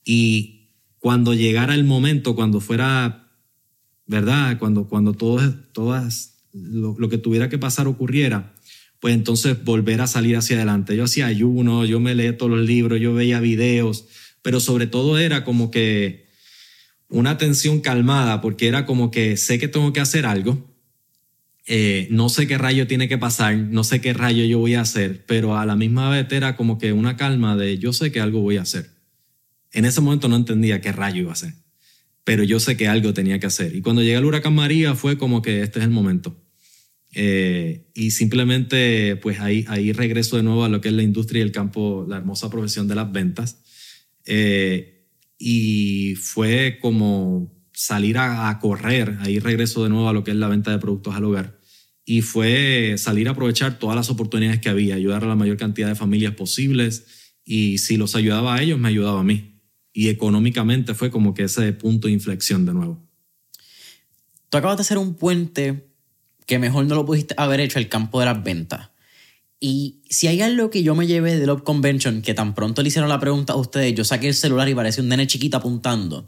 y 0.04 0.76
cuando 1.00 1.34
llegara 1.34 1.74
el 1.74 1.82
momento, 1.82 2.36
cuando 2.36 2.60
fuera, 2.60 3.32
¿verdad? 4.06 4.60
Cuando, 4.60 4.86
cuando 4.86 5.12
todo, 5.12 5.52
todas, 5.72 6.36
lo, 6.52 6.94
lo 6.96 7.08
que 7.08 7.18
tuviera 7.18 7.48
que 7.48 7.58
pasar 7.58 7.88
ocurriera, 7.88 8.54
pues 9.00 9.14
entonces 9.14 9.64
volver 9.64 10.02
a 10.02 10.06
salir 10.06 10.36
hacia 10.36 10.56
adelante. 10.56 10.94
Yo 10.94 11.04
hacía 11.04 11.26
ayuno, 11.26 11.84
yo 11.86 12.00
me 12.00 12.14
leía 12.14 12.36
todos 12.36 12.52
los 12.52 12.66
libros, 12.66 13.00
yo 13.00 13.14
veía 13.14 13.40
videos, 13.40 14.06
pero 14.42 14.60
sobre 14.60 14.86
todo 14.86 15.18
era 15.18 15.42
como 15.42 15.70
que 15.70 16.26
una 17.08 17.38
tensión 17.38 17.80
calmada, 17.80 18.40
porque 18.40 18.68
era 18.68 18.86
como 18.86 19.10
que 19.10 19.36
sé 19.36 19.58
que 19.58 19.68
tengo 19.68 19.92
que 19.92 20.00
hacer 20.00 20.26
algo, 20.26 20.70
eh, 21.66 22.08
no 22.10 22.28
sé 22.28 22.46
qué 22.46 22.58
rayo 22.58 22.86
tiene 22.86 23.08
que 23.08 23.18
pasar, 23.18 23.56
no 23.56 23.84
sé 23.84 24.00
qué 24.00 24.12
rayo 24.12 24.44
yo 24.44 24.58
voy 24.58 24.74
a 24.74 24.82
hacer, 24.82 25.24
pero 25.26 25.56
a 25.56 25.66
la 25.66 25.76
misma 25.76 26.10
vez 26.10 26.26
era 26.30 26.56
como 26.56 26.78
que 26.78 26.92
una 26.92 27.16
calma 27.16 27.56
de 27.56 27.78
yo 27.78 27.92
sé 27.92 28.12
que 28.12 28.20
algo 28.20 28.40
voy 28.40 28.58
a 28.58 28.62
hacer. 28.62 28.90
En 29.72 29.84
ese 29.84 30.00
momento 30.00 30.28
no 30.28 30.36
entendía 30.36 30.80
qué 30.80 30.92
rayo 30.92 31.22
iba 31.22 31.30
a 31.30 31.34
hacer, 31.34 31.54
pero 32.24 32.44
yo 32.44 32.60
sé 32.60 32.76
que 32.76 32.88
algo 32.88 33.14
tenía 33.14 33.38
que 33.38 33.46
hacer. 33.46 33.74
Y 33.74 33.82
cuando 33.82 34.02
llega 34.02 34.18
el 34.18 34.24
huracán 34.24 34.54
María 34.54 34.94
fue 34.94 35.16
como 35.16 35.42
que 35.42 35.62
este 35.62 35.78
es 35.78 35.84
el 35.84 35.90
momento. 35.90 36.36
Eh, 37.12 37.90
y 37.94 38.12
simplemente 38.12 39.16
pues 39.16 39.40
ahí, 39.40 39.64
ahí 39.68 39.92
regreso 39.92 40.36
de 40.36 40.44
nuevo 40.44 40.64
a 40.64 40.68
lo 40.68 40.80
que 40.80 40.88
es 40.88 40.94
la 40.94 41.02
industria 41.02 41.40
y 41.40 41.42
el 41.42 41.52
campo, 41.52 42.06
la 42.08 42.16
hermosa 42.16 42.50
profesión 42.50 42.88
de 42.88 42.94
las 42.94 43.10
ventas. 43.10 43.62
Eh, 44.26 45.08
y 45.38 46.14
fue 46.16 46.78
como 46.80 47.52
salir 47.72 48.18
a, 48.18 48.48
a 48.48 48.58
correr, 48.58 49.16
ahí 49.20 49.38
regreso 49.38 49.82
de 49.82 49.88
nuevo 49.88 50.08
a 50.08 50.12
lo 50.12 50.22
que 50.22 50.30
es 50.30 50.36
la 50.36 50.48
venta 50.48 50.70
de 50.70 50.78
productos 50.78 51.14
al 51.14 51.24
hogar. 51.24 51.58
Y 52.04 52.22
fue 52.22 52.96
salir 52.98 53.28
a 53.28 53.32
aprovechar 53.32 53.78
todas 53.78 53.96
las 53.96 54.10
oportunidades 54.10 54.60
que 54.60 54.68
había, 54.68 54.96
ayudar 54.96 55.24
a 55.24 55.28
la 55.28 55.36
mayor 55.36 55.56
cantidad 55.56 55.88
de 55.88 55.94
familias 55.94 56.34
posibles. 56.34 57.32
Y 57.44 57.78
si 57.78 57.96
los 57.96 58.16
ayudaba 58.16 58.56
a 58.56 58.62
ellos, 58.62 58.78
me 58.78 58.88
ayudaba 58.88 59.20
a 59.20 59.24
mí. 59.24 59.62
Y 59.92 60.08
económicamente 60.08 60.94
fue 60.94 61.10
como 61.10 61.34
que 61.34 61.44
ese 61.44 61.72
punto 61.72 62.08
de 62.08 62.14
inflexión 62.14 62.66
de 62.66 62.74
nuevo. 62.74 63.08
Tú 64.48 64.58
acabas 64.58 64.76
de 64.76 64.82
hacer 64.82 64.98
un 64.98 65.14
puente 65.14 65.89
que 66.46 66.58
mejor 66.58 66.86
no 66.86 66.94
lo 66.94 67.06
pudiste 67.06 67.34
haber 67.36 67.60
hecho 67.60 67.78
el 67.78 67.88
campo 67.88 68.20
de 68.20 68.26
las 68.26 68.42
ventas. 68.42 68.90
Y 69.60 70.00
si 70.08 70.26
hay 70.26 70.40
algo 70.40 70.70
que 70.70 70.82
yo 70.82 70.94
me 70.94 71.06
llevé 71.06 71.38
de 71.38 71.46
Love 71.46 71.62
Convention, 71.62 72.22
que 72.22 72.32
tan 72.32 72.54
pronto 72.54 72.82
le 72.82 72.88
hicieron 72.88 73.10
la 73.10 73.20
pregunta 73.20 73.52
a 73.52 73.56
ustedes, 73.56 73.94
yo 73.94 74.04
saqué 74.04 74.28
el 74.28 74.34
celular 74.34 74.68
y 74.68 74.74
parecía 74.74 75.02
un 75.02 75.10
nene 75.10 75.26
chiquito 75.26 75.58
apuntando, 75.58 76.26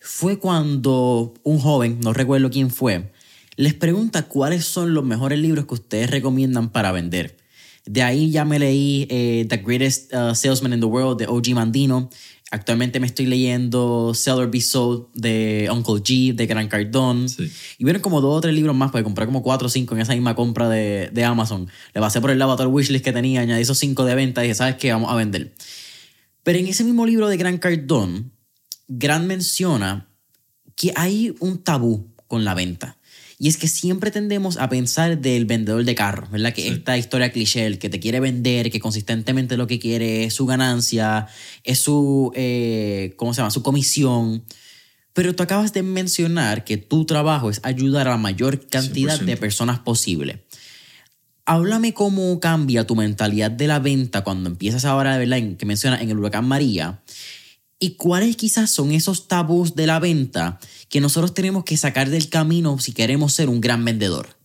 fue 0.00 0.40
cuando 0.40 1.32
un 1.44 1.60
joven, 1.60 2.00
no 2.00 2.12
recuerdo 2.12 2.50
quién 2.50 2.70
fue, 2.70 3.12
les 3.56 3.74
pregunta 3.74 4.22
cuáles 4.22 4.64
son 4.64 4.94
los 4.94 5.04
mejores 5.04 5.38
libros 5.38 5.66
que 5.66 5.74
ustedes 5.74 6.10
recomiendan 6.10 6.70
para 6.70 6.90
vender. 6.90 7.36
De 7.84 8.02
ahí 8.02 8.30
ya 8.30 8.44
me 8.44 8.58
leí 8.58 9.06
eh, 9.10 9.46
The 9.48 9.58
Greatest 9.58 10.12
uh, 10.14 10.34
Salesman 10.34 10.72
in 10.72 10.80
the 10.80 10.86
World 10.86 11.18
de 11.18 11.26
OG 11.26 11.54
Mandino. 11.54 12.10
Actualmente 12.54 13.00
me 13.00 13.06
estoy 13.06 13.24
leyendo 13.24 14.12
Seller 14.12 14.46
Be 14.46 14.60
Sold 14.60 15.06
de 15.14 15.70
Uncle 15.72 15.94
G, 15.94 16.34
de 16.34 16.46
Gran 16.46 16.68
Cardone. 16.68 17.24
Y 17.78 17.84
vieron 17.84 18.02
como 18.02 18.20
dos 18.20 18.36
o 18.36 18.40
tres 18.42 18.54
libros 18.54 18.76
más, 18.76 18.90
porque 18.90 19.04
compré 19.04 19.24
como 19.24 19.42
cuatro 19.42 19.68
o 19.68 19.70
cinco 19.70 19.94
en 19.94 20.02
esa 20.02 20.12
misma 20.12 20.34
compra 20.34 20.68
de, 20.68 21.08
de 21.10 21.24
Amazon. 21.24 21.66
Le 21.94 22.00
pasé 22.02 22.20
por 22.20 22.30
el 22.30 22.38
lado 22.38 22.52
a 22.52 22.56
todo 22.56 22.66
el 22.66 22.74
wishlist 22.74 23.02
que 23.02 23.12
tenía, 23.14 23.40
añadí 23.40 23.62
esos 23.62 23.78
cinco 23.78 24.04
de 24.04 24.14
venta 24.14 24.42
y 24.42 24.48
dije, 24.48 24.54
¿sabes 24.54 24.76
qué? 24.76 24.92
Vamos 24.92 25.10
a 25.10 25.14
vender. 25.14 25.54
Pero 26.42 26.58
en 26.58 26.66
ese 26.66 26.84
mismo 26.84 27.06
libro 27.06 27.26
de 27.28 27.38
Gran 27.38 27.56
Cardone, 27.56 28.24
Gran 28.86 29.26
menciona 29.26 30.10
que 30.76 30.92
hay 30.94 31.34
un 31.40 31.56
tabú 31.64 32.12
con 32.26 32.44
la 32.44 32.52
venta. 32.52 32.98
Y 33.42 33.48
es 33.48 33.56
que 33.56 33.66
siempre 33.66 34.12
tendemos 34.12 34.56
a 34.56 34.68
pensar 34.68 35.18
del 35.18 35.46
vendedor 35.46 35.82
de 35.84 35.96
carros, 35.96 36.30
¿verdad? 36.30 36.54
Que 36.54 36.68
esta 36.68 36.96
historia 36.96 37.32
cliché, 37.32 37.66
el 37.66 37.80
que 37.80 37.88
te 37.88 37.98
quiere 37.98 38.20
vender, 38.20 38.70
que 38.70 38.78
consistentemente 38.78 39.56
lo 39.56 39.66
que 39.66 39.80
quiere 39.80 40.22
es 40.22 40.34
su 40.34 40.46
ganancia, 40.46 41.26
es 41.64 41.80
su, 41.80 42.30
eh, 42.36 43.14
¿cómo 43.16 43.34
se 43.34 43.38
llama? 43.38 43.50
Su 43.50 43.64
comisión. 43.64 44.44
Pero 45.12 45.34
tú 45.34 45.42
acabas 45.42 45.72
de 45.72 45.82
mencionar 45.82 46.62
que 46.62 46.76
tu 46.76 47.04
trabajo 47.04 47.50
es 47.50 47.58
ayudar 47.64 48.06
a 48.06 48.12
la 48.12 48.16
mayor 48.16 48.64
cantidad 48.68 49.18
de 49.18 49.36
personas 49.36 49.80
posible. 49.80 50.44
Háblame 51.44 51.94
cómo 51.94 52.38
cambia 52.38 52.86
tu 52.86 52.94
mentalidad 52.94 53.50
de 53.50 53.66
la 53.66 53.80
venta 53.80 54.22
cuando 54.22 54.50
empiezas 54.50 54.84
ahora, 54.84 55.18
¿verdad? 55.18 55.56
Que 55.58 55.66
mencionas 55.66 56.00
en 56.00 56.10
el 56.10 56.18
huracán 56.18 56.46
María 56.46 57.02
y 57.82 57.96
cuáles 57.96 58.36
quizás 58.36 58.72
son 58.72 58.92
esos 58.92 59.26
tabús 59.26 59.74
de 59.74 59.88
la 59.88 59.98
venta 59.98 60.60
que 60.88 61.00
nosotros 61.00 61.34
tenemos 61.34 61.64
que 61.64 61.76
sacar 61.76 62.10
del 62.10 62.28
camino 62.28 62.78
si 62.78 62.92
queremos 62.92 63.32
ser 63.32 63.48
un 63.48 63.60
gran 63.60 63.84
vendedor. 63.84 64.36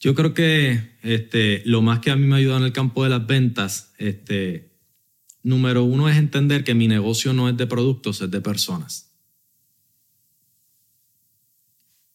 Yo 0.00 0.14
creo 0.14 0.32
que 0.32 0.96
este, 1.02 1.60
lo 1.66 1.82
más 1.82 1.98
que 1.98 2.10
a 2.10 2.16
mí 2.16 2.26
me 2.26 2.36
ayuda 2.36 2.56
en 2.56 2.62
el 2.62 2.72
campo 2.72 3.04
de 3.04 3.10
las 3.10 3.26
ventas, 3.26 3.92
este, 3.98 4.72
número 5.42 5.84
uno 5.84 6.08
es 6.08 6.16
entender 6.16 6.64
que 6.64 6.74
mi 6.74 6.88
negocio 6.88 7.34
no 7.34 7.50
es 7.50 7.56
de 7.58 7.66
productos, 7.66 8.22
es 8.22 8.30
de 8.30 8.40
personas. 8.40 9.12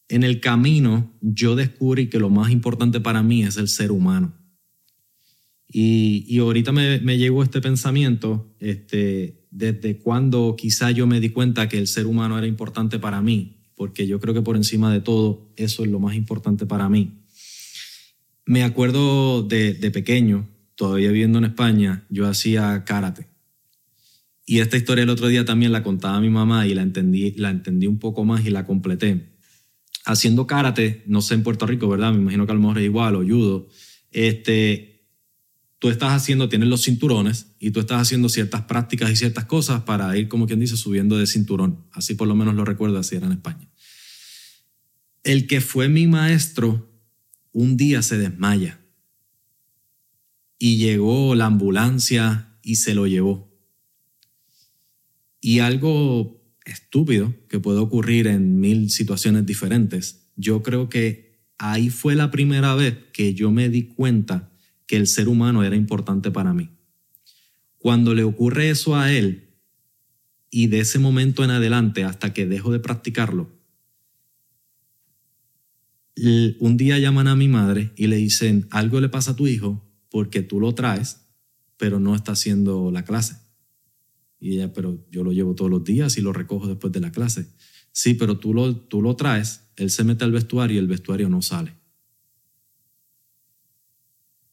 En 0.08 0.24
el 0.24 0.40
camino 0.40 1.16
yo 1.20 1.54
descubrí 1.54 2.10
que 2.10 2.18
lo 2.18 2.28
más 2.28 2.50
importante 2.50 2.98
para 2.98 3.22
mí 3.22 3.44
es 3.44 3.56
el 3.56 3.68
ser 3.68 3.92
humano. 3.92 4.34
Y, 5.68 6.24
y 6.26 6.40
ahorita 6.40 6.72
me, 6.72 6.98
me, 7.02 7.18
llegó 7.18 7.44
este 7.44 7.60
pensamiento, 7.60 8.56
este, 8.58 9.37
desde 9.58 9.98
cuando 9.98 10.54
quizá 10.56 10.92
yo 10.92 11.08
me 11.08 11.18
di 11.18 11.30
cuenta 11.30 11.68
que 11.68 11.78
el 11.78 11.88
ser 11.88 12.06
humano 12.06 12.38
era 12.38 12.46
importante 12.46 13.00
para 13.00 13.20
mí, 13.20 13.56
porque 13.74 14.06
yo 14.06 14.20
creo 14.20 14.32
que 14.32 14.40
por 14.40 14.54
encima 14.54 14.92
de 14.92 15.00
todo 15.00 15.52
eso 15.56 15.82
es 15.82 15.90
lo 15.90 15.98
más 15.98 16.14
importante 16.14 16.64
para 16.64 16.88
mí. 16.88 17.24
Me 18.46 18.62
acuerdo 18.62 19.42
de, 19.42 19.74
pequeño, 19.92 20.48
todavía 20.76 21.08
viviendo 21.10 21.38
en 21.38 21.44
España, 21.44 22.06
yo 22.08 22.28
hacía 22.28 22.84
karate. 22.84 23.26
Y 24.46 24.60
esta 24.60 24.76
historia 24.76 25.02
el 25.02 25.10
otro 25.10 25.26
día 25.26 25.44
también 25.44 25.72
la 25.72 25.82
contaba 25.82 26.20
mi 26.20 26.30
mamá 26.30 26.66
y 26.66 26.74
la 26.74 26.82
entendí, 26.82 27.32
la 27.32 27.50
entendí 27.50 27.88
un 27.88 27.98
poco 27.98 28.24
más 28.24 28.46
y 28.46 28.50
la 28.50 28.64
completé. 28.64 29.32
Haciendo 30.04 30.46
karate, 30.46 31.02
no 31.06 31.20
sé 31.20 31.34
en 31.34 31.42
Puerto 31.42 31.66
Rico, 31.66 31.88
¿verdad? 31.88 32.12
Me 32.12 32.22
imagino 32.22 32.46
que 32.46 32.52
a 32.52 32.54
lo 32.54 32.60
mejor 32.60 32.78
es 32.78 32.84
igual, 32.84 33.16
o 33.16 33.26
judo. 33.26 33.68
Este, 34.12 34.97
tú 35.78 35.90
estás 35.90 36.12
haciendo, 36.12 36.48
tienes 36.48 36.68
los 36.68 36.84
cinturones 36.84 37.54
y 37.58 37.70
tú 37.70 37.80
estás 37.80 38.02
haciendo 38.02 38.28
ciertas 38.28 38.62
prácticas 38.62 39.10
y 39.10 39.16
ciertas 39.16 39.44
cosas 39.44 39.82
para 39.82 40.16
ir, 40.16 40.28
como 40.28 40.46
quien 40.46 40.60
dice, 40.60 40.76
subiendo 40.76 41.16
de 41.16 41.26
cinturón. 41.26 41.84
Así 41.92 42.14
por 42.14 42.26
lo 42.26 42.34
menos 42.34 42.54
lo 42.54 42.64
recuerdo, 42.64 42.98
así 42.98 43.16
era 43.16 43.26
en 43.26 43.32
España. 43.32 43.68
El 45.22 45.46
que 45.46 45.60
fue 45.60 45.88
mi 45.88 46.06
maestro 46.06 46.90
un 47.52 47.76
día 47.76 48.02
se 48.02 48.18
desmaya 48.18 48.80
y 50.58 50.78
llegó 50.78 51.34
la 51.34 51.46
ambulancia 51.46 52.58
y 52.62 52.76
se 52.76 52.94
lo 52.94 53.06
llevó. 53.06 53.48
Y 55.40 55.60
algo 55.60 56.42
estúpido 56.64 57.34
que 57.48 57.60
puede 57.60 57.78
ocurrir 57.78 58.26
en 58.26 58.60
mil 58.60 58.90
situaciones 58.90 59.46
diferentes, 59.46 60.30
yo 60.34 60.62
creo 60.62 60.88
que 60.88 61.40
ahí 61.58 61.90
fue 61.90 62.14
la 62.14 62.30
primera 62.30 62.74
vez 62.74 62.96
que 63.12 63.34
yo 63.34 63.50
me 63.52 63.68
di 63.68 63.84
cuenta 63.84 64.52
que 64.88 64.96
el 64.96 65.06
ser 65.06 65.28
humano 65.28 65.62
era 65.62 65.76
importante 65.76 66.32
para 66.32 66.52
mí. 66.52 66.70
Cuando 67.78 68.14
le 68.14 68.24
ocurre 68.24 68.70
eso 68.70 68.96
a 68.96 69.12
él, 69.12 69.44
y 70.50 70.66
de 70.66 70.80
ese 70.80 70.98
momento 70.98 71.44
en 71.44 71.50
adelante 71.50 72.02
hasta 72.02 72.32
que 72.32 72.46
dejo 72.46 72.72
de 72.72 72.80
practicarlo, 72.80 73.56
un 76.58 76.76
día 76.76 76.98
llaman 76.98 77.28
a 77.28 77.36
mi 77.36 77.46
madre 77.46 77.92
y 77.94 78.08
le 78.08 78.16
dicen, 78.16 78.66
algo 78.70 79.00
le 79.00 79.08
pasa 79.08 79.32
a 79.32 79.36
tu 79.36 79.46
hijo 79.46 79.88
porque 80.10 80.42
tú 80.42 80.58
lo 80.58 80.74
traes, 80.74 81.28
pero 81.76 82.00
no 82.00 82.16
está 82.16 82.32
haciendo 82.32 82.90
la 82.90 83.04
clase. 83.04 83.36
Y 84.40 84.54
ella, 84.54 84.72
pero 84.72 85.06
yo 85.10 85.22
lo 85.22 85.32
llevo 85.32 85.54
todos 85.54 85.70
los 85.70 85.84
días 85.84 86.16
y 86.16 86.22
lo 86.22 86.32
recojo 86.32 86.66
después 86.66 86.92
de 86.92 87.00
la 87.00 87.12
clase. 87.12 87.46
Sí, 87.92 88.14
pero 88.14 88.38
tú 88.38 88.54
lo, 88.54 88.74
tú 88.74 89.02
lo 89.02 89.14
traes, 89.16 89.68
él 89.76 89.90
se 89.90 90.02
mete 90.02 90.24
al 90.24 90.32
vestuario 90.32 90.76
y 90.76 90.78
el 90.78 90.88
vestuario 90.88 91.28
no 91.28 91.42
sale. 91.42 91.77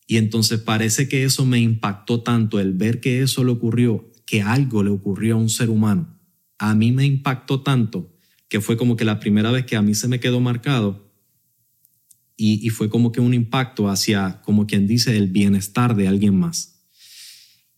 Y 0.08 0.18
entonces 0.18 0.60
parece 0.60 1.08
que 1.08 1.24
eso 1.24 1.46
me 1.46 1.60
impactó 1.60 2.22
tanto, 2.22 2.60
el 2.60 2.74
ver 2.74 3.00
que 3.00 3.22
eso 3.22 3.44
le 3.44 3.52
ocurrió, 3.52 4.12
que 4.26 4.42
algo 4.42 4.84
le 4.84 4.92
ocurrió 4.92 5.36
a 5.36 5.40
un 5.40 5.50
ser 5.50 5.70
humano. 5.70 6.20
A 6.58 6.76
mí 6.76 6.92
me 6.92 7.06
impactó 7.06 7.62
tanto 7.62 8.16
que 8.48 8.62
fue 8.62 8.78
como 8.78 8.96
que 8.96 9.06
la 9.06 9.20
primera 9.20 9.52
vez 9.52 9.66
que 9.66 9.76
a 9.76 9.82
mí 9.82 9.96
se 9.96 10.08
me 10.08 10.20
quedó 10.20 10.40
marcado 10.40 11.12
y, 12.38 12.70
fue 12.70 12.90
como 12.90 13.14
que 13.14 13.22
un 13.22 13.34
impacto 13.34 13.90
hacia, 13.90 14.42
como 14.42 14.68
quien 14.68 14.88
dice, 14.88 15.16
el 15.16 15.28
bienestar 15.30 15.96
de 15.96 16.08
alguien 16.08 16.38
más. 16.38 16.82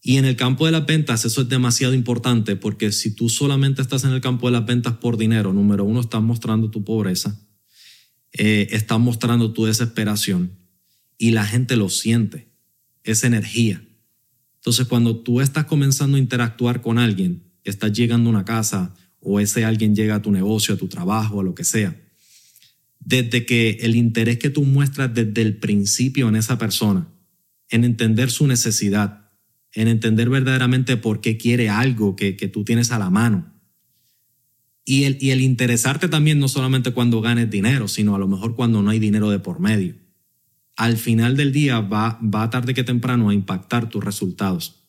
Y 0.02 0.18
en 0.18 0.26
el 0.26 0.36
campo 0.36 0.66
de 0.66 0.72
las 0.72 0.86
ventas 0.86 1.26
eso 1.26 1.42
es 1.42 1.50
demasiado 1.50 1.94
importante 1.94 2.56
porque 2.56 2.92
si 2.92 3.14
tú 3.14 3.30
solamente 3.30 3.82
estás 3.82 4.04
en 4.04 4.12
el 4.12 4.22
campo 4.22 4.48
de 4.48 4.54
las 4.54 4.66
ventas 4.66 4.94
por 4.98 5.18
dinero, 5.18 5.54
número 5.54 5.84
uno, 5.84 6.00
estás 6.00 6.24
mostrando 6.24 6.72
tu 6.72 6.84
pobreza, 6.84 7.40
eh, 8.34 8.68
estás 8.72 9.00
mostrando 9.00 9.54
tu 9.54 9.66
desesperación 9.66 10.66
y 11.18 11.32
la 11.32 11.45
gente 11.45 11.76
lo 11.76 11.89
siente, 11.89 12.47
esa 13.03 13.28
energía. 13.28 13.84
Entonces 14.55 14.88
cuando 14.88 15.18
tú 15.18 15.41
estás 15.41 15.65
comenzando 15.65 16.18
a 16.18 16.20
interactuar 16.20 16.82
con 16.82 16.97
alguien, 16.97 17.43
estás 17.63 17.93
llegando 17.93 18.30
a 18.30 18.34
una 18.34 18.45
casa 18.45 18.93
o 19.20 19.39
ese 19.39 19.65
alguien 19.65 19.95
llega 19.95 20.15
a 20.15 20.22
tu 20.22 20.32
negocio, 20.32 20.76
a 20.76 20.78
tu 20.78 20.88
trabajo, 20.88 21.39
a 21.39 21.43
lo 21.43 21.55
que 21.55 21.63
sea, 21.63 21.99
desde 22.99 23.45
que 23.45 23.78
el 23.82 23.95
interés 23.95 24.38
que 24.38 24.49
tú 24.49 24.63
muestras 24.63 25.13
desde 25.13 25.41
el 25.41 25.57
principio 25.57 26.28
en 26.30 26.36
esa 26.36 26.57
persona, 26.57 27.07
en 27.70 27.84
entender 27.84 28.30
su 28.30 28.47
necesidad, 28.47 29.32
en 29.74 29.88
entender 29.88 30.30
verdaderamente 30.30 30.97
por 30.97 31.22
qué 31.22 31.38
quiere 31.38 31.70
algo 31.70 32.15
que, 32.15 32.36
que 32.36 32.47
tú 32.47 32.63
tienes 32.63 32.91
a 32.91 32.99
la 32.99 33.09
mano. 33.09 33.53
Y 34.86 35.03
el, 35.03 35.18
y 35.20 35.32
el 35.32 35.41
interesarte 35.41 36.07
también 36.07 36.39
no 36.39 36.47
solamente 36.47 36.91
cuando 36.91 37.22
ganes 37.22 37.49
dinero, 37.49 37.88
sino 37.88 38.15
a 38.15 38.20
lo 38.20 38.28
mejor 38.28 38.55
cuando 38.55 38.82
no 38.82 38.89
hay 38.89 38.99
dinero 38.99 39.30
de 39.30 39.39
por 39.39 39.59
medio 39.59 40.07
al 40.78 40.98
final 40.98 41.36
del 41.36 41.52
día 41.52 41.82
va, 41.82 42.20
va 42.24 42.50
tarde 42.50 42.74
que 42.74 42.84
temprano 42.84 43.30
a 43.30 43.34
impactar 43.34 43.90
tus 43.90 44.04
resultados. 44.04 44.84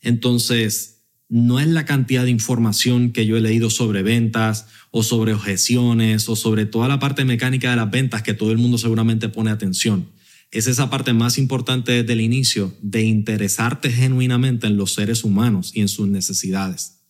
Entonces, 0.00 1.04
no 1.28 1.60
es 1.60 1.66
la 1.66 1.84
cantidad 1.84 2.24
de 2.24 2.30
información 2.30 3.12
que 3.12 3.26
yo 3.26 3.36
he 3.36 3.40
leído 3.40 3.68
sobre 3.68 4.02
ventas 4.02 4.68
o 4.90 5.02
sobre 5.02 5.34
objeciones 5.34 6.28
o 6.28 6.36
sobre 6.36 6.64
toda 6.64 6.88
la 6.88 6.98
parte 6.98 7.24
mecánica 7.24 7.70
de 7.70 7.76
las 7.76 7.90
ventas 7.90 8.22
que 8.22 8.34
todo 8.34 8.50
el 8.50 8.58
mundo 8.58 8.78
seguramente 8.78 9.28
pone 9.28 9.50
atención. 9.50 10.10
Es 10.50 10.68
esa 10.68 10.88
parte 10.88 11.12
más 11.12 11.38
importante 11.38 11.92
desde 11.92 12.12
el 12.14 12.20
inicio 12.20 12.74
de 12.80 13.02
interesarte 13.02 13.90
genuinamente 13.90 14.66
en 14.66 14.76
los 14.76 14.94
seres 14.94 15.24
humanos 15.24 15.72
y 15.74 15.80
en 15.80 15.88
sus 15.88 16.08
necesidades. 16.08 17.02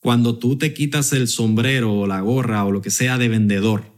Cuando 0.00 0.38
tú 0.38 0.58
te 0.58 0.74
quitas 0.74 1.12
el 1.14 1.28
sombrero 1.28 1.94
o 1.94 2.06
la 2.06 2.20
gorra 2.20 2.64
o 2.64 2.72
lo 2.72 2.82
que 2.82 2.90
sea 2.90 3.16
de 3.16 3.28
vendedor 3.28 3.93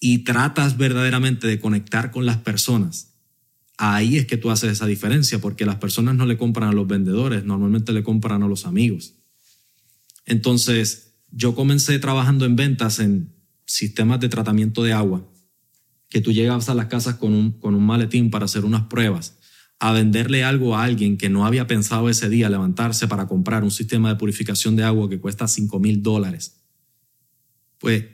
y 0.00 0.18
tratas 0.18 0.76
verdaderamente 0.76 1.46
de 1.46 1.58
conectar 1.58 2.10
con 2.10 2.26
las 2.26 2.38
personas, 2.38 3.14
ahí 3.76 4.16
es 4.16 4.26
que 4.26 4.36
tú 4.36 4.50
haces 4.50 4.72
esa 4.72 4.86
diferencia, 4.86 5.40
porque 5.40 5.66
las 5.66 5.76
personas 5.76 6.14
no 6.16 6.26
le 6.26 6.36
compran 6.36 6.68
a 6.68 6.72
los 6.72 6.86
vendedores, 6.86 7.44
normalmente 7.44 7.92
le 7.92 8.02
compran 8.02 8.42
a 8.42 8.48
los 8.48 8.66
amigos. 8.66 9.14
Entonces, 10.26 11.14
yo 11.30 11.54
comencé 11.54 11.98
trabajando 11.98 12.44
en 12.44 12.56
ventas 12.56 13.00
en 13.00 13.34
sistemas 13.64 14.20
de 14.20 14.28
tratamiento 14.28 14.82
de 14.82 14.92
agua, 14.92 15.26
que 16.08 16.20
tú 16.20 16.32
llegabas 16.32 16.68
a 16.68 16.74
las 16.74 16.86
casas 16.86 17.16
con 17.16 17.34
un, 17.34 17.52
con 17.52 17.74
un 17.74 17.84
maletín 17.84 18.30
para 18.30 18.46
hacer 18.46 18.64
unas 18.64 18.82
pruebas, 18.84 19.38
a 19.78 19.92
venderle 19.92 20.42
algo 20.42 20.76
a 20.76 20.82
alguien 20.82 21.16
que 21.16 21.28
no 21.28 21.46
había 21.46 21.66
pensado 21.66 22.08
ese 22.08 22.28
día 22.28 22.48
levantarse 22.48 23.06
para 23.06 23.28
comprar 23.28 23.62
un 23.62 23.70
sistema 23.70 24.08
de 24.08 24.16
purificación 24.16 24.74
de 24.74 24.84
agua 24.84 25.08
que 25.08 25.20
cuesta 25.20 25.46
5 25.46 25.78
mil 25.78 26.02
dólares. 26.02 26.62
Pues 27.78 28.04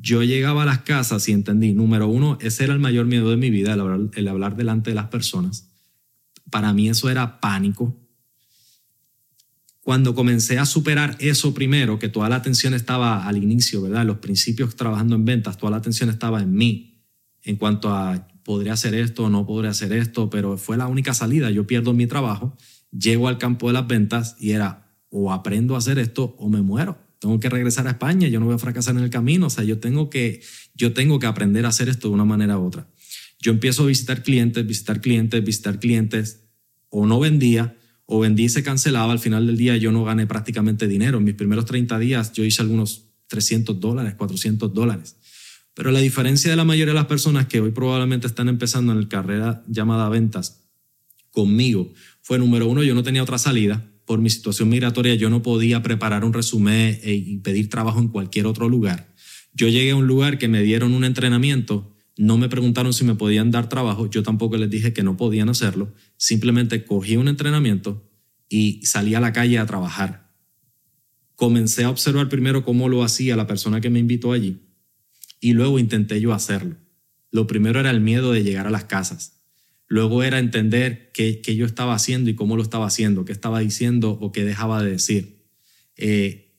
yo 0.00 0.22
llegaba 0.22 0.62
a 0.62 0.66
las 0.66 0.80
casas 0.82 1.28
y 1.28 1.32
entendí, 1.32 1.72
número 1.72 2.08
uno, 2.08 2.38
ese 2.40 2.64
era 2.64 2.72
el 2.72 2.78
mayor 2.78 3.06
miedo 3.06 3.30
de 3.30 3.36
mi 3.36 3.50
vida, 3.50 3.74
el 3.74 3.80
hablar, 3.80 4.00
el 4.14 4.28
hablar 4.28 4.56
delante 4.56 4.90
de 4.90 4.96
las 4.96 5.08
personas. 5.08 5.70
Para 6.50 6.72
mí 6.72 6.88
eso 6.88 7.10
era 7.10 7.40
pánico. 7.40 7.96
Cuando 9.80 10.14
comencé 10.14 10.58
a 10.58 10.66
superar 10.66 11.16
eso 11.18 11.54
primero, 11.54 11.98
que 11.98 12.08
toda 12.08 12.28
la 12.28 12.36
atención 12.36 12.74
estaba 12.74 13.26
al 13.26 13.38
inicio, 13.38 13.82
¿verdad? 13.82 14.04
Los 14.04 14.18
principios 14.18 14.76
trabajando 14.76 15.16
en 15.16 15.24
ventas, 15.24 15.56
toda 15.56 15.70
la 15.70 15.78
atención 15.78 16.10
estaba 16.10 16.40
en 16.42 16.52
mí 16.52 17.04
en 17.42 17.56
cuanto 17.56 17.92
a 17.94 18.28
podría 18.44 18.72
hacer 18.72 18.94
esto 18.94 19.28
no 19.28 19.46
podría 19.46 19.70
hacer 19.70 19.92
esto, 19.92 20.28
pero 20.30 20.56
fue 20.56 20.76
la 20.76 20.86
única 20.86 21.14
salida. 21.14 21.50
Yo 21.50 21.66
pierdo 21.66 21.92
mi 21.92 22.06
trabajo, 22.06 22.56
llego 22.90 23.28
al 23.28 23.38
campo 23.38 23.68
de 23.68 23.74
las 23.74 23.86
ventas 23.86 24.36
y 24.38 24.50
era 24.50 24.92
o 25.08 25.32
aprendo 25.32 25.74
a 25.74 25.78
hacer 25.78 25.98
esto 25.98 26.34
o 26.38 26.48
me 26.48 26.62
muero 26.62 27.09
tengo 27.20 27.38
que 27.38 27.50
regresar 27.50 27.86
a 27.86 27.90
España, 27.90 28.28
yo 28.28 28.40
no 28.40 28.46
voy 28.46 28.54
a 28.54 28.58
fracasar 28.58 28.96
en 28.96 29.02
el 29.02 29.10
camino, 29.10 29.46
o 29.46 29.50
sea, 29.50 29.62
yo 29.62 29.78
tengo 29.78 30.08
que, 30.08 30.40
yo 30.74 30.94
tengo 30.94 31.18
que 31.18 31.26
aprender 31.26 31.66
a 31.66 31.68
hacer 31.68 31.88
esto 31.88 32.08
de 32.08 32.14
una 32.14 32.24
manera 32.24 32.58
u 32.58 32.66
otra. 32.66 32.88
Yo 33.38 33.52
empiezo 33.52 33.84
a 33.84 33.86
visitar 33.86 34.22
clientes, 34.22 34.66
visitar 34.66 35.00
clientes, 35.00 35.44
visitar 35.44 35.78
clientes, 35.78 36.44
o 36.88 37.06
no 37.06 37.20
vendía, 37.20 37.76
o 38.06 38.20
vendí 38.20 38.44
y 38.44 38.48
se 38.48 38.62
cancelaba, 38.62 39.12
al 39.12 39.18
final 39.18 39.46
del 39.46 39.56
día 39.56 39.76
yo 39.76 39.92
no 39.92 40.02
gané 40.02 40.26
prácticamente 40.26 40.88
dinero. 40.88 41.18
En 41.18 41.24
mis 41.24 41.34
primeros 41.34 41.66
30 41.66 41.98
días 41.98 42.32
yo 42.32 42.42
hice 42.42 42.62
algunos 42.62 43.10
300 43.28 43.78
dólares, 43.78 44.14
400 44.14 44.72
dólares. 44.74 45.16
Pero 45.74 45.92
la 45.92 46.00
diferencia 46.00 46.50
de 46.50 46.56
la 46.56 46.64
mayoría 46.64 46.94
de 46.94 46.98
las 46.98 47.06
personas 47.06 47.46
que 47.46 47.60
hoy 47.60 47.70
probablemente 47.70 48.26
están 48.26 48.48
empezando 48.48 48.92
en 48.92 49.02
la 49.02 49.08
carrera 49.08 49.62
llamada 49.68 50.08
ventas 50.08 50.64
conmigo 51.30 51.92
fue 52.22 52.38
número 52.38 52.66
uno, 52.66 52.82
yo 52.82 52.94
no 52.94 53.02
tenía 53.02 53.22
otra 53.22 53.38
salida 53.38 53.89
por 54.10 54.20
mi 54.20 54.28
situación 54.28 54.68
migratoria 54.68 55.14
yo 55.14 55.30
no 55.30 55.40
podía 55.40 55.84
preparar 55.84 56.24
un 56.24 56.32
resumen 56.32 56.98
e, 57.04 57.14
y 57.14 57.38
pedir 57.38 57.70
trabajo 57.70 58.00
en 58.00 58.08
cualquier 58.08 58.46
otro 58.46 58.68
lugar. 58.68 59.14
Yo 59.54 59.68
llegué 59.68 59.92
a 59.92 59.94
un 59.94 60.08
lugar 60.08 60.36
que 60.36 60.48
me 60.48 60.62
dieron 60.62 60.94
un 60.94 61.04
entrenamiento, 61.04 61.94
no 62.18 62.36
me 62.36 62.48
preguntaron 62.48 62.92
si 62.92 63.04
me 63.04 63.14
podían 63.14 63.52
dar 63.52 63.68
trabajo, 63.68 64.10
yo 64.10 64.24
tampoco 64.24 64.56
les 64.56 64.68
dije 64.68 64.92
que 64.92 65.04
no 65.04 65.16
podían 65.16 65.48
hacerlo, 65.48 65.94
simplemente 66.16 66.84
cogí 66.84 67.18
un 67.18 67.28
entrenamiento 67.28 68.10
y 68.48 68.84
salí 68.84 69.14
a 69.14 69.20
la 69.20 69.32
calle 69.32 69.60
a 69.60 69.66
trabajar. 69.66 70.34
Comencé 71.36 71.84
a 71.84 71.90
observar 71.90 72.28
primero 72.28 72.64
cómo 72.64 72.88
lo 72.88 73.04
hacía 73.04 73.36
la 73.36 73.46
persona 73.46 73.80
que 73.80 73.90
me 73.90 74.00
invitó 74.00 74.32
allí 74.32 74.58
y 75.40 75.52
luego 75.52 75.78
intenté 75.78 76.20
yo 76.20 76.32
hacerlo. 76.32 76.74
Lo 77.30 77.46
primero 77.46 77.78
era 77.78 77.90
el 77.90 78.00
miedo 78.00 78.32
de 78.32 78.42
llegar 78.42 78.66
a 78.66 78.70
las 78.70 78.86
casas. 78.86 79.39
Luego 79.90 80.22
era 80.22 80.38
entender 80.38 81.10
qué, 81.12 81.42
yo 81.56 81.66
estaba 81.66 81.96
haciendo 81.96 82.30
y 82.30 82.36
cómo 82.36 82.54
lo 82.54 82.62
estaba 82.62 82.86
haciendo, 82.86 83.24
qué 83.24 83.32
estaba 83.32 83.58
diciendo 83.58 84.12
o 84.12 84.30
qué 84.30 84.44
dejaba 84.44 84.84
de 84.84 84.92
decir. 84.92 85.42
Eh, 85.96 86.54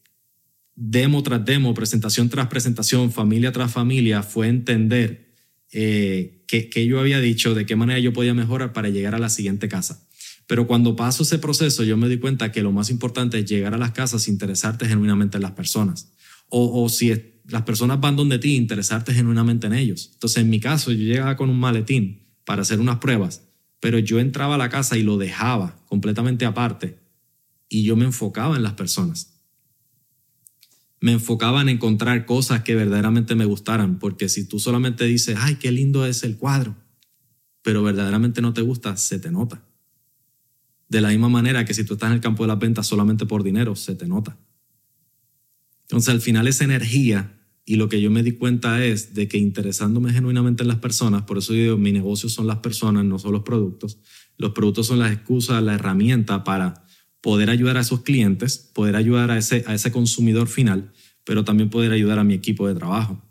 demo 0.76 1.24
tras 1.24 1.46
demo, 1.46 1.74
presentación 1.74 2.28
tras 2.28 2.48
presentación, 2.48 3.10
familia 3.10 3.54
tras 3.54 3.72
familia, 3.72 4.22
fue 4.22 4.50
entender 4.50 5.34
eh, 5.72 6.44
qué, 6.46 6.86
yo 6.86 7.00
había 7.00 7.22
dicho, 7.22 7.56
de 7.56 7.66
qué 7.66 7.78
manera 7.78 8.00
yo 8.00 8.12
podía 8.12 8.34
mejorar 8.34 8.74
para 8.74 8.90
llegar 8.90 9.16
a 9.16 9.20
la 9.20 9.30
siguiente 9.30 9.70
casa. 9.70 10.06
Pero 10.46 10.68
cuando 10.68 10.98
paso 10.98 11.24
ese 11.24 11.40
proceso, 11.40 11.86
yo 11.86 11.96
me 11.96 12.10
di 12.10 12.18
cuenta 12.18 12.52
que 12.52 12.62
lo 12.62 12.74
más 12.74 12.90
importante 12.90 13.40
es 13.40 13.46
llegar 13.46 13.74
a 13.74 13.78
las 13.78 13.92
casas, 13.92 14.28
interesarte 14.28 14.90
genuinamente 14.90 15.38
en 15.38 15.44
las 15.44 15.52
personas. 15.52 16.12
O, 16.50 16.84
o 16.84 16.90
si 16.90 17.14
las 17.48 17.62
personas 17.62 18.02
van 18.02 18.18
donde 18.18 18.40
ti, 18.40 18.58
interesarte 18.58 19.14
genuinamente 19.14 19.68
en 19.68 19.74
ellos. 19.74 20.10
Entonces, 20.16 20.44
en 20.44 20.50
mi 20.50 20.60
caso, 20.60 20.92
yo 20.92 21.06
llegaba 21.06 21.38
con 21.38 21.50
un 21.50 21.58
maletín 21.58 22.20
para 22.46 22.62
hacer 22.62 22.80
unas 22.80 22.98
pruebas, 22.98 23.48
pero 23.80 24.00
yo 24.00 24.20
entraba 24.20 24.56
a 24.56 24.58
la 24.58 24.70
casa 24.70 24.98
y 24.98 25.04
lo 25.04 25.18
dejaba 25.18 25.78
completamente 25.88 26.46
aparte 26.46 27.00
y 27.68 27.84
yo 27.84 27.96
me 27.96 28.06
enfocaba 28.06 28.56
en 28.56 28.64
las 28.64 28.74
personas. 28.74 29.39
Me 31.00 31.14
enfocaba 31.14 31.62
en 31.62 31.70
encontrar 31.70 32.26
cosas 32.26 32.62
que 32.62 32.76
verdaderamente 32.76 33.34
me 33.34 33.46
gustaran, 33.46 33.98
porque 33.98 34.30
si 34.30 34.48
tú 34.48 34.60
solamente 34.60 35.06
dices, 35.06 35.38
ay, 35.39 35.56
qué 35.56 35.72
lindo 35.72 36.06
es 36.06 36.24
el 36.24 36.38
cuadro, 36.38 36.76
pero 37.64 37.82
verdaderamente 37.82 38.42
no 38.42 38.54
te 38.54 38.62
gusta, 38.62 38.98
se 38.98 39.18
te 39.18 39.32
nota. 39.32 39.64
De 40.89 41.02
la 41.02 41.10
misma 41.10 41.30
manera 41.30 41.66
que 41.66 41.74
si 41.74 41.84
tú 41.84 41.94
estás 41.94 42.10
en 42.10 42.16
el 42.16 42.22
campo 42.22 42.44
de 42.44 42.50
las 42.50 42.60
ventas 42.60 42.86
solamente 42.86 43.26
por 43.26 43.42
dinero, 43.42 43.76
se 43.76 43.96
te 43.96 44.08
nota. 44.08 44.38
Entonces 45.84 46.10
al 46.14 46.22
final 46.22 46.48
esa 46.48 46.66
energía 46.66 47.41
y 47.72 47.78
lo 47.78 47.88
que 47.88 48.01
yo 48.01 48.11
me 48.11 48.22
di 48.22 48.34
cuenta 48.34 48.84
es 48.84 49.13
de 49.13 49.30
que 49.30 49.38
interesándome 49.38 50.11
genuinamente 50.11 50.63
en 50.63 50.67
las 50.67 50.80
personas, 50.80 51.22
por 51.22 51.38
eso 51.38 51.53
digo, 51.53 51.78
mi 51.78 51.93
negocio 51.93 52.28
son 52.28 52.45
las 52.45 52.57
personas, 52.57 53.05
no 53.05 53.17
son 53.17 53.32
los 53.32 53.43
productos. 53.43 53.97
Los 54.38 54.51
productos 54.51 54.88
son 54.88 54.99
las 54.99 55.13
excusas, 55.13 55.63
la 55.63 55.76
herramienta 55.76 56.43
para 56.43 56.84
poder 57.22 57.49
ayudar 57.49 57.78
a 57.78 57.80
esos 57.80 58.01
clientes, 58.01 58.57
poder 58.57 58.97
ayudar 58.97 59.32
a 59.32 59.38
ese, 59.38 59.63
a 59.67 59.74
ese 59.74 59.89
consumidor 59.89 60.49
final, 60.49 60.91
pero 61.24 61.45
también 61.45 61.69
poder 61.69 61.93
ayudar 61.93 62.19
a 62.19 62.26
mi 62.26 62.34
equipo 62.34 62.67
de 62.67 62.76
trabajo. 62.76 63.24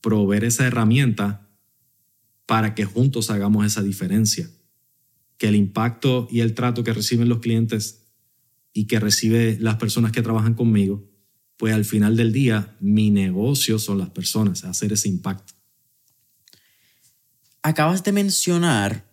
Proveer 0.00 0.42
esa 0.42 0.66
herramienta 0.66 1.48
para 2.44 2.74
que 2.74 2.86
juntos 2.86 3.30
hagamos 3.30 3.64
esa 3.64 3.84
diferencia. 3.84 4.50
Que 5.38 5.46
el 5.46 5.54
impacto 5.54 6.26
y 6.28 6.40
el 6.40 6.54
trato 6.54 6.82
que 6.82 6.92
reciben 6.92 7.28
los 7.28 7.38
clientes 7.38 8.08
y 8.72 8.88
que 8.88 8.98
reciben 8.98 9.62
las 9.62 9.76
personas 9.76 10.10
que 10.10 10.22
trabajan 10.22 10.54
conmigo 10.54 11.11
pues 11.62 11.74
al 11.74 11.84
final 11.84 12.16
del 12.16 12.32
día 12.32 12.74
mi 12.80 13.12
negocio 13.12 13.78
son 13.78 13.98
las 13.98 14.10
personas, 14.10 14.64
hacer 14.64 14.92
ese 14.92 15.08
impacto. 15.08 15.54
Acabas 17.62 18.02
de 18.02 18.10
mencionar 18.10 19.08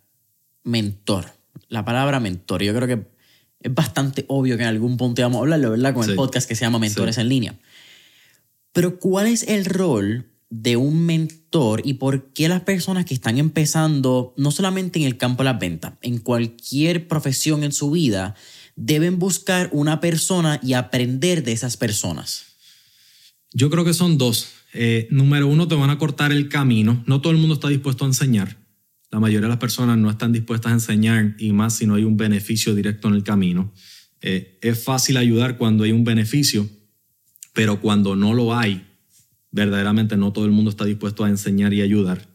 mentor, 0.64 1.26
la 1.68 1.84
palabra 1.84 2.18
mentor. 2.18 2.64
Yo 2.64 2.74
creo 2.74 2.88
que 2.88 3.06
es 3.60 3.72
bastante 3.72 4.24
obvio 4.26 4.56
que 4.56 4.64
en 4.64 4.68
algún 4.68 4.96
punto 4.96 5.22
vamos 5.22 5.36
a 5.36 5.40
hablarlo, 5.42 5.70
¿verdad? 5.70 5.94
Con 5.94 6.10
el 6.10 6.16
podcast 6.16 6.48
que 6.48 6.56
se 6.56 6.62
llama 6.62 6.80
Mentores 6.80 7.18
en 7.18 7.28
línea. 7.28 7.56
Pero 8.72 8.98
¿cuál 8.98 9.28
es 9.28 9.44
el 9.44 9.64
rol 9.64 10.26
de 10.48 10.76
un 10.76 11.06
mentor 11.06 11.82
y 11.84 11.94
por 11.94 12.32
qué 12.32 12.48
las 12.48 12.62
personas 12.62 13.04
que 13.04 13.14
están 13.14 13.38
empezando, 13.38 14.34
no 14.36 14.50
solamente 14.50 14.98
en 14.98 15.06
el 15.06 15.16
campo 15.16 15.44
de 15.44 15.50
las 15.50 15.60
ventas, 15.60 15.92
en 16.02 16.18
cualquier 16.18 17.06
profesión 17.06 17.62
en 17.62 17.70
su 17.70 17.92
vida, 17.92 18.34
deben 18.80 19.18
buscar 19.18 19.68
una 19.72 20.00
persona 20.00 20.58
y 20.62 20.72
aprender 20.72 21.44
de 21.44 21.52
esas 21.52 21.76
personas? 21.76 22.46
Yo 23.52 23.68
creo 23.68 23.84
que 23.84 23.92
son 23.92 24.16
dos. 24.16 24.48
Eh, 24.72 25.06
número 25.10 25.48
uno, 25.48 25.68
te 25.68 25.74
van 25.74 25.90
a 25.90 25.98
cortar 25.98 26.32
el 26.32 26.48
camino. 26.48 27.02
No 27.06 27.20
todo 27.20 27.32
el 27.32 27.38
mundo 27.38 27.54
está 27.54 27.68
dispuesto 27.68 28.04
a 28.04 28.08
enseñar. 28.08 28.56
La 29.10 29.20
mayoría 29.20 29.46
de 29.46 29.48
las 29.48 29.58
personas 29.58 29.98
no 29.98 30.08
están 30.08 30.32
dispuestas 30.32 30.70
a 30.70 30.74
enseñar 30.74 31.34
y 31.38 31.52
más 31.52 31.76
si 31.76 31.86
no 31.86 31.96
hay 31.96 32.04
un 32.04 32.16
beneficio 32.16 32.74
directo 32.74 33.08
en 33.08 33.14
el 33.14 33.22
camino. 33.22 33.72
Eh, 34.22 34.58
es 34.62 34.82
fácil 34.82 35.16
ayudar 35.16 35.58
cuando 35.58 35.84
hay 35.84 35.92
un 35.92 36.04
beneficio, 36.04 36.68
pero 37.52 37.80
cuando 37.80 38.16
no 38.16 38.32
lo 38.32 38.56
hay, 38.56 38.86
verdaderamente 39.50 40.16
no 40.16 40.32
todo 40.32 40.46
el 40.46 40.52
mundo 40.52 40.70
está 40.70 40.84
dispuesto 40.84 41.24
a 41.24 41.28
enseñar 41.28 41.74
y 41.74 41.82
ayudar. 41.82 42.28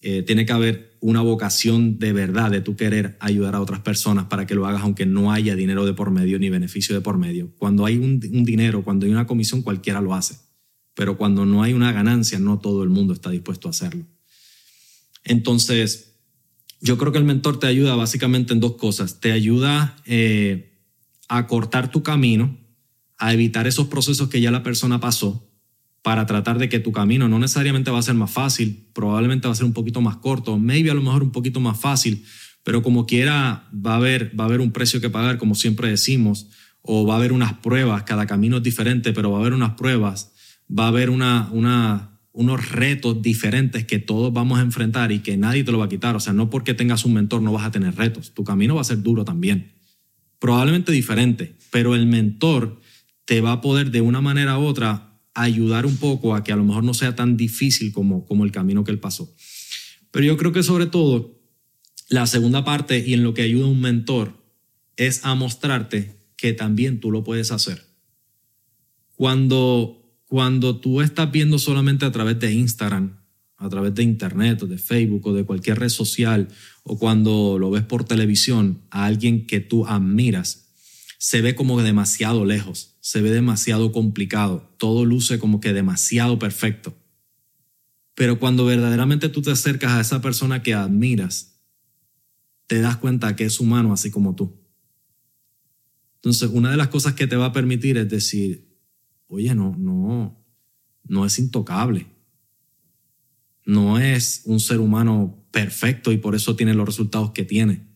Eh, 0.00 0.22
tiene 0.22 0.44
que 0.44 0.52
haber 0.52 0.93
una 1.04 1.20
vocación 1.20 1.98
de 1.98 2.14
verdad 2.14 2.50
de 2.50 2.62
tu 2.62 2.76
querer 2.76 3.18
ayudar 3.20 3.54
a 3.54 3.60
otras 3.60 3.80
personas 3.80 4.24
para 4.24 4.46
que 4.46 4.54
lo 4.54 4.66
hagas 4.66 4.80
aunque 4.80 5.04
no 5.04 5.32
haya 5.32 5.54
dinero 5.54 5.84
de 5.84 5.92
por 5.92 6.10
medio 6.10 6.38
ni 6.38 6.48
beneficio 6.48 6.94
de 6.94 7.02
por 7.02 7.18
medio. 7.18 7.54
Cuando 7.58 7.84
hay 7.84 7.98
un, 7.98 8.20
dinero, 8.20 8.82
cuando 8.82 9.04
hay 9.04 9.12
una 9.12 9.26
comisión, 9.26 9.60
cualquiera 9.60 10.00
lo 10.00 10.14
hace. 10.14 10.38
Pero 10.94 11.18
cuando 11.18 11.44
no 11.44 11.62
hay 11.62 11.74
una 11.74 11.92
ganancia, 11.92 12.38
no 12.38 12.58
todo 12.58 12.82
el 12.82 12.88
mundo 12.88 13.12
está 13.12 13.28
dispuesto 13.28 13.68
a 13.68 13.72
hacerlo. 13.72 14.06
Entonces, 15.24 16.14
yo 16.80 16.96
creo 16.96 17.12
que 17.12 17.18
el 17.18 17.24
mentor 17.24 17.58
te 17.58 17.66
ayuda 17.66 17.96
básicamente 17.96 18.54
en 18.54 18.60
dos 18.60 18.76
cosas. 18.76 19.20
Te 19.20 19.30
ayuda 19.30 19.96
eh, 20.06 20.72
a 21.28 21.46
cortar 21.46 21.90
tu 21.90 22.02
camino, 22.02 22.58
a 23.18 23.34
evitar 23.34 23.66
esos 23.66 23.88
procesos 23.88 24.30
que 24.30 24.40
ya 24.40 24.50
la 24.50 24.62
persona 24.62 25.00
pasó 25.00 25.53
para 26.04 26.26
tratar 26.26 26.58
de 26.58 26.68
que 26.68 26.80
tu 26.80 26.92
camino 26.92 27.30
no 27.30 27.38
necesariamente 27.38 27.90
va 27.90 27.98
a 27.98 28.02
ser 28.02 28.14
más 28.14 28.30
fácil, 28.30 28.88
probablemente 28.92 29.48
va 29.48 29.52
a 29.52 29.56
ser 29.56 29.64
un 29.64 29.72
poquito 29.72 30.02
más 30.02 30.18
corto, 30.18 30.58
maybe 30.58 30.90
a 30.90 30.94
lo 30.94 31.00
mejor 31.00 31.22
un 31.22 31.32
poquito 31.32 31.60
más 31.60 31.80
fácil, 31.80 32.26
pero 32.62 32.82
como 32.82 33.06
quiera 33.06 33.70
va 33.74 33.94
a 33.94 33.96
haber, 33.96 34.38
va 34.38 34.44
a 34.44 34.48
haber 34.48 34.60
un 34.60 34.70
precio 34.70 35.00
que 35.00 35.08
pagar, 35.08 35.38
como 35.38 35.54
siempre 35.54 35.88
decimos, 35.88 36.50
o 36.82 37.06
va 37.06 37.14
a 37.14 37.16
haber 37.16 37.32
unas 37.32 37.54
pruebas, 37.54 38.02
cada 38.02 38.26
camino 38.26 38.58
es 38.58 38.62
diferente, 38.62 39.14
pero 39.14 39.30
va 39.30 39.38
a 39.38 39.40
haber 39.40 39.54
unas 39.54 39.76
pruebas, 39.76 40.34
va 40.70 40.84
a 40.84 40.88
haber 40.88 41.08
una, 41.08 41.48
una, 41.52 42.20
unos 42.32 42.68
retos 42.68 43.22
diferentes 43.22 43.86
que 43.86 43.98
todos 43.98 44.30
vamos 44.30 44.58
a 44.58 44.62
enfrentar 44.62 45.10
y 45.10 45.20
que 45.20 45.38
nadie 45.38 45.64
te 45.64 45.72
lo 45.72 45.78
va 45.78 45.86
a 45.86 45.88
quitar. 45.88 46.16
O 46.16 46.20
sea, 46.20 46.34
no 46.34 46.50
porque 46.50 46.74
tengas 46.74 47.06
un 47.06 47.14
mentor 47.14 47.40
no 47.40 47.52
vas 47.54 47.64
a 47.64 47.70
tener 47.70 47.96
retos, 47.96 48.34
tu 48.34 48.44
camino 48.44 48.74
va 48.74 48.82
a 48.82 48.84
ser 48.84 49.02
duro 49.02 49.24
también, 49.24 49.72
probablemente 50.38 50.92
diferente, 50.92 51.56
pero 51.70 51.94
el 51.94 52.04
mentor 52.04 52.82
te 53.24 53.40
va 53.40 53.52
a 53.52 53.60
poder 53.62 53.90
de 53.90 54.02
una 54.02 54.20
manera 54.20 54.58
u 54.58 54.64
otra 54.66 55.13
ayudar 55.34 55.84
un 55.84 55.96
poco 55.96 56.34
a 56.34 56.44
que 56.44 56.52
a 56.52 56.56
lo 56.56 56.64
mejor 56.64 56.84
no 56.84 56.94
sea 56.94 57.14
tan 57.16 57.36
difícil 57.36 57.92
como, 57.92 58.24
como 58.24 58.44
el 58.44 58.52
camino 58.52 58.84
que 58.84 58.92
él 58.92 59.00
pasó. 59.00 59.34
Pero 60.10 60.26
yo 60.26 60.36
creo 60.36 60.52
que 60.52 60.62
sobre 60.62 60.86
todo 60.86 61.40
la 62.08 62.26
segunda 62.26 62.64
parte 62.64 63.04
y 63.04 63.14
en 63.14 63.24
lo 63.24 63.34
que 63.34 63.42
ayuda 63.42 63.66
un 63.66 63.80
mentor 63.80 64.44
es 64.96 65.24
a 65.24 65.34
mostrarte 65.34 66.20
que 66.36 66.52
también 66.52 67.00
tú 67.00 67.10
lo 67.10 67.24
puedes 67.24 67.50
hacer. 67.50 67.84
Cuando, 69.16 70.20
cuando 70.26 70.78
tú 70.80 71.00
estás 71.00 71.30
viendo 71.32 71.58
solamente 71.58 72.04
a 72.04 72.12
través 72.12 72.38
de 72.38 72.52
Instagram, 72.52 73.20
a 73.56 73.68
través 73.68 73.94
de 73.94 74.02
Internet 74.02 74.62
o 74.62 74.66
de 74.66 74.78
Facebook 74.78 75.26
o 75.26 75.32
de 75.32 75.44
cualquier 75.44 75.78
red 75.78 75.88
social, 75.88 76.48
o 76.82 76.98
cuando 76.98 77.58
lo 77.58 77.70
ves 77.70 77.82
por 77.82 78.04
televisión 78.04 78.82
a 78.90 79.06
alguien 79.06 79.46
que 79.46 79.60
tú 79.60 79.86
admiras, 79.86 80.74
se 81.18 81.40
ve 81.40 81.54
como 81.54 81.80
demasiado 81.82 82.44
lejos 82.44 82.93
se 83.04 83.20
ve 83.20 83.30
demasiado 83.30 83.92
complicado, 83.92 84.74
todo 84.78 85.04
luce 85.04 85.38
como 85.38 85.60
que 85.60 85.74
demasiado 85.74 86.38
perfecto. 86.38 86.96
Pero 88.14 88.38
cuando 88.38 88.64
verdaderamente 88.64 89.28
tú 89.28 89.42
te 89.42 89.50
acercas 89.50 89.92
a 89.92 90.00
esa 90.00 90.22
persona 90.22 90.62
que 90.62 90.72
admiras, 90.72 91.60
te 92.66 92.80
das 92.80 92.96
cuenta 92.96 93.36
que 93.36 93.44
es 93.44 93.60
humano 93.60 93.92
así 93.92 94.10
como 94.10 94.34
tú. 94.34 94.58
Entonces, 96.14 96.48
una 96.50 96.70
de 96.70 96.78
las 96.78 96.88
cosas 96.88 97.12
que 97.12 97.26
te 97.26 97.36
va 97.36 97.44
a 97.44 97.52
permitir 97.52 97.98
es 97.98 98.08
decir, 98.08 98.74
oye, 99.26 99.54
no, 99.54 99.76
no, 99.76 100.42
no 101.02 101.26
es 101.26 101.38
intocable. 101.38 102.06
No 103.66 103.98
es 103.98 104.44
un 104.46 104.60
ser 104.60 104.80
humano 104.80 105.46
perfecto 105.50 106.10
y 106.10 106.16
por 106.16 106.34
eso 106.34 106.56
tiene 106.56 106.72
los 106.72 106.86
resultados 106.86 107.32
que 107.32 107.44
tiene. 107.44 107.86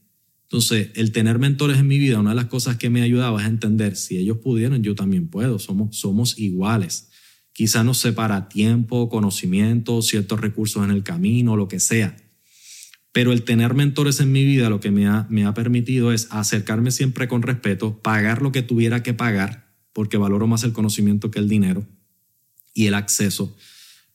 Entonces, 0.51 0.90
el 0.94 1.12
tener 1.12 1.38
mentores 1.38 1.78
en 1.78 1.86
mi 1.86 1.99
vida, 1.99 2.18
una 2.18 2.30
de 2.30 2.36
las 2.36 2.46
cosas 2.46 2.78
que 2.78 2.88
me 2.88 3.03
ha 3.03 3.05
ayudado 3.05 3.38
es 3.38 3.46
entender, 3.46 3.96
si 3.96 4.16
ellos 4.16 4.38
pudieron, 4.38 4.82
yo 4.82 4.94
también 4.94 5.28
puedo, 5.28 5.59
somos, 5.59 5.94
somos 5.99 6.38
iguales. 6.38 7.11
Quizá 7.53 7.84
nos 7.84 7.99
separa 7.99 8.49
tiempo, 8.49 9.11
conocimiento, 9.11 10.01
ciertos 10.01 10.40
recursos 10.40 10.82
en 10.84 10.90
el 10.90 11.03
camino, 11.03 11.55
lo 11.55 11.68
que 11.68 11.80
sea. 11.80 12.16
Pero 13.12 13.32
el 13.32 13.42
tener 13.42 13.74
mentores 13.74 14.20
en 14.20 14.32
mi 14.32 14.44
vida 14.46 14.70
lo 14.70 14.80
que 14.80 14.90
me 14.90 15.07
ha, 15.07 15.26
me 15.28 15.44
ha 15.44 15.53
permitido 15.53 16.12
es 16.12 16.28
acercarme 16.30 16.92
siempre 16.92 17.28
con 17.28 17.42
respeto, 17.42 18.01
pagar 18.01 18.40
lo 18.40 18.51
que 18.51 18.62
tuviera 18.62 19.03
que 19.03 19.12
pagar, 19.12 19.74
porque 19.92 20.16
valoro 20.16 20.46
más 20.46 20.64
el 20.64 20.72
conocimiento 20.72 21.30
que 21.30 21.40
el 21.40 21.49
dinero 21.49 21.86
y 22.72 22.86
el 22.86 22.94
acceso. 22.94 23.55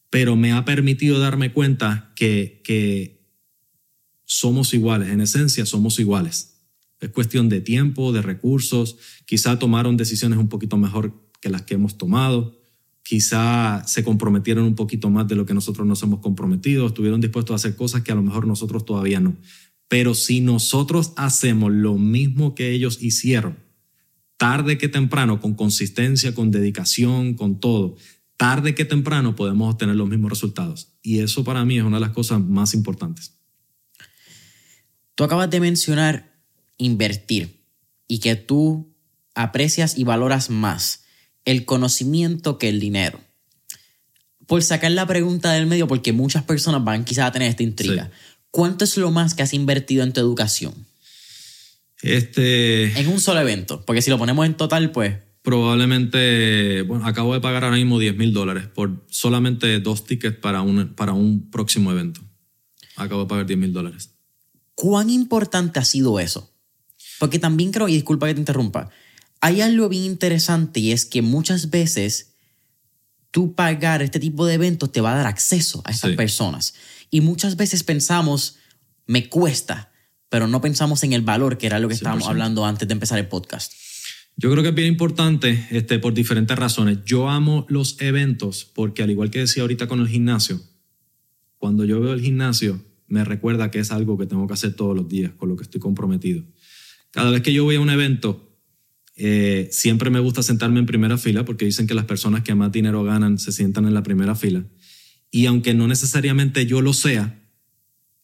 Pero 0.09 0.35
me 0.35 0.51
ha 0.51 0.65
permitido 0.65 1.19
darme 1.19 1.51
cuenta 1.51 2.11
que, 2.15 2.61
que 2.63 3.22
somos 4.33 4.73
iguales, 4.73 5.09
en 5.09 5.21
esencia 5.21 5.63
somos 5.63 5.99
iguales. 5.99 6.55
Es 6.99 7.09
cuestión 7.09 7.49
de 7.49 7.61
tiempo, 7.61 8.11
de 8.11 8.23
recursos, 8.23 8.97
quizá 9.25 9.59
tomaron 9.59 9.95
decisiones 9.95 10.39
un 10.39 10.49
poquito 10.49 10.75
mejor 10.75 11.13
que 11.39 11.49
las 11.49 11.61
que 11.61 11.75
hemos 11.75 11.99
tomado, 11.99 12.57
quizá 13.03 13.83
se 13.85 14.03
comprometieron 14.03 14.63
un 14.63 14.73
poquito 14.73 15.11
más 15.11 15.27
de 15.27 15.35
lo 15.35 15.45
que 15.45 15.53
nosotros 15.53 15.85
nos 15.85 16.01
hemos 16.01 16.19
comprometido, 16.19 16.87
estuvieron 16.87 17.21
dispuestos 17.21 17.53
a 17.53 17.55
hacer 17.57 17.75
cosas 17.75 18.01
que 18.01 18.11
a 18.11 18.15
lo 18.15 18.23
mejor 18.23 18.47
nosotros 18.47 18.85
todavía 18.85 19.19
no. 19.19 19.35
Pero 19.87 20.15
si 20.15 20.41
nosotros 20.41 21.13
hacemos 21.15 21.71
lo 21.71 21.99
mismo 21.99 22.55
que 22.55 22.71
ellos 22.71 23.03
hicieron, 23.03 23.59
tarde 24.37 24.79
que 24.79 24.87
temprano, 24.87 25.41
con 25.41 25.53
consistencia, 25.53 26.33
con 26.33 26.49
dedicación, 26.49 27.35
con 27.35 27.59
todo, 27.59 27.97
tarde 28.35 28.73
que 28.73 28.85
temprano 28.85 29.35
podemos 29.35 29.71
obtener 29.71 29.95
los 29.95 30.09
mismos 30.09 30.31
resultados. 30.31 30.93
Y 31.03 31.19
eso 31.19 31.43
para 31.43 31.63
mí 31.65 31.77
es 31.77 31.83
una 31.83 31.97
de 31.97 32.05
las 32.07 32.13
cosas 32.13 32.41
más 32.41 32.73
importantes. 32.73 33.42
Tú 35.15 35.23
acabas 35.23 35.49
de 35.49 35.59
mencionar 35.59 36.33
invertir 36.77 37.61
y 38.07 38.19
que 38.19 38.35
tú 38.35 38.93
aprecias 39.35 39.97
y 39.97 40.03
valoras 40.03 40.49
más 40.49 41.05
el 41.45 41.65
conocimiento 41.65 42.57
que 42.57 42.69
el 42.69 42.79
dinero. 42.79 43.19
Por 44.47 44.63
sacar 44.63 44.91
la 44.91 45.07
pregunta 45.07 45.51
del 45.53 45.67
medio, 45.67 45.87
porque 45.87 46.13
muchas 46.13 46.43
personas 46.43 46.83
van 46.83 47.05
quizás 47.05 47.27
a 47.27 47.31
tener 47.31 47.49
esta 47.49 47.63
intriga. 47.63 48.11
¿Cuánto 48.51 48.85
es 48.85 48.97
lo 48.97 49.09
más 49.11 49.33
que 49.33 49.43
has 49.43 49.53
invertido 49.53 50.03
en 50.03 50.13
tu 50.13 50.19
educación? 50.19 50.73
Este. 52.01 52.99
En 52.99 53.07
un 53.07 53.19
solo 53.19 53.39
evento. 53.39 53.83
Porque 53.85 54.01
si 54.01 54.09
lo 54.09 54.17
ponemos 54.17 54.45
en 54.45 54.55
total, 54.55 54.91
pues. 54.91 55.15
Probablemente. 55.41 56.81
Bueno, 56.83 57.07
acabo 57.07 57.33
de 57.33 57.39
pagar 57.39 57.63
ahora 57.63 57.77
mismo 57.77 57.97
10 57.97 58.17
mil 58.17 58.33
dólares 58.33 58.67
por 58.67 59.05
solamente 59.09 59.79
dos 59.79 60.05
tickets 60.05 60.37
para 60.37 60.61
un, 60.61 60.93
para 60.93 61.13
un 61.13 61.49
próximo 61.49 61.91
evento. 61.91 62.21
Acabo 62.95 63.21
de 63.21 63.27
pagar 63.27 63.45
10 63.45 63.57
mil 63.57 63.73
dólares. 63.73 64.12
¿Cuán 64.75 65.09
importante 65.09 65.79
ha 65.79 65.85
sido 65.85 66.19
eso? 66.19 66.51
Porque 67.19 67.39
también 67.39 67.71
creo, 67.71 67.87
y 67.87 67.93
disculpa 67.93 68.27
que 68.27 68.33
te 68.33 68.39
interrumpa, 68.39 68.89
hay 69.41 69.61
algo 69.61 69.89
bien 69.89 70.03
interesante 70.03 70.79
y 70.79 70.91
es 70.91 71.05
que 71.05 71.21
muchas 71.21 71.69
veces 71.69 72.33
tú 73.31 73.55
pagar 73.55 74.01
este 74.01 74.19
tipo 74.19 74.45
de 74.45 74.53
eventos 74.53 74.91
te 74.91 75.01
va 75.01 75.13
a 75.13 75.17
dar 75.17 75.27
acceso 75.27 75.81
a 75.85 75.91
estas 75.91 76.15
personas. 76.15 76.75
Y 77.09 77.21
muchas 77.21 77.57
veces 77.57 77.83
pensamos, 77.83 78.57
me 79.05 79.27
cuesta, 79.27 79.91
pero 80.29 80.47
no 80.47 80.61
pensamos 80.61 81.03
en 81.03 81.13
el 81.13 81.23
valor, 81.23 81.57
que 81.57 81.67
era 81.67 81.79
lo 81.79 81.87
que 81.87 81.93
estábamos 81.93 82.27
hablando 82.27 82.65
antes 82.65 82.87
de 82.87 82.93
empezar 82.93 83.19
el 83.19 83.27
podcast. 83.27 83.73
Yo 84.35 84.49
creo 84.51 84.63
que 84.63 84.69
es 84.69 84.75
bien 84.75 84.87
importante 84.87 85.67
este, 85.71 85.99
por 85.99 86.13
diferentes 86.13 86.57
razones. 86.57 86.99
Yo 87.05 87.29
amo 87.29 87.65
los 87.69 87.99
eventos 88.01 88.65
porque 88.65 89.03
al 89.03 89.11
igual 89.11 89.29
que 89.29 89.39
decía 89.39 89.61
ahorita 89.63 89.87
con 89.87 89.99
el 89.99 90.07
gimnasio, 90.07 90.61
cuando 91.57 91.85
yo 91.85 91.99
veo 91.99 92.13
el 92.13 92.21
gimnasio, 92.21 92.83
me 93.13 93.23
recuerda 93.23 93.69
que 93.69 93.77
es 93.77 93.91
algo 93.91 94.17
que 94.17 94.25
tengo 94.25 94.47
que 94.47 94.55
hacer 94.55 94.73
todos 94.73 94.95
los 94.95 95.07
días, 95.07 95.33
con 95.33 95.47
lo 95.47 95.55
que 95.55 95.61
estoy 95.61 95.79
comprometido. 95.79 96.43
Cada 97.11 97.29
vez 97.29 97.43
que 97.43 97.53
yo 97.53 97.63
voy 97.63 97.75
a 97.75 97.79
un 97.79 97.91
evento, 97.91 98.57
eh, 99.15 99.69
siempre 99.71 100.09
me 100.09 100.19
gusta 100.19 100.41
sentarme 100.41 100.79
en 100.79 100.87
primera 100.87 101.19
fila 101.19 101.45
porque 101.45 101.65
dicen 101.65 101.85
que 101.85 101.93
las 101.93 102.05
personas 102.05 102.41
que 102.41 102.55
más 102.55 102.71
dinero 102.71 103.03
ganan 103.03 103.37
se 103.37 103.51
sientan 103.51 103.85
en 103.85 103.93
la 103.93 104.01
primera 104.01 104.33
fila. 104.33 104.65
Y 105.29 105.45
aunque 105.45 105.75
no 105.75 105.87
necesariamente 105.87 106.65
yo 106.65 106.81
lo 106.81 106.91
sea, 106.91 107.39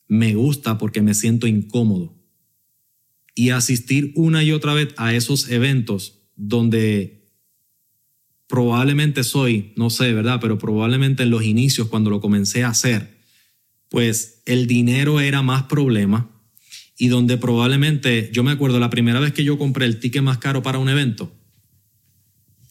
me 0.08 0.34
gusta 0.34 0.80
porque 0.80 1.04
me 1.04 1.14
siento 1.14 1.46
incómodo. 1.46 2.18
Y 3.36 3.52
asistir 3.52 4.12
una 4.16 4.44
y 4.44 4.54
otra 4.54 4.74
vez 4.74 4.96
a 4.98 5.14
esos 5.14 5.52
eventos 5.52 6.24
donde 6.36 7.28
probablemente 8.48 9.24
soy, 9.24 9.72
no 9.76 9.92
sé, 9.92 10.14
¿verdad? 10.14 10.40
Pero 10.42 10.58
probablemente 10.58 11.22
en 11.22 11.30
los 11.30 11.44
inicios, 11.44 11.90
cuando 11.90 12.10
lo 12.10 12.22
comencé 12.22 12.64
a 12.64 12.70
hacer, 12.70 13.19
pues 13.90 14.42
el 14.46 14.68
dinero 14.68 15.20
era 15.20 15.42
más 15.42 15.64
problema 15.64 16.30
y 16.98 17.08
donde 17.08 17.38
probablemente, 17.38 18.30
yo 18.32 18.44
me 18.44 18.52
acuerdo 18.52 18.80
la 18.80 18.90
primera 18.90 19.20
vez 19.20 19.34
que 19.34 19.44
yo 19.44 19.58
compré 19.58 19.86
el 19.86 20.00
ticket 20.00 20.22
más 20.22 20.38
caro 20.38 20.62
para 20.62 20.80
un 20.80 20.90
evento, 20.90 21.32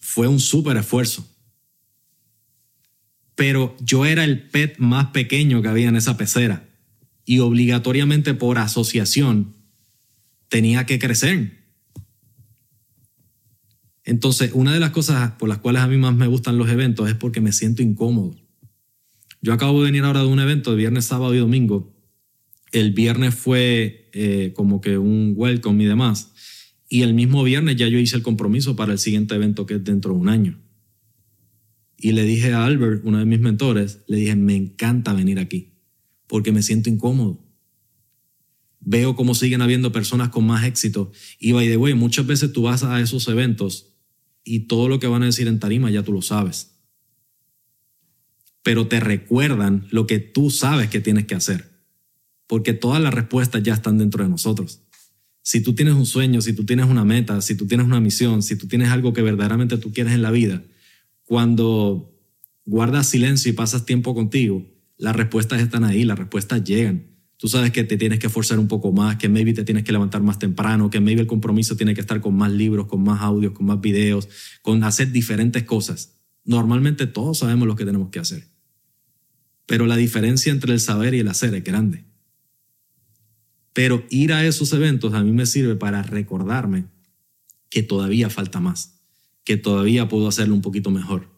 fue 0.01 0.29
un 0.29 0.41
súper 0.41 0.77
esfuerzo. 0.77 1.29
Pero 3.35 3.77
yo 3.81 4.05
era 4.05 4.25
el 4.25 4.49
pet 4.49 4.79
más 4.79 5.09
pequeño 5.09 5.63
que 5.63 5.69
había 5.69 5.89
en 5.89 5.97
esa 5.97 6.17
pecera 6.17 6.69
y 7.25 7.41
obligatoriamente 7.41 8.35
por 8.35 8.59
asociación 8.59 9.55
tenía 10.49 10.87
que 10.87 10.99
crecer. 10.99 11.59
Entonces, 14.05 14.53
una 14.55 14.73
de 14.73 14.81
las 14.81 14.91
cosas 14.91 15.33
por 15.33 15.49
las 15.49 15.59
cuales 15.59 15.83
a 15.83 15.87
mí 15.87 15.99
más 15.99 16.15
me 16.15 16.27
gustan 16.27 16.57
los 16.57 16.71
eventos 16.71 17.09
es 17.09 17.15
porque 17.15 17.41
me 17.41 17.53
siento 17.53 17.83
incómodo. 17.83 18.48
Yo 19.41 19.53
acabo 19.53 19.81
de 19.81 19.87
venir 19.87 20.05
ahora 20.05 20.21
de 20.21 20.27
un 20.27 20.41
evento 20.41 20.71
de 20.71 20.77
viernes, 20.77 21.05
sábado 21.05 21.35
y 21.35 21.39
domingo 21.39 21.95
el 22.73 22.93
viernes 22.93 23.35
fue 23.35 24.11
eh, 24.13 24.53
como 24.55 24.81
que 24.81 24.99
un 24.99 25.35
welcome 25.37 25.85
y 25.85 25.87
demás. 25.87 26.33
Y 26.89 27.03
el 27.03 27.15
mismo 27.15 27.43
viernes 27.45 27.77
ya 27.77 27.89
yo 27.89 27.99
hice 27.99 28.17
el 28.17 28.23
compromiso 28.23 28.77
para 28.77 28.93
el 28.93 28.99
siguiente 28.99 29.35
evento 29.35 29.67
que 29.67 29.75
es 29.75 29.85
dentro 29.85 30.13
de 30.13 30.21
un 30.21 30.29
año. 30.29 30.61
Y 31.97 32.13
le 32.13 32.25
dije 32.25 32.53
a 32.53 32.65
Albert, 32.65 33.03
uno 33.05 33.19
de 33.19 33.25
mis 33.25 33.41
mentores, 33.41 34.01
le 34.07 34.19
dije, 34.19 34.37
me 34.37 34.55
encanta 34.55 35.13
venir 35.13 35.39
aquí, 35.39 35.73
porque 36.27 36.53
me 36.53 36.63
siento 36.63 36.89
incómodo. 36.89 37.45
Veo 38.81 39.17
cómo 39.17 39.35
siguen 39.35 39.61
habiendo 39.61 39.91
personas 39.91 40.29
con 40.29 40.47
más 40.47 40.65
éxito. 40.65 41.11
Y 41.41 41.53
by 41.53 41.67
the 41.67 41.77
way, 41.77 41.95
muchas 41.95 42.27
veces 42.27 42.53
tú 42.53 42.63
vas 42.63 42.85
a 42.85 43.01
esos 43.01 43.27
eventos 43.29 43.97
y 44.45 44.61
todo 44.61 44.89
lo 44.89 45.01
que 45.01 45.09
van 45.09 45.23
a 45.25 45.27
decir 45.27 45.49
en 45.49 45.59
tarima 45.59 45.91
ya 45.91 46.05
tú 46.05 46.13
lo 46.13 46.23
sabes. 46.23 46.78
Pero 48.69 48.87
te 48.87 49.01
recuerdan 49.01 49.87
lo 49.91 50.07
que 50.07 50.19
tú 50.19 50.51
sabes 50.51 50.91
que 50.91 51.01
tienes 51.01 51.25
que 51.25 51.35
hacer 51.35 51.79
porque 52.49 52.73
todas 52.73 53.01
las 53.01 53.15
respuestas 53.15 53.63
ya 53.63 53.75
están 53.75 53.99
dentro 53.99 54.25
de 54.25 54.31
nosotros. 54.31 54.81
Si 55.43 55.63
tú 55.63 55.75
tienes 55.75 55.95
un 55.95 56.07
sueño, 56.07 56.41
si 56.41 56.55
tú 56.55 56.65
tienes 56.65 56.87
una 56.87 57.05
meta, 57.05 57.41
si 57.41 57.55
tú 57.55 57.67
tienes 57.67 57.87
una 57.87 58.01
misión, 58.01 58.43
si 58.43 58.57
tú 58.57 58.67
tienes 58.67 58.89
algo 58.89 59.13
que 59.13 59.23
verdaderamente 59.23 59.77
tú 59.77 59.93
quieres 59.93 60.15
en 60.15 60.23
la 60.23 60.31
vida, 60.31 60.65
cuando 61.25 62.19
guardas 62.65 63.07
silencio 63.07 63.51
y 63.51 63.55
pasas 63.55 63.87
tiempo 63.87 64.15
contigo, 64.15 64.67
las 64.97 65.15
respuestas 65.15 65.61
están 65.61 65.85
ahí, 65.85 66.05
las 66.05 66.19
respuestas 66.19 66.65
llegan. 66.65 67.07
Tú 67.37 67.49
sabes 67.49 67.71
que 67.71 67.85
te 67.85 67.97
tienes 67.97 68.19
que 68.19 68.27
esforzar 68.27 68.59
un 68.59 68.67
poco 68.67 68.93
más, 68.93 69.17
que 69.17 69.29
maybe 69.29 69.53
te 69.53 69.63
tienes 69.63 69.85
que 69.85 69.93
levantar 69.93 70.23
más 70.23 70.39
temprano, 70.39 70.91
que 70.91 71.01
maybe 71.01 71.21
el 71.21 71.27
compromiso 71.27 71.77
tiene 71.77 71.95
que 71.95 72.01
estar 72.01 72.21
con 72.21 72.35
más 72.35 72.51
libros, 72.51 72.87
con 72.87 73.03
más 73.03 73.21
audios, 73.21 73.53
con 73.53 73.67
más 73.67 73.81
videos, 73.81 74.29
con 74.63 74.83
hacer 74.85 75.13
diferentes 75.13 75.63
cosas. 75.65 76.17
Normalmente 76.45 77.07
todos 77.07 77.39
sabemos 77.39 77.69
lo 77.69 77.77
que 77.77 77.85
tenemos 77.85 78.09
que 78.09 78.19
hacer. 78.19 78.58
Pero 79.69 79.85
la 79.85 79.97
diferencia 79.97 80.51
entre 80.51 80.73
el 80.73 80.81
saber 80.81 81.13
y 81.13 81.19
el 81.19 81.29
hacer 81.29 81.55
es 81.55 81.63
grande. 81.63 82.07
Pero 83.75 84.03
ir 84.09 84.33
a 84.33 84.47
esos 84.47 84.73
eventos 84.73 85.13
a 85.13 85.23
mí 85.23 85.31
me 85.31 85.45
sirve 85.45 85.77
para 85.77 86.03
recordarme 86.03 86.87
que 87.69 87.83
todavía 87.83 88.31
falta 88.31 88.61
más, 88.61 89.03
que 89.45 89.59
todavía 89.59 90.09
puedo 90.09 90.27
hacerlo 90.27 90.55
un 90.55 90.63
poquito 90.63 90.91
mejor, 90.91 91.29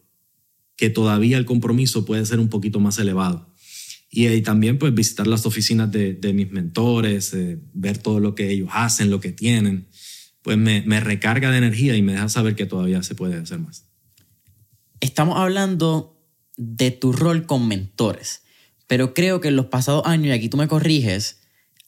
que 0.77 0.89
todavía 0.89 1.37
el 1.37 1.43
compromiso 1.43 2.05
puede 2.05 2.25
ser 2.25 2.39
un 2.39 2.47
poquito 2.47 2.79
más 2.79 2.97
elevado. 2.99 3.53
Y, 4.09 4.41
también 4.43 4.77
pues 4.79 4.93
visitar 4.93 5.27
las 5.27 5.45
oficinas 5.45 5.91
de, 5.91 6.31
mis 6.33 6.51
mentores, 6.51 7.33
eh, 7.33 7.59
ver 7.73 7.97
todo 7.97 8.21
lo 8.21 8.33
que 8.33 8.49
ellos 8.49 8.69
hacen, 8.71 9.09
lo 9.09 9.19
que 9.19 9.33
tienen, 9.33 9.89
pues 10.41 10.57
me, 10.57 10.83
me 10.83 11.01
recarga 11.01 11.51
de 11.51 11.57
energía 11.57 11.97
y 11.97 12.01
me 12.01 12.13
deja 12.13 12.29
saber 12.29 12.55
que 12.55 12.65
todavía 12.65 13.03
se 13.03 13.13
puede 13.13 13.35
hacer 13.35 13.59
más. 13.59 13.89
Estamos 15.01 15.37
hablando 15.37 16.20
de 16.57 16.91
tu 16.91 17.11
rol 17.11 17.45
con 17.45 17.67
mentores, 17.67 18.43
pero 18.87 19.13
creo 19.13 19.41
que 19.41 19.49
en 19.49 19.55
los 19.55 19.67
pasados 19.67 20.03
años, 20.05 20.27
y 20.27 20.31
aquí 20.31 20.49
tú 20.49 20.57
me 20.57 20.67
corriges, 20.67 21.39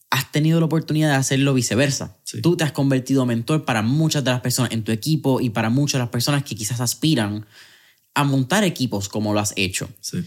has 0.10 0.32
tenido 0.32 0.60
la 0.60 0.68
oportunidad 0.68 1.10
de 1.10 1.16
hacerlo 1.16 1.56
viceversa. 1.56 2.18
Sí. 2.24 2.40
Tú 2.42 2.56
te 2.56 2.64
has 2.64 2.72
convertido 2.72 3.24
en 3.24 3.30
mentor 3.30 3.66
para 3.66 3.82
muchas 3.82 4.24
de 4.24 4.32
las 4.32 4.42
personas 4.42 4.72
en 4.72 4.84
tu 4.84 4.92
equipo 4.92 5.42
y 5.42 5.50
para 5.50 5.72
muchas 5.72 5.94
de 5.94 6.04
las 6.04 6.10
personas 6.10 6.44
que 6.44 6.56
quizás 6.56 6.80
aspiran 6.82 7.46
a 8.14 8.24
montar 8.24 8.64
equipos 8.64 9.10
como 9.10 9.34
lo 9.34 9.40
has 9.40 9.54
hecho. 9.56 9.90
Sí. 10.02 10.24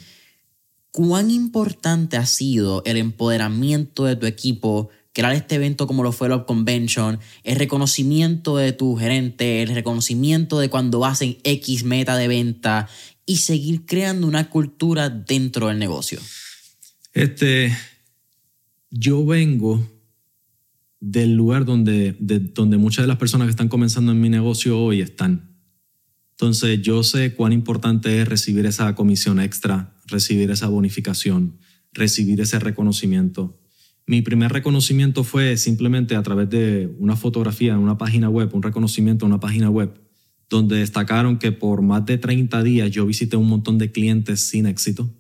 ¿Cuán 0.91 1.31
importante 1.31 2.17
ha 2.17 2.27
sido 2.27 2.83
el 2.85 2.97
empoderamiento 2.97 4.07
de 4.07 4.17
tu 4.17 4.27
equipo, 4.27 4.89
crear 5.13 5.35
este 5.35 5.55
evento 5.55 5.87
como 5.87 6.03
lo 6.03 6.11
fue 6.11 6.35
Up 6.35 6.47
Convention, 6.47 7.21
el 7.45 7.57
reconocimiento 7.57 8.57
de 8.57 8.73
tu 8.73 8.97
gerente, 8.97 9.63
el 9.63 9.75
reconocimiento 9.75 10.59
de 10.59 10.69
cuando 10.69 11.05
hacen 11.05 11.39
X 11.45 11.85
meta 11.85 12.17
de 12.17 12.29
venta 12.29 12.89
y 13.27 13.37
seguir 13.39 13.85
creando 13.85 14.27
una 14.27 14.49
cultura 14.49 15.11
dentro 15.11 15.67
del 15.69 15.79
negocio? 15.79 16.21
Este, 17.13 17.77
yo 18.91 19.25
vengo 19.27 19.85
del 21.01 21.35
lugar 21.35 21.65
donde, 21.65 22.17
de- 22.19 22.39
donde 22.41 22.79
muchas 22.79 23.03
de 23.03 23.09
las 23.09 23.19
personas 23.19 23.47
que 23.47 23.51
están 23.51 23.69
comenzando 23.69 24.13
en 24.13 24.21
mi 24.21 24.29
negocio 24.31 24.79
hoy 24.79 25.01
están. 25.01 25.57
Entonces 26.33 26.81
yo 26.83 27.03
sé 27.03 27.35
cuán 27.35 27.53
importante 27.53 28.21
es 28.21 28.29
recibir 28.29 28.67
esa 28.67 28.95
comisión 28.95 29.41
extra, 29.41 29.97
recibir 30.07 30.51
esa 30.51 30.69
bonificación, 30.69 31.59
recibir 31.93 32.41
ese 32.41 32.59
reconocimiento. 32.59 33.59
Mi 34.07 34.23
primer 34.23 34.53
reconocimiento 34.53 35.25
fue 35.25 35.57
simplemente 35.57 36.15
a 36.15 36.23
través 36.23 36.49
de 36.51 36.95
una 36.99 37.17
fotografía 37.17 37.73
en 37.73 37.79
una 37.79 37.99
página 37.99 38.29
web, 38.29 38.51
un 38.55 38.63
reconocimiento 38.63 39.25
en 39.27 39.33
una 39.33 39.41
página 39.41 39.71
web, 39.71 39.99
donde 40.49 40.77
destacaron 40.77 41.39
que 41.39 41.53
por 41.53 41.83
más 41.83 42.07
de 42.07 42.19
30 42.19 42.63
días 42.63 42.91
yo 42.91 43.07
visité 43.07 43.37
un 43.37 43.49
montón 43.49 43.79
de 43.79 43.91
clientes 43.91 44.41
sin 44.41 44.67
éxito 44.67 45.11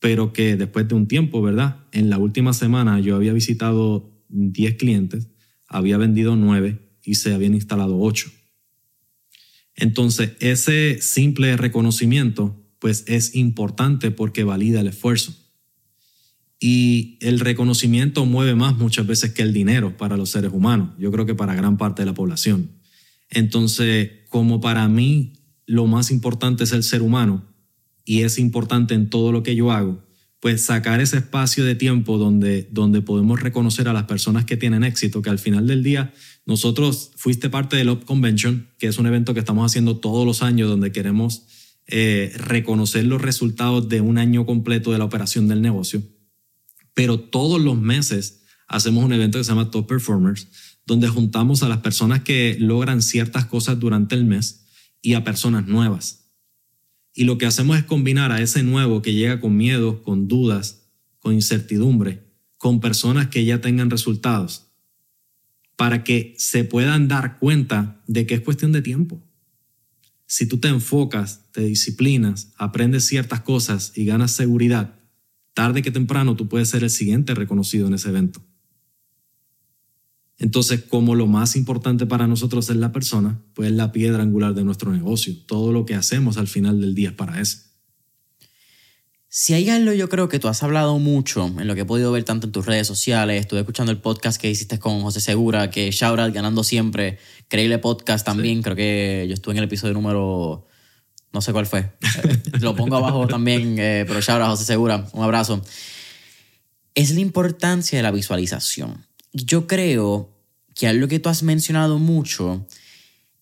pero 0.00 0.32
que 0.32 0.56
después 0.56 0.86
de 0.88 0.94
un 0.94 1.08
tiempo, 1.08 1.42
¿verdad? 1.42 1.84
En 1.92 2.10
la 2.10 2.18
última 2.18 2.52
semana 2.52 3.00
yo 3.00 3.16
había 3.16 3.32
visitado 3.32 4.12
10 4.28 4.76
clientes, 4.76 5.28
había 5.66 5.96
vendido 5.96 6.36
9 6.36 6.78
y 7.02 7.14
se 7.14 7.34
habían 7.34 7.54
instalado 7.54 7.98
8. 7.98 8.30
Entonces, 9.74 10.32
ese 10.40 11.00
simple 11.00 11.56
reconocimiento, 11.56 12.64
pues 12.78 13.04
es 13.06 13.34
importante 13.34 14.10
porque 14.10 14.44
valida 14.44 14.80
el 14.80 14.88
esfuerzo. 14.88 15.34
Y 16.60 17.18
el 17.20 17.38
reconocimiento 17.38 18.24
mueve 18.26 18.56
más 18.56 18.76
muchas 18.76 19.06
veces 19.06 19.32
que 19.32 19.42
el 19.42 19.52
dinero 19.52 19.96
para 19.96 20.16
los 20.16 20.30
seres 20.30 20.52
humanos, 20.52 20.90
yo 20.98 21.12
creo 21.12 21.24
que 21.24 21.36
para 21.36 21.54
gran 21.54 21.76
parte 21.76 22.02
de 22.02 22.06
la 22.06 22.14
población. 22.14 22.77
Entonces, 23.30 24.10
como 24.28 24.60
para 24.60 24.88
mí 24.88 25.34
lo 25.66 25.86
más 25.86 26.10
importante 26.10 26.64
es 26.64 26.72
el 26.72 26.82
ser 26.82 27.02
humano, 27.02 27.48
y 28.08 28.22
es 28.22 28.38
importante 28.38 28.94
en 28.94 29.10
todo 29.10 29.32
lo 29.32 29.42
que 29.42 29.54
yo 29.54 29.70
hago, 29.70 30.02
pues 30.40 30.64
sacar 30.64 31.02
ese 31.02 31.18
espacio 31.18 31.62
de 31.66 31.74
tiempo 31.74 32.16
donde, 32.16 32.66
donde 32.72 33.02
podemos 33.02 33.42
reconocer 33.42 33.86
a 33.86 33.92
las 33.92 34.04
personas 34.04 34.46
que 34.46 34.56
tienen 34.56 34.82
éxito, 34.82 35.20
que 35.20 35.28
al 35.28 35.38
final 35.38 35.66
del 35.66 35.82
día 35.82 36.14
nosotros 36.46 37.10
fuiste 37.16 37.50
parte 37.50 37.76
del 37.76 37.90
Up 37.90 38.06
Convention, 38.06 38.70
que 38.78 38.86
es 38.86 38.98
un 38.98 39.06
evento 39.06 39.34
que 39.34 39.40
estamos 39.40 39.70
haciendo 39.70 39.98
todos 39.98 40.24
los 40.24 40.42
años 40.42 40.70
donde 40.70 40.90
queremos 40.90 41.42
eh, 41.86 42.32
reconocer 42.34 43.04
los 43.04 43.20
resultados 43.20 43.90
de 43.90 44.00
un 44.00 44.16
año 44.16 44.46
completo 44.46 44.90
de 44.90 44.96
la 44.96 45.04
operación 45.04 45.46
del 45.46 45.60
negocio. 45.60 46.02
Pero 46.94 47.20
todos 47.20 47.60
los 47.60 47.76
meses 47.76 48.44
hacemos 48.68 49.04
un 49.04 49.12
evento 49.12 49.36
que 49.36 49.44
se 49.44 49.50
llama 49.50 49.70
Top 49.70 49.86
Performers, 49.86 50.48
donde 50.88 51.06
juntamos 51.06 51.62
a 51.62 51.68
las 51.68 51.78
personas 51.78 52.22
que 52.22 52.56
logran 52.58 53.02
ciertas 53.02 53.44
cosas 53.44 53.78
durante 53.78 54.14
el 54.14 54.24
mes 54.24 54.64
y 55.02 55.12
a 55.12 55.22
personas 55.22 55.66
nuevas. 55.66 56.30
Y 57.12 57.24
lo 57.24 57.36
que 57.36 57.44
hacemos 57.44 57.76
es 57.76 57.84
combinar 57.84 58.32
a 58.32 58.40
ese 58.40 58.62
nuevo 58.62 59.02
que 59.02 59.12
llega 59.12 59.38
con 59.38 59.54
miedo, 59.54 60.02
con 60.02 60.28
dudas, 60.28 60.88
con 61.18 61.34
incertidumbre, 61.34 62.24
con 62.56 62.80
personas 62.80 63.28
que 63.28 63.44
ya 63.44 63.60
tengan 63.60 63.90
resultados, 63.90 64.68
para 65.76 66.04
que 66.04 66.34
se 66.38 66.64
puedan 66.64 67.06
dar 67.06 67.38
cuenta 67.38 68.02
de 68.06 68.26
que 68.26 68.36
es 68.36 68.40
cuestión 68.40 68.72
de 68.72 68.80
tiempo. 68.80 69.22
Si 70.24 70.48
tú 70.48 70.56
te 70.56 70.68
enfocas, 70.68 71.52
te 71.52 71.64
disciplinas, 71.64 72.54
aprendes 72.56 73.06
ciertas 73.06 73.42
cosas 73.42 73.92
y 73.94 74.06
ganas 74.06 74.30
seguridad, 74.30 74.98
tarde 75.52 75.82
que 75.82 75.90
temprano 75.90 76.34
tú 76.34 76.48
puedes 76.48 76.70
ser 76.70 76.82
el 76.82 76.90
siguiente 76.90 77.34
reconocido 77.34 77.88
en 77.88 77.94
ese 77.94 78.08
evento. 78.08 78.47
Entonces, 80.38 80.82
como 80.88 81.16
lo 81.16 81.26
más 81.26 81.56
importante 81.56 82.06
para 82.06 82.28
nosotros 82.28 82.70
es 82.70 82.76
la 82.76 82.92
persona, 82.92 83.42
pues 83.54 83.70
es 83.70 83.76
la 83.76 83.90
piedra 83.90 84.22
angular 84.22 84.54
de 84.54 84.64
nuestro 84.64 84.92
negocio. 84.92 85.34
Todo 85.46 85.72
lo 85.72 85.84
que 85.84 85.96
hacemos 85.96 86.38
al 86.38 86.46
final 86.46 86.80
del 86.80 86.94
día 86.94 87.08
es 87.08 87.14
para 87.14 87.40
eso. 87.40 87.58
Si 89.30 89.52
hay 89.52 89.68
algo 89.68 89.92
yo 89.92 90.08
creo 90.08 90.28
que 90.28 90.38
tú 90.38 90.48
has 90.48 90.62
hablado 90.62 90.98
mucho 90.98 91.46
en 91.46 91.66
lo 91.66 91.74
que 91.74 91.82
he 91.82 91.84
podido 91.84 92.10
ver 92.12 92.24
tanto 92.24 92.46
en 92.46 92.52
tus 92.52 92.64
redes 92.64 92.86
sociales, 92.86 93.40
estuve 93.40 93.60
escuchando 93.60 93.92
el 93.92 93.98
podcast 93.98 94.40
que 94.40 94.50
hiciste 94.50 94.78
con 94.78 95.02
José 95.02 95.20
Segura, 95.20 95.68
que 95.68 95.90
shout 95.90 96.18
out 96.18 96.32
ganando 96.32 96.64
siempre, 96.64 97.18
creíble 97.48 97.78
podcast 97.78 98.24
también, 98.24 98.62
creo 98.62 98.74
que 98.74 99.26
yo 99.28 99.34
estuve 99.34 99.52
en 99.52 99.58
el 99.58 99.64
episodio 99.64 99.92
número, 99.92 100.66
no 101.30 101.42
sé 101.42 101.52
cuál 101.52 101.66
fue, 101.66 101.92
Eh, 102.24 102.42
lo 102.60 102.74
pongo 102.74 102.96
abajo 102.96 103.26
también, 103.28 103.78
eh, 103.78 104.04
pero 104.08 104.22
shout 104.22 104.40
out 104.40 104.50
José 104.52 104.64
Segura, 104.64 105.06
un 105.12 105.22
abrazo. 105.22 105.62
Es 106.94 107.10
la 107.10 107.20
importancia 107.20 107.98
de 107.98 108.02
la 108.02 108.10
visualización. 108.10 109.07
Yo 109.44 109.66
creo 109.66 110.30
que 110.74 110.86
algo 110.86 111.08
que 111.08 111.18
tú 111.18 111.28
has 111.28 111.42
mencionado 111.42 111.98
mucho 111.98 112.66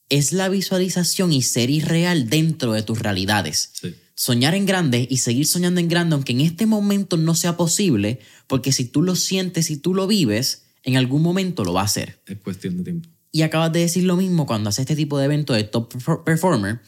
es 0.08 0.32
la 0.32 0.48
visualización 0.48 1.32
y 1.32 1.42
ser 1.42 1.70
irreal 1.70 2.28
dentro 2.30 2.72
de 2.72 2.82
tus 2.82 3.00
realidades 3.00 3.70
Sí. 3.80 3.94
soñar 4.14 4.54
en 4.54 4.64
grande 4.66 5.06
y 5.10 5.18
seguir 5.18 5.46
soñando 5.46 5.80
en 5.80 5.88
grande, 5.88 6.14
aunque 6.14 6.32
en 6.32 6.40
este 6.40 6.64
momento 6.66 7.16
no 7.16 7.34
sea 7.34 7.56
posible, 7.56 8.20
porque 8.46 8.72
si 8.72 8.84
tú 8.86 9.02
lo 9.02 9.14
sientes 9.16 9.70
y 9.70 9.76
tú 9.76 9.94
lo 9.94 10.06
vives, 10.06 10.62
en 10.84 10.96
algún 10.96 11.20
momento 11.22 11.64
lo 11.64 11.72
va 11.74 11.82
a 11.82 11.84
hacer. 11.84 12.20
Es 12.26 12.38
cuestión 12.38 12.78
de 12.78 12.84
tiempo. 12.84 13.08
Y 13.32 13.42
acabas 13.42 13.72
de 13.72 13.80
decir 13.80 14.04
lo 14.04 14.16
mismo 14.16 14.46
cuando 14.46 14.70
haces 14.70 14.80
este 14.84 14.96
tipo 14.96 15.18
de 15.18 15.26
evento 15.26 15.52
de 15.52 15.64
top 15.64 15.92
perfor- 15.92 16.24
performer, 16.24 16.80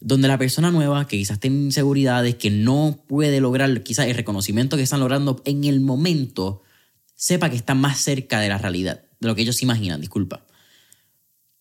donde 0.00 0.28
la 0.28 0.36
persona 0.36 0.70
nueva 0.70 1.06
que 1.08 1.16
quizás 1.16 1.40
tiene 1.40 1.56
inseguridades, 1.56 2.34
que 2.34 2.50
no 2.50 3.02
puede 3.08 3.40
lograr 3.40 3.82
quizás 3.82 4.06
el 4.08 4.14
reconocimiento 4.14 4.76
que 4.76 4.82
están 4.82 5.00
logrando 5.00 5.40
en 5.46 5.64
el 5.64 5.80
momento, 5.80 6.60
sepa 7.24 7.48
que 7.48 7.56
está 7.56 7.74
más 7.74 8.00
cerca 8.00 8.38
de 8.38 8.50
la 8.50 8.58
realidad, 8.58 9.00
de 9.18 9.28
lo 9.28 9.34
que 9.34 9.40
ellos 9.40 9.62
imaginan, 9.62 9.98
disculpa. 9.98 10.44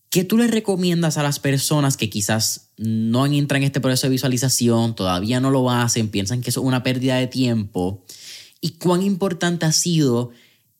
¿Qué 0.09 0.25
tú 0.25 0.37
le 0.37 0.47
recomiendas 0.47 1.17
a 1.17 1.23
las 1.23 1.39
personas 1.39 1.95
que 1.95 2.09
quizás 2.09 2.71
no 2.75 3.25
entran 3.25 3.61
en 3.61 3.67
este 3.67 3.79
proceso 3.79 4.07
de 4.07 4.11
visualización, 4.11 4.93
todavía 4.93 5.39
no 5.39 5.51
lo 5.51 5.71
hacen, 5.71 6.09
piensan 6.09 6.41
que 6.41 6.49
eso 6.49 6.59
es 6.59 6.65
una 6.67 6.83
pérdida 6.83 7.15
de 7.15 7.27
tiempo? 7.27 8.03
¿Y 8.59 8.71
cuán 8.71 9.03
importante 9.03 9.65
ha 9.65 9.71
sido 9.71 10.31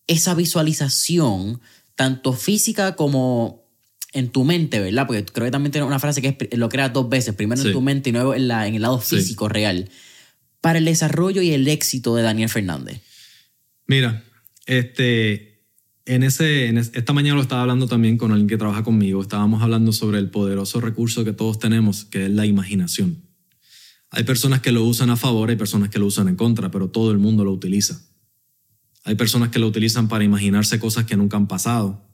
esa 0.05 0.35
visualización, 0.35 1.61
tanto 1.95 2.33
física 2.33 2.97
como 2.97 3.63
en 4.11 4.31
tu 4.31 4.43
mente, 4.43 4.81
¿verdad? 4.81 5.07
Porque 5.07 5.23
creo 5.23 5.45
que 5.45 5.51
también 5.51 5.71
tiene 5.71 5.87
una 5.87 5.99
frase 5.99 6.21
que 6.21 6.37
es, 6.51 6.57
lo 6.59 6.67
creas 6.67 6.91
dos 6.91 7.07
veces, 7.07 7.33
primero 7.35 7.61
en 7.61 7.71
tu 7.71 7.79
mente 7.79 8.09
y 8.09 8.13
luego 8.13 8.35
en, 8.35 8.49
la, 8.49 8.67
en 8.67 8.75
el 8.75 8.81
lado 8.81 8.99
Sí. 8.99 9.15
físico 9.15 9.47
real, 9.47 9.89
para 10.59 10.77
el 10.77 10.83
desarrollo 10.83 11.41
y 11.41 11.51
el 11.53 11.69
éxito 11.69 12.17
de 12.17 12.23
Daniel 12.23 12.49
Fernández. 12.49 12.99
Mira, 13.87 14.23
este, 14.65 15.65
en 16.05 16.23
ese, 16.23 16.67
en 16.67 16.77
es- 16.77 16.91
esta 16.93 17.13
mañana 17.13 17.35
lo 17.35 17.41
estaba 17.41 17.61
hablando 17.61 17.87
también 17.87 18.17
con 18.17 18.31
alguien 18.31 18.47
que 18.47 18.57
trabaja 18.57 18.83
conmigo. 18.83 19.21
Estábamos 19.21 19.61
hablando 19.61 19.91
sobre 19.93 20.19
el 20.19 20.29
poderoso 20.29 20.81
recurso 20.81 21.23
que 21.25 21.33
todos 21.33 21.59
tenemos, 21.59 22.05
que 22.05 22.25
es 22.25 22.31
la 22.31 22.45
imaginación. 22.45 23.23
Hay 24.09 24.23
personas 24.23 24.61
que 24.61 24.71
lo 24.71 24.83
usan 24.83 25.09
a 25.09 25.15
favor, 25.17 25.49
hay 25.49 25.55
personas 25.55 25.89
que 25.89 25.99
lo 25.99 26.05
usan 26.05 26.27
en 26.27 26.35
contra, 26.35 26.69
pero 26.69 26.89
todo 26.89 27.11
el 27.11 27.17
mundo 27.17 27.43
lo 27.43 27.51
utiliza. 27.51 28.01
Hay 29.05 29.15
personas 29.15 29.49
que 29.49 29.59
lo 29.59 29.67
utilizan 29.67 30.07
para 30.07 30.23
imaginarse 30.23 30.79
cosas 30.79 31.05
que 31.05 31.17
nunca 31.17 31.35
han 31.35 31.47
pasado, 31.47 32.07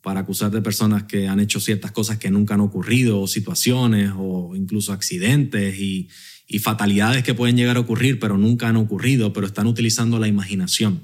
para 0.00 0.20
acusar 0.20 0.50
de 0.50 0.62
personas 0.62 1.02
que 1.04 1.28
han 1.28 1.40
hecho 1.40 1.60
ciertas 1.60 1.92
cosas 1.92 2.16
que 2.16 2.30
nunca 2.30 2.54
han 2.54 2.60
ocurrido, 2.60 3.20
o 3.20 3.26
situaciones, 3.26 4.12
o 4.16 4.56
incluso 4.56 4.92
accidentes 4.94 5.78
y, 5.78 6.08
y 6.48 6.58
fatalidades 6.58 7.22
que 7.22 7.34
pueden 7.34 7.56
llegar 7.56 7.76
a 7.76 7.80
ocurrir, 7.80 8.18
pero 8.18 8.38
nunca 8.38 8.68
han 8.68 8.76
ocurrido, 8.76 9.32
pero 9.34 9.46
están 9.46 9.66
utilizando 9.66 10.18
la 10.18 10.26
imaginación. 10.26 11.02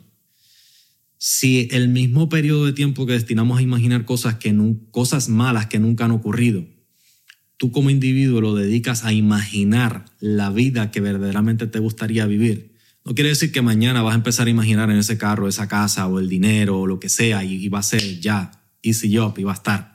Si 1.18 1.68
el 1.70 1.88
mismo 1.88 2.28
periodo 2.28 2.66
de 2.66 2.72
tiempo 2.72 3.06
que 3.06 3.14
destinamos 3.14 3.58
a 3.58 3.62
imaginar 3.62 4.04
cosas, 4.04 4.36
que 4.36 4.54
cosas 4.90 5.28
malas 5.28 5.66
que 5.66 5.78
nunca 5.78 6.04
han 6.04 6.10
ocurrido, 6.10 6.66
tú 7.56 7.72
como 7.72 7.90
individuo 7.90 8.40
lo 8.40 8.54
dedicas 8.54 9.04
a 9.04 9.12
imaginar 9.12 10.04
la 10.20 10.50
vida 10.50 10.90
que 10.90 11.00
verdaderamente 11.00 11.66
te 11.66 11.78
gustaría 11.78 12.26
vivir, 12.26 12.76
no 13.06 13.14
quiere 13.14 13.30
decir 13.30 13.52
que 13.52 13.62
mañana 13.62 14.02
vas 14.02 14.14
a 14.14 14.16
empezar 14.16 14.48
a 14.48 14.50
imaginar 14.50 14.90
en 14.90 14.96
ese 14.96 15.16
carro, 15.16 15.46
esa 15.46 15.68
casa 15.68 16.08
o 16.08 16.18
el 16.18 16.28
dinero 16.28 16.80
o 16.80 16.86
lo 16.88 16.98
que 16.98 17.08
sea 17.08 17.44
y, 17.44 17.54
y 17.54 17.68
va 17.68 17.78
a 17.78 17.84
ser 17.84 18.20
ya, 18.20 18.50
easy 18.82 19.16
job 19.16 19.38
y 19.38 19.44
va 19.44 19.52
a 19.52 19.54
estar. 19.54 19.94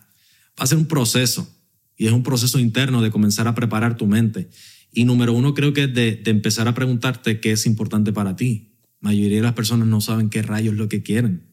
Va 0.58 0.64
a 0.64 0.68
ser 0.68 0.78
un 0.78 0.86
proceso 0.86 1.54
y 1.98 2.08
es 2.08 2.14
un 2.14 2.24
proceso 2.24 2.58
interno 2.58 3.02
de 3.02 3.12
comenzar 3.12 3.50
a 3.50 3.54
preparar 3.54 3.98
tu 3.98 4.08
mente. 4.08 4.50
Y 4.94 5.04
número 5.04 5.34
uno 5.34 5.54
creo 5.54 5.74
que 5.74 5.84
es 5.84 5.94
de 5.94 6.22
empezar 6.26 6.70
a 6.70 6.74
preguntarte 6.74 7.42
qué 7.42 7.52
es 7.52 7.66
importante 7.66 8.14
para 8.14 8.38
ti. 8.38 8.71
Mayoría 9.02 9.38
de 9.38 9.44
las 9.44 9.54
personas 9.54 9.88
no 9.88 10.00
saben 10.00 10.30
qué 10.30 10.42
rayos 10.42 10.74
es 10.74 10.80
lo 10.80 10.88
que 10.88 11.04
quieren 11.04 11.44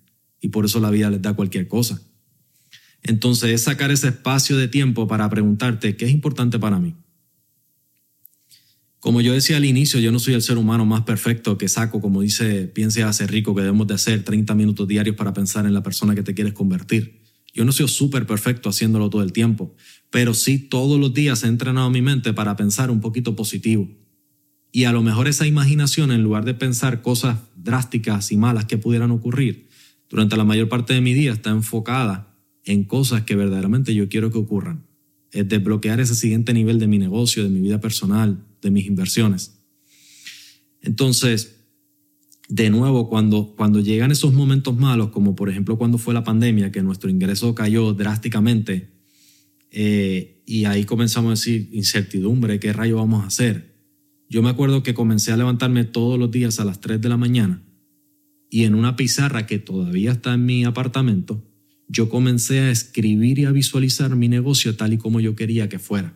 y 0.40 0.48
por 0.48 0.64
eso 0.64 0.80
la 0.80 0.90
vida 0.90 1.10
les 1.10 1.22
da 1.22 1.34
cualquier 1.34 1.66
cosa. 1.66 2.00
Entonces 3.02 3.50
es 3.50 3.62
sacar 3.62 3.90
ese 3.90 4.08
espacio 4.08 4.56
de 4.56 4.68
tiempo 4.68 5.08
para 5.08 5.28
preguntarte 5.28 5.96
qué 5.96 6.04
es 6.04 6.12
importante 6.12 6.58
para 6.58 6.78
mí. 6.78 6.94
Como 9.00 9.20
yo 9.20 9.32
decía 9.32 9.56
al 9.56 9.64
inicio, 9.64 10.00
yo 10.00 10.10
no 10.10 10.18
soy 10.18 10.34
el 10.34 10.42
ser 10.42 10.58
humano 10.58 10.84
más 10.84 11.02
perfecto 11.02 11.56
que 11.56 11.68
saco, 11.68 12.00
como 12.00 12.20
dice, 12.20 12.66
piense 12.66 13.10
ser 13.12 13.30
rico, 13.30 13.54
que 13.54 13.62
debemos 13.62 13.86
de 13.86 13.94
hacer 13.94 14.24
30 14.24 14.54
minutos 14.54 14.88
diarios 14.88 15.14
para 15.14 15.32
pensar 15.32 15.66
en 15.66 15.72
la 15.72 15.82
persona 15.84 16.14
que 16.14 16.24
te 16.24 16.34
quieres 16.34 16.52
convertir. 16.52 17.22
Yo 17.54 17.64
no 17.64 17.72
soy 17.72 17.88
súper 17.88 18.26
perfecto 18.26 18.68
haciéndolo 18.68 19.08
todo 19.08 19.22
el 19.22 19.32
tiempo, 19.32 19.74
pero 20.10 20.34
sí 20.34 20.58
todos 20.58 20.98
los 20.98 21.14
días 21.14 21.44
he 21.44 21.46
entrenado 21.46 21.88
mi 21.90 22.02
mente 22.02 22.32
para 22.32 22.56
pensar 22.56 22.90
un 22.90 23.00
poquito 23.00 23.36
positivo. 23.36 23.88
Y 24.78 24.84
a 24.84 24.92
lo 24.92 25.02
mejor 25.02 25.26
esa 25.26 25.44
imaginación, 25.44 26.12
en 26.12 26.22
lugar 26.22 26.44
de 26.44 26.54
pensar 26.54 27.02
cosas 27.02 27.40
drásticas 27.56 28.30
y 28.30 28.36
malas 28.36 28.66
que 28.66 28.78
pudieran 28.78 29.10
ocurrir, 29.10 29.66
durante 30.08 30.36
la 30.36 30.44
mayor 30.44 30.68
parte 30.68 30.94
de 30.94 31.00
mi 31.00 31.14
día 31.14 31.32
está 31.32 31.50
enfocada 31.50 32.38
en 32.62 32.84
cosas 32.84 33.22
que 33.24 33.34
verdaderamente 33.34 33.92
yo 33.92 34.08
quiero 34.08 34.30
que 34.30 34.38
ocurran. 34.38 34.86
Es 35.32 35.48
desbloquear 35.48 35.98
ese 35.98 36.14
siguiente 36.14 36.54
nivel 36.54 36.78
de 36.78 36.86
mi 36.86 36.96
negocio, 37.00 37.42
de 37.42 37.48
mi 37.48 37.58
vida 37.58 37.80
personal, 37.80 38.46
de 38.62 38.70
mis 38.70 38.86
inversiones. 38.86 39.58
Entonces, 40.80 41.56
de 42.48 42.70
nuevo, 42.70 43.08
cuando, 43.08 43.56
cuando 43.56 43.80
llegan 43.80 44.12
esos 44.12 44.32
momentos 44.32 44.76
malos, 44.76 45.08
como 45.08 45.34
por 45.34 45.48
ejemplo 45.50 45.76
cuando 45.76 45.98
fue 45.98 46.14
la 46.14 46.22
pandemia, 46.22 46.70
que 46.70 46.84
nuestro 46.84 47.10
ingreso 47.10 47.52
cayó 47.52 47.94
drásticamente, 47.94 48.92
eh, 49.72 50.40
y 50.46 50.66
ahí 50.66 50.84
comenzamos 50.84 51.30
a 51.30 51.32
decir, 51.32 51.68
incertidumbre, 51.72 52.60
¿qué 52.60 52.72
rayo 52.72 52.98
vamos 52.98 53.24
a 53.24 53.26
hacer? 53.26 53.67
Yo 54.28 54.42
me 54.42 54.50
acuerdo 54.50 54.82
que 54.82 54.94
comencé 54.94 55.32
a 55.32 55.36
levantarme 55.36 55.84
todos 55.84 56.18
los 56.18 56.30
días 56.30 56.60
a 56.60 56.64
las 56.64 56.80
3 56.80 57.00
de 57.00 57.08
la 57.08 57.16
mañana 57.16 57.62
y 58.50 58.64
en 58.64 58.74
una 58.74 58.96
pizarra 58.96 59.46
que 59.46 59.58
todavía 59.58 60.12
está 60.12 60.34
en 60.34 60.44
mi 60.44 60.64
apartamento, 60.64 61.44
yo 61.88 62.08
comencé 62.08 62.60
a 62.60 62.70
escribir 62.70 63.38
y 63.38 63.46
a 63.46 63.52
visualizar 63.52 64.14
mi 64.14 64.28
negocio 64.28 64.76
tal 64.76 64.92
y 64.92 64.98
como 64.98 65.20
yo 65.20 65.34
quería 65.34 65.68
que 65.68 65.78
fuera. 65.78 66.14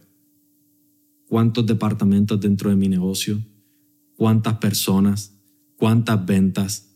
¿Cuántos 1.27 1.67
departamentos 1.67 2.39
dentro 2.41 2.69
de 2.69 2.77
mi 2.77 2.89
negocio? 2.89 3.41
¿Cuántas 4.17 4.59
personas? 4.59 5.39
¿Cuántas 5.77 6.25
ventas? 6.27 6.95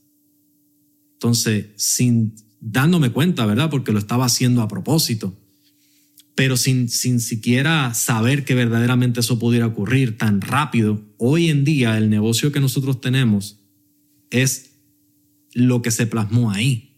Entonces, 1.15 1.69
sin 1.77 2.35
dándome 2.61 3.11
cuenta, 3.11 3.47
¿verdad? 3.47 3.71
Porque 3.71 3.93
lo 3.93 3.99
estaba 3.99 4.27
haciendo 4.27 4.61
a 4.61 4.69
propósito, 4.69 5.35
pero 6.37 6.59
sin, 6.59 6.91
sin 6.91 7.19
siquiera 7.19 7.95
saber 7.95 8.45
que 8.45 8.55
verdaderamente 8.55 9.21
eso 9.21 9.39
pudiera 9.39 9.67
ocurrir 9.67 10.19
tan 10.19 10.43
rápido. 10.43 11.03
Hoy 11.17 11.49
en 11.49 11.65
día 11.65 11.97
el 11.97 12.11
negocio 12.11 12.53
que 12.53 12.61
nosotros 12.61 13.01
tenemos 13.01 13.65
es 14.31 14.73
lo 15.55 15.81
que 15.81 15.91
se 15.91 16.07
plasmó 16.07 16.51
ahí. 16.51 16.95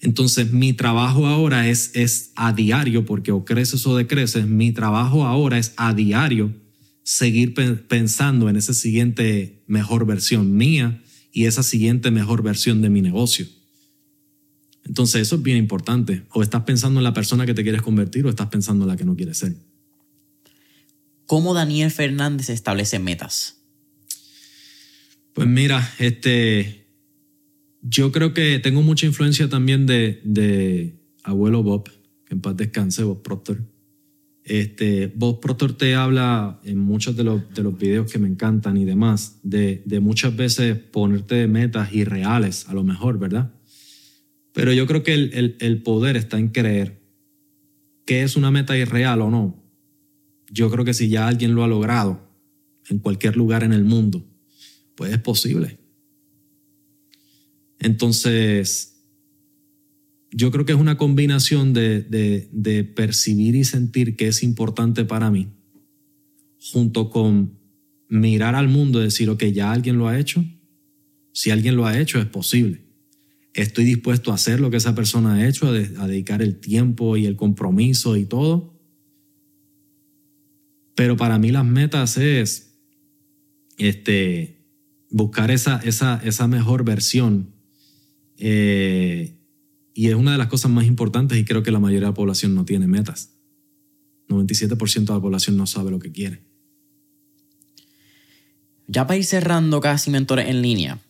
Entonces 0.00 0.52
mi 0.52 0.72
trabajo 0.72 1.26
ahora 1.26 1.68
es, 1.68 1.90
es 1.94 2.32
a 2.34 2.54
diario, 2.54 3.04
porque 3.04 3.30
o 3.30 3.44
creces 3.44 3.86
o 3.86 3.94
decreces, 3.94 4.46
mi 4.46 4.72
trabajo 4.72 5.26
ahora 5.26 5.58
es 5.58 5.74
a 5.76 5.92
diario 5.92 6.54
seguir 7.02 7.52
pensando 7.88 8.48
en 8.48 8.56
esa 8.56 8.72
siguiente 8.72 9.64
mejor 9.66 10.06
versión 10.06 10.56
mía 10.56 11.02
y 11.30 11.44
esa 11.44 11.62
siguiente 11.62 12.10
mejor 12.10 12.42
versión 12.42 12.80
de 12.80 12.88
mi 12.88 13.02
negocio. 13.02 13.46
Entonces 14.88 15.22
eso 15.22 15.36
es 15.36 15.42
bien 15.42 15.58
importante. 15.58 16.24
O 16.32 16.42
estás 16.42 16.64
pensando 16.64 16.98
en 16.98 17.04
la 17.04 17.12
persona 17.12 17.46
que 17.46 17.54
te 17.54 17.62
quieres 17.62 17.82
convertir 17.82 18.26
o 18.26 18.30
estás 18.30 18.48
pensando 18.48 18.84
en 18.84 18.88
la 18.88 18.96
que 18.96 19.04
no 19.04 19.14
quieres 19.14 19.38
ser. 19.38 19.54
¿Cómo 21.26 21.52
Daniel 21.52 21.90
Fernández 21.90 22.48
establece 22.48 22.98
metas? 22.98 23.60
Pues 25.34 25.46
mira, 25.46 25.88
este, 25.98 26.86
yo 27.82 28.10
creo 28.10 28.32
que 28.32 28.58
tengo 28.58 28.82
mucha 28.82 29.06
influencia 29.06 29.48
también 29.48 29.86
de, 29.86 30.20
de 30.24 30.98
abuelo 31.22 31.62
Bob, 31.62 31.90
que 32.24 32.34
en 32.34 32.40
paz 32.40 32.56
descanse, 32.56 33.04
Bob 33.04 33.22
Proctor. 33.22 33.62
Este, 34.42 35.12
Bob 35.14 35.40
Proctor 35.40 35.76
te 35.76 35.94
habla 35.94 36.60
en 36.64 36.78
muchos 36.78 37.14
de 37.14 37.24
los, 37.24 37.42
de 37.52 37.62
los 37.62 37.78
videos 37.78 38.10
que 38.10 38.18
me 38.18 38.26
encantan 38.26 38.78
y 38.78 38.86
demás, 38.86 39.38
de, 39.42 39.82
de 39.84 40.00
muchas 40.00 40.34
veces 40.34 40.78
ponerte 40.78 41.46
metas 41.46 41.92
irreales, 41.92 42.66
a 42.68 42.72
lo 42.72 42.82
mejor, 42.84 43.18
¿verdad? 43.18 43.52
Pero 44.52 44.72
yo 44.72 44.86
creo 44.86 45.02
que 45.02 45.14
el, 45.14 45.56
el, 45.60 45.82
poder 45.82 46.16
está 46.16 46.38
en 46.38 46.48
creer 46.48 47.00
que 48.04 48.22
es 48.22 48.36
una 48.36 48.50
meta 48.50 48.76
irreal 48.76 49.20
o 49.20 49.30
no. 49.30 49.62
Yo 50.50 50.70
creo 50.70 50.84
que 50.84 50.94
si 50.94 51.08
ya 51.08 51.28
alguien 51.28 51.54
lo 51.54 51.62
ha 51.62 51.68
logrado 51.68 52.26
en 52.88 52.98
cualquier 52.98 53.36
lugar 53.36 53.62
en 53.62 53.72
el 53.72 53.84
mundo, 53.84 54.26
pues 54.94 55.12
es 55.12 55.18
posible. 55.18 55.78
Entonces, 57.78 58.98
yo 60.30 60.50
creo 60.50 60.64
que 60.64 60.72
es 60.72 60.78
una 60.78 60.98
combinación 60.98 61.72
de, 61.72 62.92
percibir 62.94 63.54
y 63.56 63.64
sentir 63.64 64.16
que 64.16 64.28
es 64.28 64.42
importante 64.42 65.04
para 65.04 65.30
mí, 65.30 65.48
junto 66.58 67.10
con 67.10 67.58
mirar 68.08 68.54
al 68.54 68.68
mundo 68.68 69.00
y 69.00 69.04
decir, 69.04 69.30
ok, 69.30 69.44
ya 69.44 69.72
alguien 69.72 69.98
lo 69.98 70.08
ha 70.08 70.18
hecho. 70.18 70.44
Si 71.32 71.50
alguien 71.50 71.76
lo 71.76 71.86
ha 71.86 71.98
hecho, 71.98 72.18
es 72.18 72.26
posible. 72.26 72.87
Estoy 73.54 73.84
dispuesto 73.84 74.30
a 74.30 74.34
hacer 74.34 74.60
lo 74.60 74.70
que 74.70 74.76
esa 74.76 74.94
persona 74.94 75.34
ha 75.34 75.48
hecho, 75.48 75.68
a, 75.68 75.72
dedicar 75.72 76.42
el 76.42 76.60
tiempo 76.60 77.16
y 77.16 77.26
el 77.26 77.36
compromiso 77.36 78.16
y 78.16 78.24
todo. 78.24 78.74
Pero 80.94 81.16
para 81.16 81.38
mí 81.38 81.50
las 81.50 81.64
metas 81.64 82.16
es 82.16 82.78
este, 83.78 84.64
buscar 85.10 85.50
esa, 85.50 85.78
esa, 85.84 86.20
esa 86.24 86.48
mejor 86.48 86.84
versión 86.84 87.54
eh, 88.36 89.38
y 89.94 90.08
es 90.08 90.14
una 90.14 90.32
de 90.32 90.38
las 90.38 90.46
cosas 90.46 90.70
más 90.70 90.84
importantes 90.84 91.36
y 91.38 91.44
creo 91.44 91.62
que 91.62 91.72
la 91.72 91.80
mayoría 91.80 92.06
de 92.06 92.12
la 92.12 92.14
población 92.14 92.54
no 92.54 92.64
tiene 92.64 92.86
metas. 92.86 93.34
97% 94.28 95.06
de 95.06 95.14
la 95.14 95.20
población 95.20 95.56
no 95.56 95.66
sabe 95.66 95.90
lo 95.90 95.98
que 95.98 96.12
quiere. 96.12 96.42
Ya 98.86 99.06
para 99.06 99.18
ir 99.18 99.24
cerrando 99.24 99.80
casi 99.80 100.10
mentores 100.10 100.48
en 100.48 100.62
línea, 100.62 101.00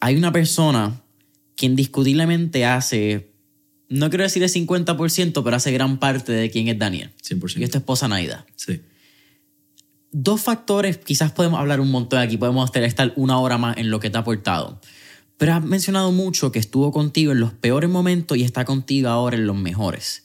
hay 0.00 0.16
una 0.16 0.32
persona 0.32 1.01
que 1.62 1.66
indiscutiblemente 1.66 2.66
hace, 2.66 3.30
no 3.88 4.10
quiero 4.10 4.24
decir 4.24 4.42
el 4.42 4.50
50%, 4.50 5.44
pero 5.44 5.56
hace 5.56 5.70
gran 5.70 6.00
parte 6.00 6.32
de 6.32 6.50
quién 6.50 6.66
es 6.66 6.76
Daniel. 6.76 7.12
100%. 7.22 7.60
Y 7.60 7.62
es 7.62 7.70
tu 7.70 7.78
esposa 7.78 8.08
Naida. 8.08 8.44
Sí. 8.56 8.80
Dos 10.10 10.40
factores, 10.40 10.98
quizás 10.98 11.30
podemos 11.30 11.60
hablar 11.60 11.80
un 11.80 11.88
montón 11.92 12.18
aquí, 12.18 12.36
podemos 12.36 12.68
estar 12.74 13.12
una 13.14 13.38
hora 13.38 13.58
más 13.58 13.76
en 13.76 13.90
lo 13.90 14.00
que 14.00 14.10
te 14.10 14.16
ha 14.16 14.22
aportado. 14.22 14.80
Pero 15.36 15.54
has 15.54 15.62
mencionado 15.62 16.10
mucho 16.10 16.50
que 16.50 16.58
estuvo 16.58 16.90
contigo 16.90 17.30
en 17.30 17.38
los 17.38 17.52
peores 17.52 17.88
momentos 17.88 18.36
y 18.36 18.42
está 18.42 18.64
contigo 18.64 19.08
ahora 19.08 19.36
en 19.36 19.46
los 19.46 19.56
mejores. 19.56 20.24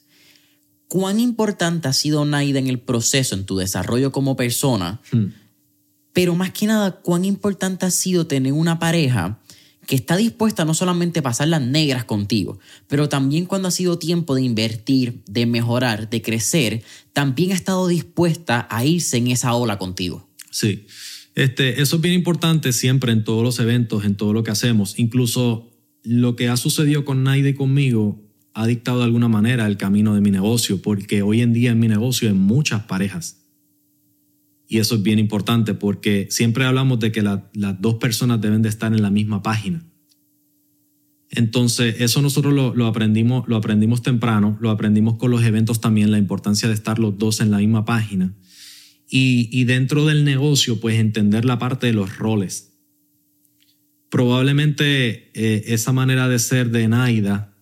¿Cuán 0.88 1.20
importante 1.20 1.86
ha 1.86 1.92
sido 1.92 2.24
Naida 2.24 2.58
en 2.58 2.66
el 2.66 2.80
proceso, 2.80 3.36
en 3.36 3.46
tu 3.46 3.58
desarrollo 3.58 4.10
como 4.10 4.34
persona? 4.34 5.00
Hmm. 5.12 5.26
Pero 6.12 6.34
más 6.34 6.50
que 6.50 6.66
nada, 6.66 6.96
¿cuán 6.96 7.24
importante 7.24 7.86
ha 7.86 7.92
sido 7.92 8.26
tener 8.26 8.54
una 8.54 8.80
pareja 8.80 9.38
que 9.88 9.96
está 9.96 10.18
dispuesta 10.18 10.66
no 10.66 10.74
solamente 10.74 11.20
a 11.20 11.22
pasar 11.22 11.48
las 11.48 11.62
negras 11.62 12.04
contigo, 12.04 12.58
pero 12.88 13.08
también 13.08 13.46
cuando 13.46 13.68
ha 13.68 13.70
sido 13.70 13.98
tiempo 13.98 14.34
de 14.34 14.42
invertir, 14.42 15.22
de 15.26 15.46
mejorar, 15.46 16.10
de 16.10 16.20
crecer, 16.20 16.82
también 17.14 17.52
ha 17.52 17.54
estado 17.54 17.88
dispuesta 17.88 18.68
a 18.70 18.84
irse 18.84 19.16
en 19.16 19.28
esa 19.28 19.54
ola 19.54 19.78
contigo? 19.78 20.28
Sí. 20.50 20.84
Este, 21.34 21.80
eso 21.80 21.96
es 21.96 22.02
bien 22.02 22.14
importante 22.14 22.74
siempre 22.74 23.12
en 23.12 23.24
todos 23.24 23.42
los 23.42 23.60
eventos, 23.60 24.04
en 24.04 24.14
todo 24.14 24.34
lo 24.34 24.42
que 24.42 24.50
hacemos. 24.50 24.98
Incluso 24.98 25.70
lo 26.02 26.36
que 26.36 26.48
ha 26.48 26.58
sucedido 26.58 27.06
con 27.06 27.24
Naide 27.24 27.50
y 27.50 27.54
conmigo 27.54 28.22
ha 28.52 28.66
dictado 28.66 28.98
de 28.98 29.04
alguna 29.04 29.28
manera 29.28 29.66
el 29.66 29.78
camino 29.78 30.14
de 30.14 30.20
mi 30.20 30.30
negocio, 30.30 30.82
porque 30.82 31.22
hoy 31.22 31.40
en 31.40 31.54
día 31.54 31.70
en 31.70 31.78
mi 31.78 31.88
negocio 31.88 32.28
hay 32.28 32.34
muchas 32.34 32.82
parejas. 32.82 33.37
Y 34.68 34.78
eso 34.78 34.96
es 34.96 35.02
bien 35.02 35.18
importante 35.18 35.74
porque 35.74 36.28
siempre 36.30 36.64
hablamos 36.64 37.00
de 37.00 37.10
que 37.10 37.22
las 37.22 37.40
dos 37.80 37.94
personas 37.94 38.40
deben 38.40 38.62
de 38.62 38.68
estar 38.68 38.92
en 38.92 39.02
la 39.02 39.10
misma 39.10 39.42
página. 39.42 39.84
Entonces, 41.30 41.96
eso 41.98 42.22
nosotros 42.22 42.54
lo, 42.54 42.74
lo, 42.74 42.86
aprendimos, 42.86 43.48
lo 43.48 43.56
aprendimos 43.56 44.02
temprano, 44.02 44.56
lo 44.60 44.70
aprendimos 44.70 45.16
con 45.16 45.30
los 45.30 45.42
eventos 45.42 45.80
también, 45.80 46.10
la 46.10 46.18
importancia 46.18 46.68
de 46.68 46.74
estar 46.74 46.98
los 46.98 47.18
dos 47.18 47.40
en 47.40 47.50
la 47.50 47.58
misma 47.58 47.84
página 47.84 48.34
y, 49.10 49.64
dentro 49.64 50.06
del 50.06 50.24
negocio, 50.24 50.80
pues 50.80 50.98
entender 50.98 51.44
la 51.44 51.58
parte 51.58 51.86
de 51.86 51.92
los 51.92 52.18
roles. 52.18 52.74
Probablemente 54.10 55.30
eh, 55.34 55.64
esa 55.72 55.92
manera 55.92 56.28
de 56.28 56.38
ser 56.38 56.70
de 56.70 56.88
Naida, 56.88 57.54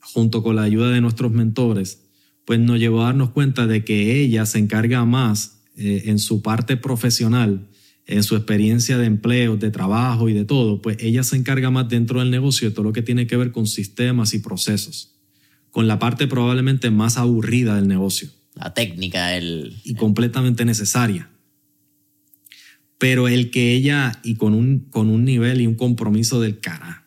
junto 0.00 0.42
con 0.42 0.56
la 0.56 0.62
ayuda 0.62 0.90
de 0.90 1.00
nuestros 1.00 1.32
mentores, 1.32 2.08
pues 2.44 2.60
nos 2.60 2.78
llevó 2.78 3.02
a 3.02 3.06
darnos 3.06 3.30
cuenta 3.30 3.66
de 3.66 3.84
que 3.84 4.20
ella 4.20 4.46
se 4.46 4.58
encarga 4.58 5.04
más 5.04 5.59
eh, 5.80 6.02
en 6.06 6.18
su 6.18 6.42
parte 6.42 6.76
profesional, 6.76 7.68
en 8.06 8.22
su 8.22 8.36
experiencia 8.36 8.98
de 8.98 9.06
empleo, 9.06 9.56
de 9.56 9.70
trabajo 9.70 10.28
y 10.28 10.32
de 10.32 10.44
todo, 10.44 10.80
pues 10.82 10.98
ella 11.00 11.22
se 11.22 11.36
encarga 11.36 11.70
más 11.70 11.88
dentro 11.88 12.20
del 12.20 12.30
negocio 12.30 12.68
de 12.68 12.74
todo 12.74 12.84
lo 12.84 12.92
que 12.92 13.02
tiene 13.02 13.26
que 13.26 13.36
ver 13.36 13.50
con 13.50 13.66
sistemas 13.66 14.34
y 14.34 14.38
procesos, 14.38 15.16
con 15.70 15.88
la 15.88 15.98
parte 15.98 16.26
probablemente 16.26 16.90
más 16.90 17.16
aburrida 17.16 17.74
del 17.74 17.88
negocio 17.88 18.30
la 18.54 18.74
técnica, 18.74 19.36
el... 19.36 19.76
Y 19.84 19.94
completamente 19.94 20.64
necesaria. 20.64 21.30
Pero 22.98 23.28
el 23.28 23.50
que 23.50 23.72
ella, 23.74 24.20
y 24.22 24.34
con 24.34 24.54
un, 24.54 24.80
con 24.90 25.08
un 25.08 25.24
nivel 25.24 25.60
y 25.60 25.66
un 25.66 25.74
compromiso 25.74 26.40
del 26.40 26.60
cara. 26.60 27.06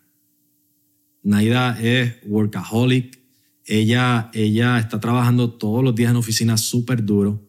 Naida 1.21 1.79
es 1.79 2.15
workaholic. 2.25 3.19
Ella, 3.65 4.31
ella 4.33 4.79
está 4.79 4.99
trabajando 4.99 5.51
todos 5.51 5.83
los 5.83 5.95
días 5.95 6.11
en 6.11 6.17
oficina 6.17 6.57
súper 6.57 7.05
duro. 7.05 7.47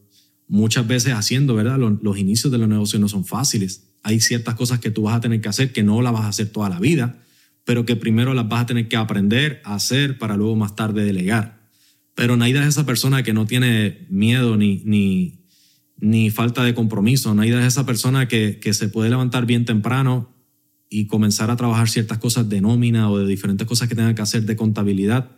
Muchas 0.49 0.86
veces 0.86 1.14
haciendo, 1.14 1.55
¿verdad? 1.55 1.78
Los, 1.78 2.18
inicios 2.18 2.53
de 2.53 2.59
los 2.59 2.68
negocios 2.68 3.01
no 3.01 3.09
son 3.09 3.24
fáciles. 3.24 3.90
Hay 4.03 4.20
ciertas 4.20 4.55
cosas 4.55 4.80
que 4.80 4.90
tú 4.90 5.03
vas 5.03 5.16
a 5.16 5.20
tener 5.20 5.40
que 5.40 5.49
hacer 5.49 5.72
que 5.72 5.82
no 5.82 6.03
las 6.03 6.12
vas 6.12 6.22
a 6.22 6.28
hacer 6.28 6.51
toda 6.51 6.68
la 6.68 6.78
vida, 6.78 7.18
pero 7.64 7.86
que 7.86 7.97
primero 7.97 8.34
las 8.34 8.49
vas 8.49 8.62
a 8.62 8.66
tener 8.66 8.88
que 8.88 8.97
aprender 8.97 9.62
a 9.64 9.74
hacer 9.74 10.18
para 10.18 10.36
luego 10.36 10.57
más 10.57 10.76
tarde 10.76 11.05
delegar. 11.05 11.64
Pero 12.14 12.36
Naida 12.36 12.62
es 12.62 12.68
esa 12.68 12.86
persona 12.86 13.22
que 13.22 13.32
no 13.32 13.47
tiene 13.47 14.07
miedo 14.11 14.57
ni, 14.57 14.82
ni, 14.84 15.47
ni 15.99 16.30
falta 16.30 16.62
de 16.62 16.74
compromiso. 16.74 17.34
Naida 17.34 17.61
es 17.61 17.66
esa 17.66 17.86
persona 17.86 18.28
que, 18.28 18.61
que 18.61 18.74
se 18.74 18.88
puede 18.88 19.11
levantar 19.11 19.47
bien 19.47 19.64
temprano 19.64 20.32
y 20.90 21.07
comenzar 21.07 21.51
a 21.51 21.57
trabajar 21.57 21.88
ciertas 21.88 22.18
cosas 22.18 22.49
de 22.49 22.61
nómina 22.61 23.11
o 23.11 23.18
de 23.18 23.26
diferentes 23.26 23.66
cosas 23.66 23.88
que 23.88 23.95
tenga 23.95 24.14
que 24.14 24.22
hacer 24.22 24.45
de 24.45 24.55
contabilidad. 24.55 25.32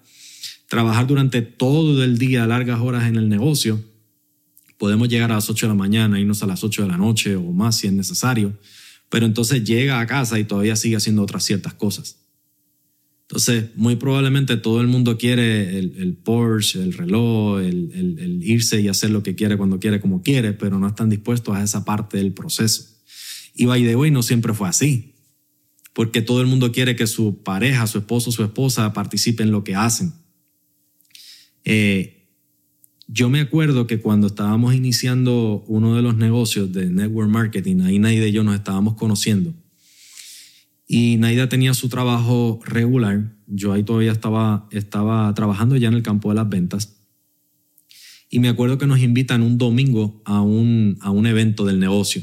Trabajar 0.69 1.07
durante 1.07 1.43
todo 1.43 2.03
el 2.03 2.19
día, 2.19 2.47
largas 2.47 2.81
horas 2.81 3.05
en 3.05 3.17
el 3.17 3.29
negocio. 3.29 3.81
Podemos 4.79 5.09
llegar 5.09 5.31
a 5.31 5.37
las 5.37 5.49
8 5.49 5.67
de 5.67 5.71
la 5.71 5.75
mañana, 5.75 6.21
irnos 6.21 6.43
a 6.43 6.47
las 6.47 6.63
8 6.63 6.83
de 6.83 6.89
la 6.89 6.97
noche 6.97 7.37
o 7.37 7.53
más 7.53 7.77
si 7.77 7.87
es 7.87 7.93
necesario. 7.93 8.59
Pero 9.09 9.27
entonces 9.27 9.65
llega 9.65 10.01
a 10.01 10.07
casa 10.07 10.39
y 10.39 10.45
todavía 10.45 10.77
sigue 10.77 10.97
haciendo 10.97 11.23
otras 11.23 11.45
ciertas 11.45 11.75
cosas. 11.75 12.27
Entonces, 13.29 13.71
muy 13.75 13.97
probablemente 13.97 14.57
todo 14.57 14.81
el 14.81 14.87
mundo 14.87 15.19
quiere 15.19 15.79
el, 15.79 16.17
Porsche, 16.23 16.81
el 16.81 16.93
reloj, 16.93 17.61
el, 17.61 17.91
el, 17.93 18.43
irse 18.45 18.81
y 18.81 18.87
hacer 18.87 19.11
lo 19.11 19.25
que 19.25 19.35
quiere 19.35 19.57
cuando 19.57 19.81
quiere, 19.81 20.01
como 20.01 20.23
quiere, 20.23 20.53
pero 20.53 20.79
no 20.79 20.87
están 20.87 21.11
dispuestos 21.11 21.57
a 21.57 21.63
esa 21.63 21.85
parte 21.85 22.19
del 22.19 22.33
proceso. 22.33 22.85
Y 23.57 23.65
by 23.65 23.83
the 23.85 23.97
way, 23.97 24.13
no 24.13 24.23
siempre 24.23 24.55
fue 24.55 24.69
así, 24.69 25.15
porque 25.93 26.23
todo 26.23 26.41
el 26.41 26.47
mundo 26.47 26.71
quiere 26.71 26.95
que 26.95 27.09
su 27.09 27.43
pareja, 27.43 27.89
su 27.89 27.99
esposo, 27.99 28.31
su 28.31 28.45
esposa 28.45 28.93
participe 28.93 29.43
en 29.43 29.51
lo 29.51 29.65
que 29.65 29.75
hacen. 29.75 30.13
Eh, 31.65 32.16
yo 33.09 33.31
me 33.31 33.41
acuerdo 33.41 33.87
que 33.87 34.01
cuando 34.01 34.27
estábamos 34.27 34.75
iniciando 34.75 35.65
uno 35.69 35.95
de 35.95 36.03
los 36.03 36.17
negocios 36.17 36.73
de 36.73 36.91
network 36.91 37.31
marketing, 37.31 37.81
ahí 37.83 37.99
Naida 37.99 38.27
y 38.27 38.33
yo 38.33 38.43
nos 38.43 38.55
estábamos 38.55 38.95
conociendo 38.95 39.55
y 40.87 41.17
Naida 41.17 41.49
tenía 41.49 41.75
su 41.75 41.89
trabajo 41.89 42.61
regular. 42.65 43.33
Yo 43.47 43.73
ahí 43.73 43.83
todavía 43.83 44.13
estaba, 44.13 44.69
estaba 44.71 45.33
trabajando 45.35 45.77
ya 45.77 45.89
en 45.89 45.95
el 45.95 46.03
campo 46.03 46.29
de 46.29 46.37
las 46.37 46.49
ventas. 46.49 46.97
Y 48.31 48.41
me 48.41 48.49
acuerdo 48.49 48.79
que 48.79 48.87
nos 48.87 49.01
invitan 49.01 49.43
un 49.43 49.59
domingo 49.59 50.23
a 50.25 50.41
un, 50.43 50.99
a 51.01 51.11
un 51.11 51.27
evento 51.27 51.65
del 51.65 51.81
negocio. 51.81 52.23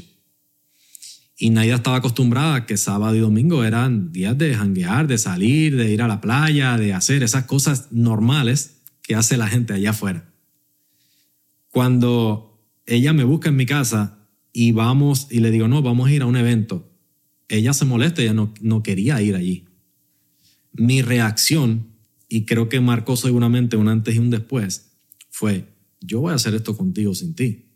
Y 1.36 1.50
Naida 1.50 1.76
estaba 1.76 1.96
acostumbrada 1.96 2.54
a 2.54 2.66
que 2.66 2.76
sábado 2.76 3.16
y 3.16 3.18
domingo 3.18 3.64
eran 3.64 4.12
días 4.12 4.38
de 4.38 4.54
janguear, 4.54 5.08
de 5.08 5.18
salir, 5.18 5.76
de 5.76 5.92
ir 5.92 6.00
a 6.00 6.08
la 6.08 6.20
playa, 6.20 6.78
de 6.78 6.92
hacer 6.94 7.22
esas 7.22 7.44
cosas 7.44 7.88
normales 7.90 8.82
que 9.02 9.14
hace 9.14 9.36
la 9.36 9.48
gente 9.48 9.72
allá 9.74 9.90
afuera. 9.90 10.33
Cuando 11.74 12.64
ella 12.86 13.12
me 13.12 13.24
busca 13.24 13.50
en 13.50 13.56
mi 13.56 13.66
casa 13.66 14.30
y 14.50 14.72
vamos 14.72 15.28
y 15.30 15.40
le 15.40 15.50
digo, 15.50 15.68
no, 15.68 15.82
vamos 15.82 16.08
a 16.08 16.12
ir 16.12 16.22
a 16.22 16.26
un 16.26 16.36
evento 16.36 16.94
ella 17.48 17.72
se 17.72 17.84
molesta, 17.84 18.22
ella 18.22 18.34
no, 18.34 18.52
no 18.60 18.82
quería 18.82 19.20
ir 19.22 19.34
allí. 19.34 19.64
Mi 20.72 21.02
reacción, 21.02 21.88
y 22.28 22.46
creo 22.46 22.68
que 22.68 22.80
marcó 22.80 23.16
seguramente 23.16 23.76
un 23.76 23.88
antes 23.88 24.14
y 24.14 24.18
un 24.18 24.30
después, 24.30 24.96
fue, 25.30 25.68
yo 26.00 26.20
voy 26.20 26.32
a 26.32 26.36
hacer 26.36 26.54
esto 26.54 26.76
contigo 26.76 27.14
sin 27.14 27.34
ti. 27.34 27.70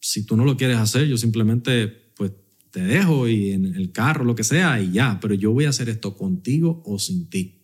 Si 0.00 0.24
tú 0.24 0.36
no 0.36 0.44
lo 0.44 0.56
quieres 0.56 0.76
hacer, 0.76 1.08
yo 1.08 1.16
simplemente 1.16 1.88
pues 2.16 2.32
te 2.70 2.80
dejo 2.80 3.28
y 3.28 3.52
en 3.52 3.74
el 3.74 3.92
carro, 3.92 4.24
lo 4.24 4.34
que 4.34 4.44
sea, 4.44 4.80
y 4.80 4.92
ya, 4.92 5.18
pero 5.20 5.34
yo 5.34 5.52
voy 5.52 5.64
a 5.64 5.70
hacer 5.70 5.88
esto 5.88 6.16
contigo 6.16 6.82
o 6.84 6.98
sin 6.98 7.28
ti. 7.28 7.62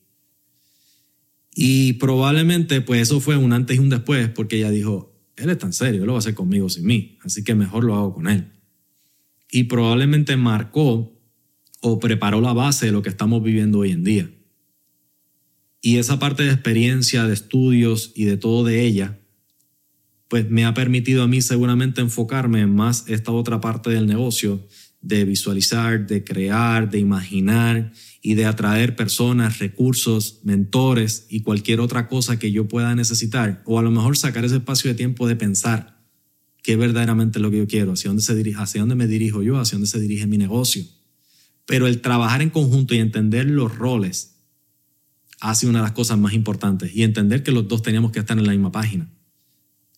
Y 1.54 1.94
probablemente 1.94 2.80
pues 2.80 3.02
eso 3.02 3.20
fue 3.20 3.36
un 3.36 3.52
antes 3.52 3.76
y 3.76 3.78
un 3.78 3.90
después 3.90 4.30
porque 4.30 4.56
ella 4.56 4.70
dijo, 4.70 5.11
él 5.42 5.50
está 5.50 5.66
en 5.66 5.72
serio, 5.72 6.00
él 6.00 6.06
lo 6.06 6.12
va 6.12 6.18
a 6.18 6.20
hacer 6.20 6.34
conmigo 6.34 6.68
sin 6.68 6.86
mí, 6.86 7.18
así 7.22 7.44
que 7.44 7.54
mejor 7.54 7.84
lo 7.84 7.94
hago 7.94 8.14
con 8.14 8.28
él 8.28 8.52
y 9.52 9.64
probablemente 9.64 10.36
marcó 10.36 11.14
o 11.82 12.00
preparó 12.00 12.40
la 12.40 12.54
base 12.54 12.86
de 12.86 12.92
lo 12.92 13.02
que 13.02 13.10
estamos 13.10 13.42
viviendo 13.42 13.80
hoy 13.80 13.92
en 13.92 14.02
día. 14.02 14.30
Y 15.82 15.98
esa 15.98 16.18
parte 16.18 16.42
de 16.42 16.52
experiencia, 16.52 17.26
de 17.26 17.34
estudios 17.34 18.12
y 18.16 18.24
de 18.24 18.38
todo 18.38 18.64
de 18.64 18.82
ella, 18.82 19.20
pues 20.28 20.48
me 20.48 20.64
ha 20.64 20.72
permitido 20.72 21.22
a 21.22 21.28
mí 21.28 21.42
seguramente 21.42 22.00
enfocarme 22.00 22.60
en 22.60 22.74
más 22.74 23.04
esta 23.08 23.30
otra 23.30 23.60
parte 23.60 23.90
del 23.90 24.06
negocio, 24.06 24.66
de 25.02 25.24
visualizar, 25.24 26.06
de 26.06 26.24
crear, 26.24 26.90
de 26.90 26.98
imaginar 26.98 27.92
y 28.22 28.34
de 28.34 28.46
atraer 28.46 28.96
personas, 28.96 29.58
recursos, 29.58 30.40
mentores 30.44 31.26
y 31.28 31.40
cualquier 31.40 31.80
otra 31.80 32.08
cosa 32.08 32.38
que 32.38 32.52
yo 32.52 32.68
pueda 32.68 32.94
necesitar, 32.94 33.62
o 33.66 33.78
a 33.78 33.82
lo 33.82 33.90
mejor 33.90 34.16
sacar 34.16 34.44
ese 34.44 34.56
espacio 34.56 34.90
de 34.90 34.94
tiempo 34.94 35.26
de 35.26 35.36
pensar 35.36 36.00
qué 36.62 36.76
verdaderamente 36.76 37.40
lo 37.40 37.50
que 37.50 37.58
yo 37.58 37.66
quiero, 37.66 37.92
hacia 37.92 38.08
dónde, 38.08 38.22
se 38.22 38.34
dirige, 38.34 38.60
hacia 38.60 38.80
dónde 38.80 38.94
me 38.94 39.08
dirijo 39.08 39.42
yo, 39.42 39.58
hacia 39.58 39.76
dónde 39.76 39.88
se 39.88 40.00
dirige 40.00 40.26
mi 40.26 40.38
negocio. 40.38 40.84
Pero 41.66 41.86
el 41.86 42.00
trabajar 42.00 42.42
en 42.42 42.50
conjunto 42.50 42.94
y 42.94 42.98
entender 42.98 43.46
los 43.46 43.76
roles 43.76 44.32
hace 45.40 45.66
una 45.66 45.80
de 45.80 45.84
las 45.84 45.92
cosas 45.92 46.18
más 46.18 46.34
importantes 46.34 46.94
y 46.94 47.02
entender 47.02 47.42
que 47.42 47.50
los 47.50 47.66
dos 47.66 47.82
teníamos 47.82 48.12
que 48.12 48.20
estar 48.20 48.38
en 48.38 48.46
la 48.46 48.52
misma 48.52 48.70
página. 48.70 49.10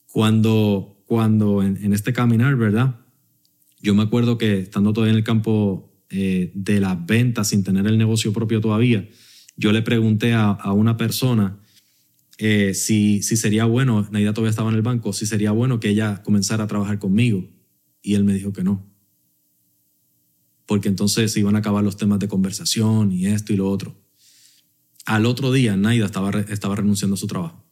Cuando, 0.06 1.02
cuando 1.06 1.62
en, 1.62 1.92
este 1.92 2.14
caminar, 2.14 2.56
¿verdad? 2.56 3.03
Yo 3.84 3.94
me 3.94 4.02
acuerdo 4.02 4.38
que 4.38 4.60
estando 4.60 4.94
todavía 4.94 5.12
en 5.12 5.18
el 5.18 5.24
campo 5.24 5.92
eh, 6.08 6.50
de 6.54 6.80
las 6.80 7.04
ventas 7.04 7.48
sin 7.48 7.62
tener 7.62 7.86
el 7.86 7.98
negocio 7.98 8.32
propio 8.32 8.62
todavía, 8.62 9.06
yo 9.58 9.72
le 9.72 9.82
pregunté 9.82 10.32
a, 10.32 10.52
a 10.52 10.72
una 10.72 10.96
persona 10.96 11.60
eh, 12.38 12.72
si, 12.72 13.22
si 13.22 13.36
sería 13.36 13.66
bueno, 13.66 14.08
Naida 14.10 14.32
todavía 14.32 14.48
estaba 14.48 14.70
en 14.70 14.76
el 14.76 14.80
banco, 14.80 15.12
si 15.12 15.26
sería 15.26 15.50
bueno 15.50 15.80
que 15.80 15.90
ella 15.90 16.22
comenzara 16.22 16.64
a 16.64 16.66
trabajar 16.66 16.98
conmigo. 16.98 17.46
Y 18.00 18.14
él 18.14 18.24
me 18.24 18.32
dijo 18.32 18.54
que 18.54 18.64
no. 18.64 18.90
Porque 20.64 20.88
entonces 20.88 21.30
se 21.30 21.40
iban 21.40 21.54
a 21.54 21.58
acabar 21.58 21.84
los 21.84 21.98
temas 21.98 22.20
de 22.20 22.28
conversación 22.28 23.12
y 23.12 23.26
esto 23.26 23.52
y 23.52 23.56
lo 23.56 23.68
otro. 23.68 24.02
Al 25.04 25.26
otro 25.26 25.52
día, 25.52 25.76
Naida 25.76 26.06
estaba, 26.06 26.30
estaba 26.40 26.76
renunciando 26.76 27.16
a 27.16 27.18
su 27.18 27.26
trabajo. 27.26 27.63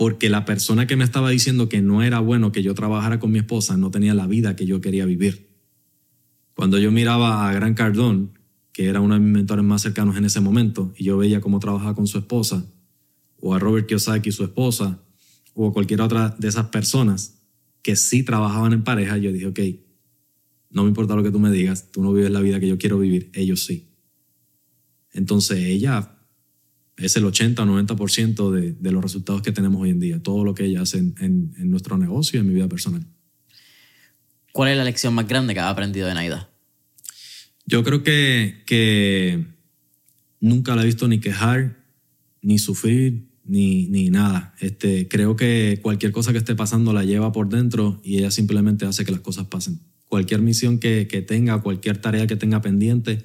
Porque 0.00 0.30
la 0.30 0.46
persona 0.46 0.86
que 0.86 0.96
me 0.96 1.04
estaba 1.04 1.28
diciendo 1.28 1.68
que 1.68 1.82
no 1.82 2.02
era 2.02 2.20
bueno 2.20 2.52
que 2.52 2.62
yo 2.62 2.72
trabajara 2.72 3.20
con 3.20 3.32
mi 3.32 3.38
esposa 3.38 3.76
no 3.76 3.90
tenía 3.90 4.14
la 4.14 4.26
vida 4.26 4.56
que 4.56 4.64
yo 4.64 4.80
quería 4.80 5.04
vivir. 5.04 5.50
Cuando 6.54 6.78
yo 6.78 6.90
miraba 6.90 7.46
a 7.46 7.52
Gran 7.52 7.74
Cardón, 7.74 8.38
que 8.72 8.86
era 8.86 9.02
uno 9.02 9.12
de 9.12 9.20
mis 9.20 9.30
mentores 9.30 9.62
más 9.62 9.82
cercanos 9.82 10.16
en 10.16 10.24
ese 10.24 10.40
momento, 10.40 10.94
y 10.96 11.04
yo 11.04 11.18
veía 11.18 11.42
cómo 11.42 11.58
trabajaba 11.58 11.94
con 11.94 12.06
su 12.06 12.16
esposa, 12.16 12.64
o 13.40 13.54
a 13.54 13.58
Robert 13.58 13.88
Kiyosaki, 13.88 14.32
su 14.32 14.42
esposa, 14.42 15.02
o 15.52 15.68
a 15.68 15.72
cualquier 15.74 16.00
otra 16.00 16.34
de 16.38 16.48
esas 16.48 16.68
personas 16.68 17.42
que 17.82 17.94
sí 17.94 18.22
trabajaban 18.22 18.72
en 18.72 18.84
pareja, 18.84 19.18
yo 19.18 19.32
dije, 19.32 19.48
ok, 19.48 19.60
no 20.70 20.84
me 20.84 20.88
importa 20.88 21.14
lo 21.14 21.22
que 21.22 21.30
tú 21.30 21.40
me 21.40 21.50
digas, 21.50 21.92
tú 21.92 22.02
no 22.02 22.14
vives 22.14 22.30
la 22.30 22.40
vida 22.40 22.58
que 22.58 22.68
yo 22.68 22.78
quiero 22.78 22.98
vivir, 22.98 23.30
ellos 23.34 23.64
sí. 23.66 23.90
Entonces 25.12 25.58
ella 25.58 26.19
es 27.00 27.16
el 27.16 27.24
80 27.24 27.62
o 27.62 27.66
90% 27.66 28.50
de, 28.50 28.72
de 28.72 28.92
los 28.92 29.02
resultados 29.02 29.42
que 29.42 29.52
tenemos 29.52 29.80
hoy 29.80 29.90
en 29.90 30.00
día, 30.00 30.22
todo 30.22 30.44
lo 30.44 30.54
que 30.54 30.64
ella 30.64 30.82
hace 30.82 30.98
en, 30.98 31.14
en, 31.18 31.70
nuestro 31.70 31.96
negocio 31.96 32.38
y 32.38 32.40
en 32.40 32.48
mi 32.48 32.54
vida 32.54 32.68
personal. 32.68 33.06
¿Cuál 34.52 34.70
es 34.70 34.76
la 34.76 34.84
lección 34.84 35.14
más 35.14 35.26
grande 35.26 35.54
que 35.54 35.60
ha 35.60 35.70
aprendido 35.70 36.08
de 36.08 36.14
Naida? 36.14 36.50
Yo 37.66 37.84
creo 37.84 38.02
que, 38.02 38.62
que 38.66 39.46
nunca 40.40 40.74
la 40.76 40.82
he 40.82 40.86
visto 40.86 41.08
ni 41.08 41.20
quejar, 41.20 41.78
ni 42.42 42.58
sufrir, 42.58 43.28
ni, 43.44 43.86
ni 43.88 44.10
nada. 44.10 44.54
Este, 44.60 45.08
creo 45.08 45.36
que 45.36 45.78
cualquier 45.82 46.12
cosa 46.12 46.32
que 46.32 46.38
esté 46.38 46.54
pasando 46.54 46.92
la 46.92 47.04
lleva 47.04 47.32
por 47.32 47.48
dentro 47.48 48.00
y 48.04 48.18
ella 48.18 48.30
simplemente 48.30 48.86
hace 48.86 49.04
que 49.04 49.12
las 49.12 49.20
cosas 49.20 49.46
pasen. 49.46 49.80
Cualquier 50.08 50.42
misión 50.42 50.78
que, 50.78 51.06
que 51.06 51.22
tenga, 51.22 51.62
cualquier 51.62 51.98
tarea 51.98 52.26
que 52.26 52.36
tenga 52.36 52.60
pendiente, 52.60 53.24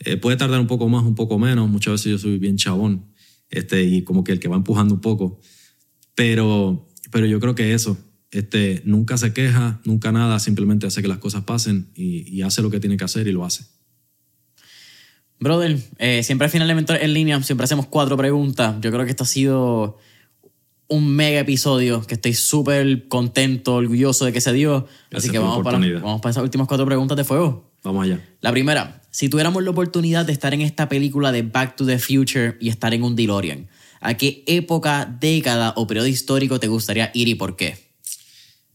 eh, 0.00 0.16
puede 0.16 0.36
tardar 0.36 0.60
un 0.60 0.66
poco 0.66 0.88
más, 0.88 1.04
un 1.04 1.14
poco 1.14 1.38
menos. 1.38 1.68
Muchas 1.68 1.92
veces 1.92 2.12
yo 2.12 2.18
soy 2.18 2.38
bien 2.38 2.56
chabón 2.56 3.12
este, 3.50 3.82
y 3.82 4.02
como 4.02 4.24
que 4.24 4.32
el 4.32 4.40
que 4.40 4.48
va 4.48 4.56
empujando 4.56 4.94
un 4.94 5.00
poco. 5.00 5.40
Pero, 6.14 6.88
pero 7.10 7.26
yo 7.26 7.40
creo 7.40 7.54
que 7.54 7.74
eso, 7.74 7.96
este, 8.30 8.82
nunca 8.84 9.16
se 9.16 9.32
queja, 9.32 9.80
nunca 9.84 10.12
nada, 10.12 10.38
simplemente 10.38 10.86
hace 10.86 11.02
que 11.02 11.08
las 11.08 11.18
cosas 11.18 11.44
pasen 11.44 11.90
y, 11.94 12.28
y 12.28 12.42
hace 12.42 12.62
lo 12.62 12.70
que 12.70 12.80
tiene 12.80 12.96
que 12.96 13.04
hacer 13.04 13.26
y 13.26 13.32
lo 13.32 13.44
hace. 13.44 13.64
Brother, 15.40 15.78
eh, 15.98 16.22
siempre 16.24 16.46
al 16.46 16.50
final 16.50 16.66
de 16.66 16.74
Mentor 16.74 16.96
en 17.00 17.14
línea, 17.14 17.40
siempre 17.42 17.64
hacemos 17.64 17.86
cuatro 17.86 18.16
preguntas. 18.16 18.76
Yo 18.80 18.90
creo 18.90 19.04
que 19.04 19.10
esto 19.10 19.22
ha 19.22 19.26
sido 19.26 19.98
un 20.88 21.14
mega 21.14 21.40
episodio 21.40 22.02
que 22.02 22.14
estoy 22.14 22.34
súper 22.34 23.06
contento, 23.08 23.74
orgulloso 23.74 24.24
de 24.24 24.32
que 24.32 24.40
se 24.40 24.52
dio. 24.52 24.88
Así 25.12 25.30
que 25.30 25.38
vamos 25.38 25.62
para, 25.62 25.78
vamos 25.78 26.20
para 26.20 26.30
esas 26.30 26.42
últimas 26.42 26.66
cuatro 26.66 26.86
preguntas 26.86 27.16
de 27.16 27.24
fuego. 27.24 27.70
Vamos 27.84 28.04
allá. 28.04 28.20
La 28.40 28.50
primera, 28.50 28.97
si 29.10 29.28
tuviéramos 29.28 29.62
la 29.64 29.70
oportunidad 29.70 30.26
de 30.26 30.32
estar 30.32 30.54
en 30.54 30.60
esta 30.60 30.88
película 30.88 31.32
de 31.32 31.42
Back 31.42 31.76
to 31.76 31.86
the 31.86 31.98
Future 31.98 32.56
y 32.60 32.68
estar 32.68 32.94
en 32.94 33.02
un 33.02 33.16
DeLorean, 33.16 33.68
¿a 34.00 34.14
qué 34.14 34.44
época, 34.46 35.16
década 35.20 35.72
o 35.76 35.86
periodo 35.86 36.06
histórico 36.06 36.60
te 36.60 36.68
gustaría 36.68 37.10
ir 37.14 37.28
y 37.28 37.34
por 37.34 37.56
qué? 37.56 37.88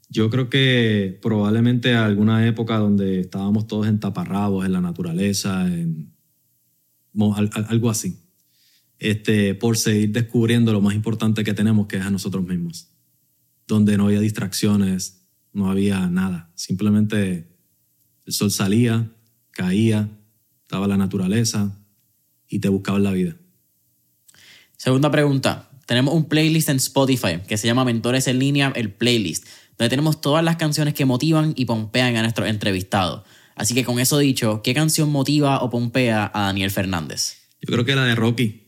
Yo 0.09 0.29
creo 0.29 0.49
que 0.49 1.17
probablemente 1.21 1.95
a 1.95 2.05
alguna 2.05 2.45
época 2.47 2.77
donde 2.77 3.21
estábamos 3.21 3.65
todos 3.65 3.87
entaparrados 3.87 4.63
en 4.65 4.71
la 4.71 4.81
naturaleza, 4.81 5.65
en 5.65 6.13
algo 7.67 7.89
así, 7.89 8.19
este, 8.99 9.55
por 9.55 9.77
seguir 9.77 10.11
descubriendo 10.11 10.71
lo 10.71 10.81
más 10.81 10.93
importante 10.93 11.43
que 11.43 11.53
tenemos, 11.53 11.87
que 11.87 11.97
es 11.97 12.03
a 12.03 12.11
nosotros 12.11 12.45
mismos. 12.45 12.89
donde 13.65 13.97
no 13.97 14.07
había 14.07 14.19
distracciones, 14.19 15.25
no 15.53 15.71
había 15.71 16.09
nada. 16.09 16.51
Simplemente 16.53 17.47
el 18.25 18.33
sol 18.33 18.51
salía, 18.51 19.09
caía, 19.51 20.09
estaba 20.73 20.87
la 20.87 20.97
naturaleza 20.97 21.79
y 22.49 22.57
te 22.57 22.67
buscaba 22.67 22.97
la 22.97 23.11
vida. 23.11 23.35
Segunda 24.75 25.11
pregunta. 25.11 25.69
Tenemos 25.85 26.15
un 26.15 26.27
playlist 26.27 26.67
en 26.69 26.77
Spotify 26.77 27.41
que 27.47 27.57
se 27.57 27.67
llama 27.67 27.85
Mentores 27.85 28.27
en 28.27 28.39
línea, 28.39 28.73
el 28.75 28.91
playlist, 28.91 29.45
donde 29.77 29.91
tenemos 29.91 30.19
todas 30.19 30.43
las 30.43 30.55
canciones 30.55 30.95
que 30.95 31.05
motivan 31.05 31.53
y 31.55 31.65
pompean 31.65 32.15
a 32.15 32.23
nuestros 32.23 32.49
entrevistados. 32.49 33.21
Así 33.55 33.75
que 33.75 33.83
con 33.83 33.99
eso 33.99 34.17
dicho, 34.17 34.63
¿qué 34.63 34.73
canción 34.73 35.11
motiva 35.11 35.61
o 35.61 35.69
pompea 35.69 36.31
a 36.33 36.45
Daniel 36.45 36.71
Fernández? 36.71 37.37
Yo 37.61 37.71
creo 37.71 37.85
que 37.85 37.93
la 37.93 38.05
de 38.05 38.15
Rocky. 38.15 38.63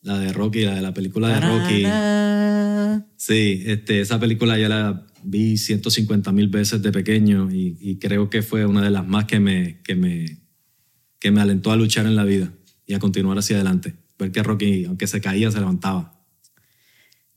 La 0.00 0.20
de 0.20 0.32
Rocky, 0.32 0.60
la 0.60 0.76
de 0.76 0.82
la 0.82 0.94
película 0.94 1.28
de 1.28 1.40
Rocky. 1.40 3.02
Sí, 3.16 3.64
este, 3.66 4.00
esa 4.00 4.20
película 4.20 4.56
ya 4.56 4.68
la 4.68 5.08
vi 5.24 5.56
150 5.56 6.30
mil 6.30 6.46
veces 6.46 6.82
de 6.82 6.92
pequeño 6.92 7.48
y, 7.50 7.98
creo 7.98 8.30
que 8.30 8.42
fue 8.42 8.64
una 8.64 8.82
de 8.82 8.90
las 8.90 9.04
más 9.04 9.24
que 9.24 9.40
me, 9.40 9.80
que, 9.82 9.96
me, 9.96 10.43
que 11.18 11.30
me 11.30 11.40
alentó 11.40 11.72
a 11.72 11.76
luchar 11.76 12.06
en 12.06 12.16
la 12.16 12.24
vida 12.24 12.52
y 12.86 12.94
a 12.94 12.98
continuar 12.98 13.38
hacia 13.38 13.56
adelante. 13.56 13.94
Ver 14.18 14.32
que 14.32 14.42
Rocky, 14.42 14.84
aunque 14.84 15.06
se 15.06 15.20
caía, 15.20 15.50
se 15.50 15.58
levantaba. 15.58 16.24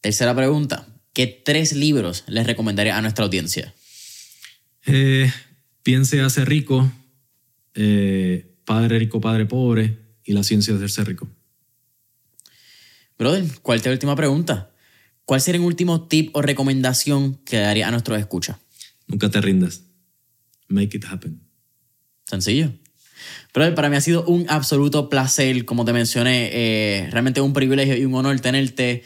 Tercera 0.01 0.35
pregunta. 0.35 0.87
¿Qué 1.13 1.27
tres 1.27 1.73
libros 1.73 2.23
les 2.27 2.45
recomendaría 2.45 2.97
a 2.97 3.01
nuestra 3.01 3.25
audiencia? 3.25 3.73
Eh, 4.85 5.31
Piense 5.87 6.19
hace 6.19 6.43
rico, 6.43 6.91
eh, 7.73 8.57
Padre 8.65 8.99
rico, 8.99 9.21
Padre 9.21 9.45
pobre 9.45 9.97
y 10.25 10.33
la 10.33 10.43
ciencia 10.43 10.73
de 10.73 10.89
ser 10.89 11.07
rico. 11.07 11.29
Brother, 13.17 13.45
¿cuál 13.61 13.79
es 13.79 13.85
la 13.85 13.93
última 13.93 14.13
pregunta? 14.17 14.69
¿Cuál 15.23 15.39
sería 15.39 15.61
un 15.61 15.67
último 15.67 16.09
tip 16.09 16.35
o 16.35 16.41
recomendación 16.41 17.35
que 17.45 17.59
daría 17.59 17.87
a 17.87 17.91
nuestros 17.91 18.19
escuchas? 18.19 18.57
Nunca 19.07 19.29
te 19.29 19.39
rindas. 19.39 19.83
Make 20.67 20.97
it 20.97 21.05
happen. 21.05 21.39
Sencillo. 22.25 22.73
Brother, 23.53 23.75
para 23.75 23.89
mí 23.89 23.95
ha 23.95 24.01
sido 24.01 24.23
un 24.25 24.45
absoluto 24.49 25.09
placer, 25.09 25.65
como 25.65 25.85
te 25.85 25.93
mencioné, 25.93 26.49
eh, 26.51 27.07
realmente 27.11 27.41
un 27.41 27.53
privilegio 27.53 27.97
y 27.97 28.05
un 28.05 28.15
honor 28.15 28.39
tenerte. 28.39 29.03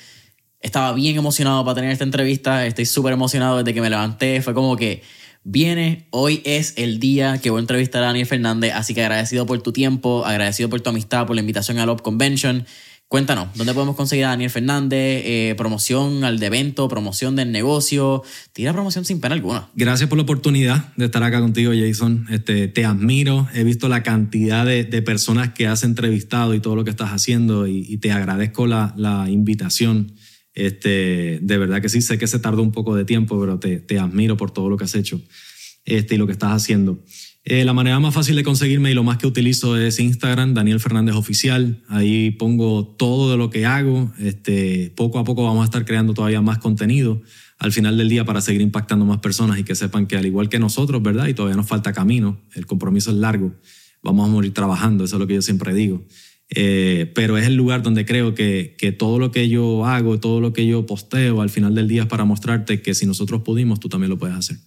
Estaba 0.60 0.94
bien 0.94 1.18
emocionado 1.18 1.64
para 1.66 1.76
tener 1.76 1.92
esta 1.92 2.04
entrevista, 2.04 2.66
estoy 2.66 2.86
súper 2.86 3.14
emocionado 3.14 3.58
desde 3.58 3.74
que 3.74 3.82
me 3.82 3.90
levanté, 3.90 4.42
fue 4.42 4.54
como 4.54 4.76
que 4.76 5.02
viene. 5.44 6.08
Hoy 6.12 6.42
es 6.46 6.74
el 6.78 7.00
día 7.00 7.40
que 7.40 7.50
voy 7.50 7.60
a 7.60 7.62
entrevistar 7.62 8.04
a 8.04 8.08
Daniel 8.08 8.28
Fernández, 8.28 8.74
así 8.76 8.94
que 8.94 9.02
agradecido 9.02 9.46
por 9.46 9.62
tu 9.62 9.72
tiempo, 9.72 10.26
agradecido 10.26 10.70
por 10.70 10.82
tu 10.82 10.90
amistad, 10.90 11.26
por 11.26 11.36
la 11.36 11.42
invitación 11.42 11.80
a 11.80 11.86
la 11.86 11.96
Convention. 11.96 12.66
Cuéntanos, 13.12 13.50
¿dónde 13.56 13.74
podemos 13.74 13.98
conseguir 13.98 14.24
a 14.24 14.30
Daniel 14.30 14.50
Fernández? 14.50 15.24
Eh, 15.26 15.54
promoción 15.58 16.24
al 16.24 16.42
evento, 16.42 16.88
promoción 16.88 17.36
del 17.36 17.52
negocio. 17.52 18.24
Tira 18.54 18.72
promoción 18.72 19.04
sin 19.04 19.20
pena 19.20 19.36
alguna. 19.36 19.70
Gracias 19.76 20.08
por 20.08 20.18
la 20.18 20.24
oportunidad 20.24 20.96
de 20.96 21.08
estar 21.08 21.22
acá 21.22 21.42
contigo, 21.42 21.74
Jason. 21.76 22.26
Este, 22.30 22.70
te 22.70 22.86
admiro. 22.86 23.50
He 23.54 23.66
visto 23.66 23.90
la 23.90 24.02
cantidad 24.02 24.66
de, 24.66 24.86
personas 25.02 25.50
que 25.50 25.68
has 25.68 25.84
entrevistado 25.84 26.54
y 26.54 26.62
todo 26.62 26.78
lo 26.78 26.86
que 26.86 26.90
estás 26.90 27.10
haciendo 27.10 27.68
y, 27.68 27.98
te 27.98 28.14
agradezco 28.14 28.66
la, 28.66 28.94
la 28.96 29.30
invitación. 29.30 30.14
Este, 30.54 31.40
de 31.42 31.58
verdad 31.58 31.82
que 31.82 31.90
sí, 31.90 32.02
sé 32.02 32.18
que 32.18 32.28
se 32.28 32.40
tardó 32.40 32.64
un 32.64 32.72
poco 32.72 32.96
de 32.96 33.04
tiempo, 33.04 33.38
pero 33.42 33.60
te, 33.60 33.82
te 33.82 34.00
admiro 34.00 34.38
por 34.38 34.52
todo 34.52 34.70
lo 34.70 34.78
que 34.78 34.86
has 34.86 34.96
hecho 34.96 35.22
este, 35.84 36.16
y 36.16 36.18
lo 36.18 36.28
que 36.28 36.34
estás 36.34 36.54
haciendo. 36.54 37.04
Eh, 37.44 37.66
la 37.66 37.74
manera 37.74 38.00
más 38.00 38.14
fácil 38.14 38.36
de 38.36 38.44
conseguirme 38.44 38.92
y 38.92 38.94
lo 38.94 39.04
más 39.04 39.18
que 39.18 39.26
utilizo 39.26 39.76
es 39.76 40.00
Instagram, 40.00 40.54
Daniel 40.54 40.80
Fernández 40.80 41.16
Oficial. 41.16 41.84
Ahí 41.88 42.32
pongo 42.32 42.86
todo 42.86 43.32
de 43.32 43.38
lo 43.38 43.50
que 43.50 43.66
hago. 43.66 44.12
Este, 44.20 44.94
poco 44.96 45.18
a 45.18 45.24
poco 45.24 45.44
vamos 45.44 45.64
a 45.64 45.66
estar 45.66 45.84
creando 45.84 46.14
todavía 46.14 46.42
más 46.42 46.60
contenido 46.60 47.22
al 47.58 47.72
final 47.72 47.98
del 47.98 48.10
día 48.10 48.26
para 48.26 48.42
seguir 48.42 48.62
impactando 48.62 49.06
más 49.06 49.20
personas 49.20 49.58
y 49.60 49.64
que 49.64 49.76
sepan 49.76 50.06
que 50.06 50.18
al 50.18 50.26
igual 50.26 50.50
que 50.50 50.60
nosotros, 50.60 51.02
¿verdad? 51.02 51.28
Y 51.28 51.34
todavía 51.34 51.56
nos 51.56 51.68
falta 51.68 51.94
camino, 51.94 52.40
el 52.56 52.66
compromiso 52.66 53.12
es 53.12 53.18
largo, 53.18 53.54
vamos 54.02 54.28
a 54.28 54.32
morir 54.32 54.52
trabajando, 54.52 55.04
eso 55.04 55.16
es 55.16 55.20
lo 55.20 55.28
que 55.28 55.36
yo 55.36 55.42
siempre 55.44 55.74
digo. 55.74 56.04
Eh, 56.50 57.12
pero 57.14 57.38
es 57.38 57.46
el 57.46 57.56
lugar 57.56 57.84
donde 57.84 58.04
creo 58.04 58.34
que, 58.34 58.76
que, 58.80 58.92
todo 58.92 59.20
lo 59.20 59.32
que 59.32 59.48
yo 59.48 59.86
hago, 59.86 60.20
todo 60.20 60.42
lo 60.42 60.54
que 60.54 60.66
yo 60.66 60.88
posteo 60.88 61.42
al 61.42 61.50
final 61.52 61.76
del 61.76 61.88
día 61.88 62.02
es 62.02 62.08
para 62.08 62.26
mostrarte 62.26 62.82
que 62.82 62.96
si 62.96 63.06
nosotros 63.06 63.44
pudimos, 63.44 63.80
tú 63.80 63.90
también 63.90 64.10
lo 64.10 64.18
puedes 64.18 64.36
hacer. 64.36 64.58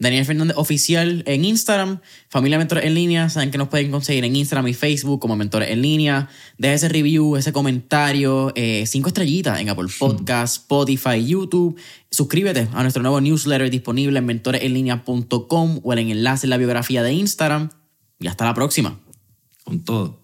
Daniel 0.00 0.24
Fernández 0.24 0.56
Oficial 0.56 1.22
en 1.26 1.44
Instagram, 1.44 2.00
Familia 2.30 2.56
Mentores 2.56 2.86
en 2.86 2.94
Línea, 2.94 3.28
saben 3.28 3.50
que 3.50 3.58
nos 3.58 3.68
pueden 3.68 3.90
conseguir 3.90 4.24
en 4.24 4.34
Instagram 4.34 4.66
y 4.66 4.74
Facebook 4.74 5.20
como 5.20 5.36
Mentores 5.36 5.68
en 5.68 5.82
Línea. 5.82 6.28
Deja 6.56 6.74
ese 6.74 6.88
review, 6.88 7.36
ese 7.36 7.52
comentario, 7.52 8.50
eh, 8.56 8.84
cinco 8.86 9.08
estrellitas 9.08 9.60
en 9.60 9.68
Apple 9.68 9.88
Podcast, 9.96 10.62
Spotify, 10.62 11.24
YouTube. 11.24 11.78
Suscríbete 12.10 12.68
a 12.72 12.80
nuestro 12.82 13.02
nuevo 13.02 13.20
newsletter 13.20 13.70
disponible 13.70 14.18
en 14.18 14.24
mentoresenlinea.com 14.24 15.80
o 15.84 15.92
en 15.92 15.98
el 15.98 16.10
enlace 16.10 16.46
en 16.46 16.50
la 16.50 16.56
biografía 16.56 17.02
de 17.02 17.12
Instagram. 17.12 17.68
Y 18.18 18.26
hasta 18.26 18.46
la 18.46 18.54
próxima. 18.54 18.98
Con 19.64 19.84
todo. 19.84 20.19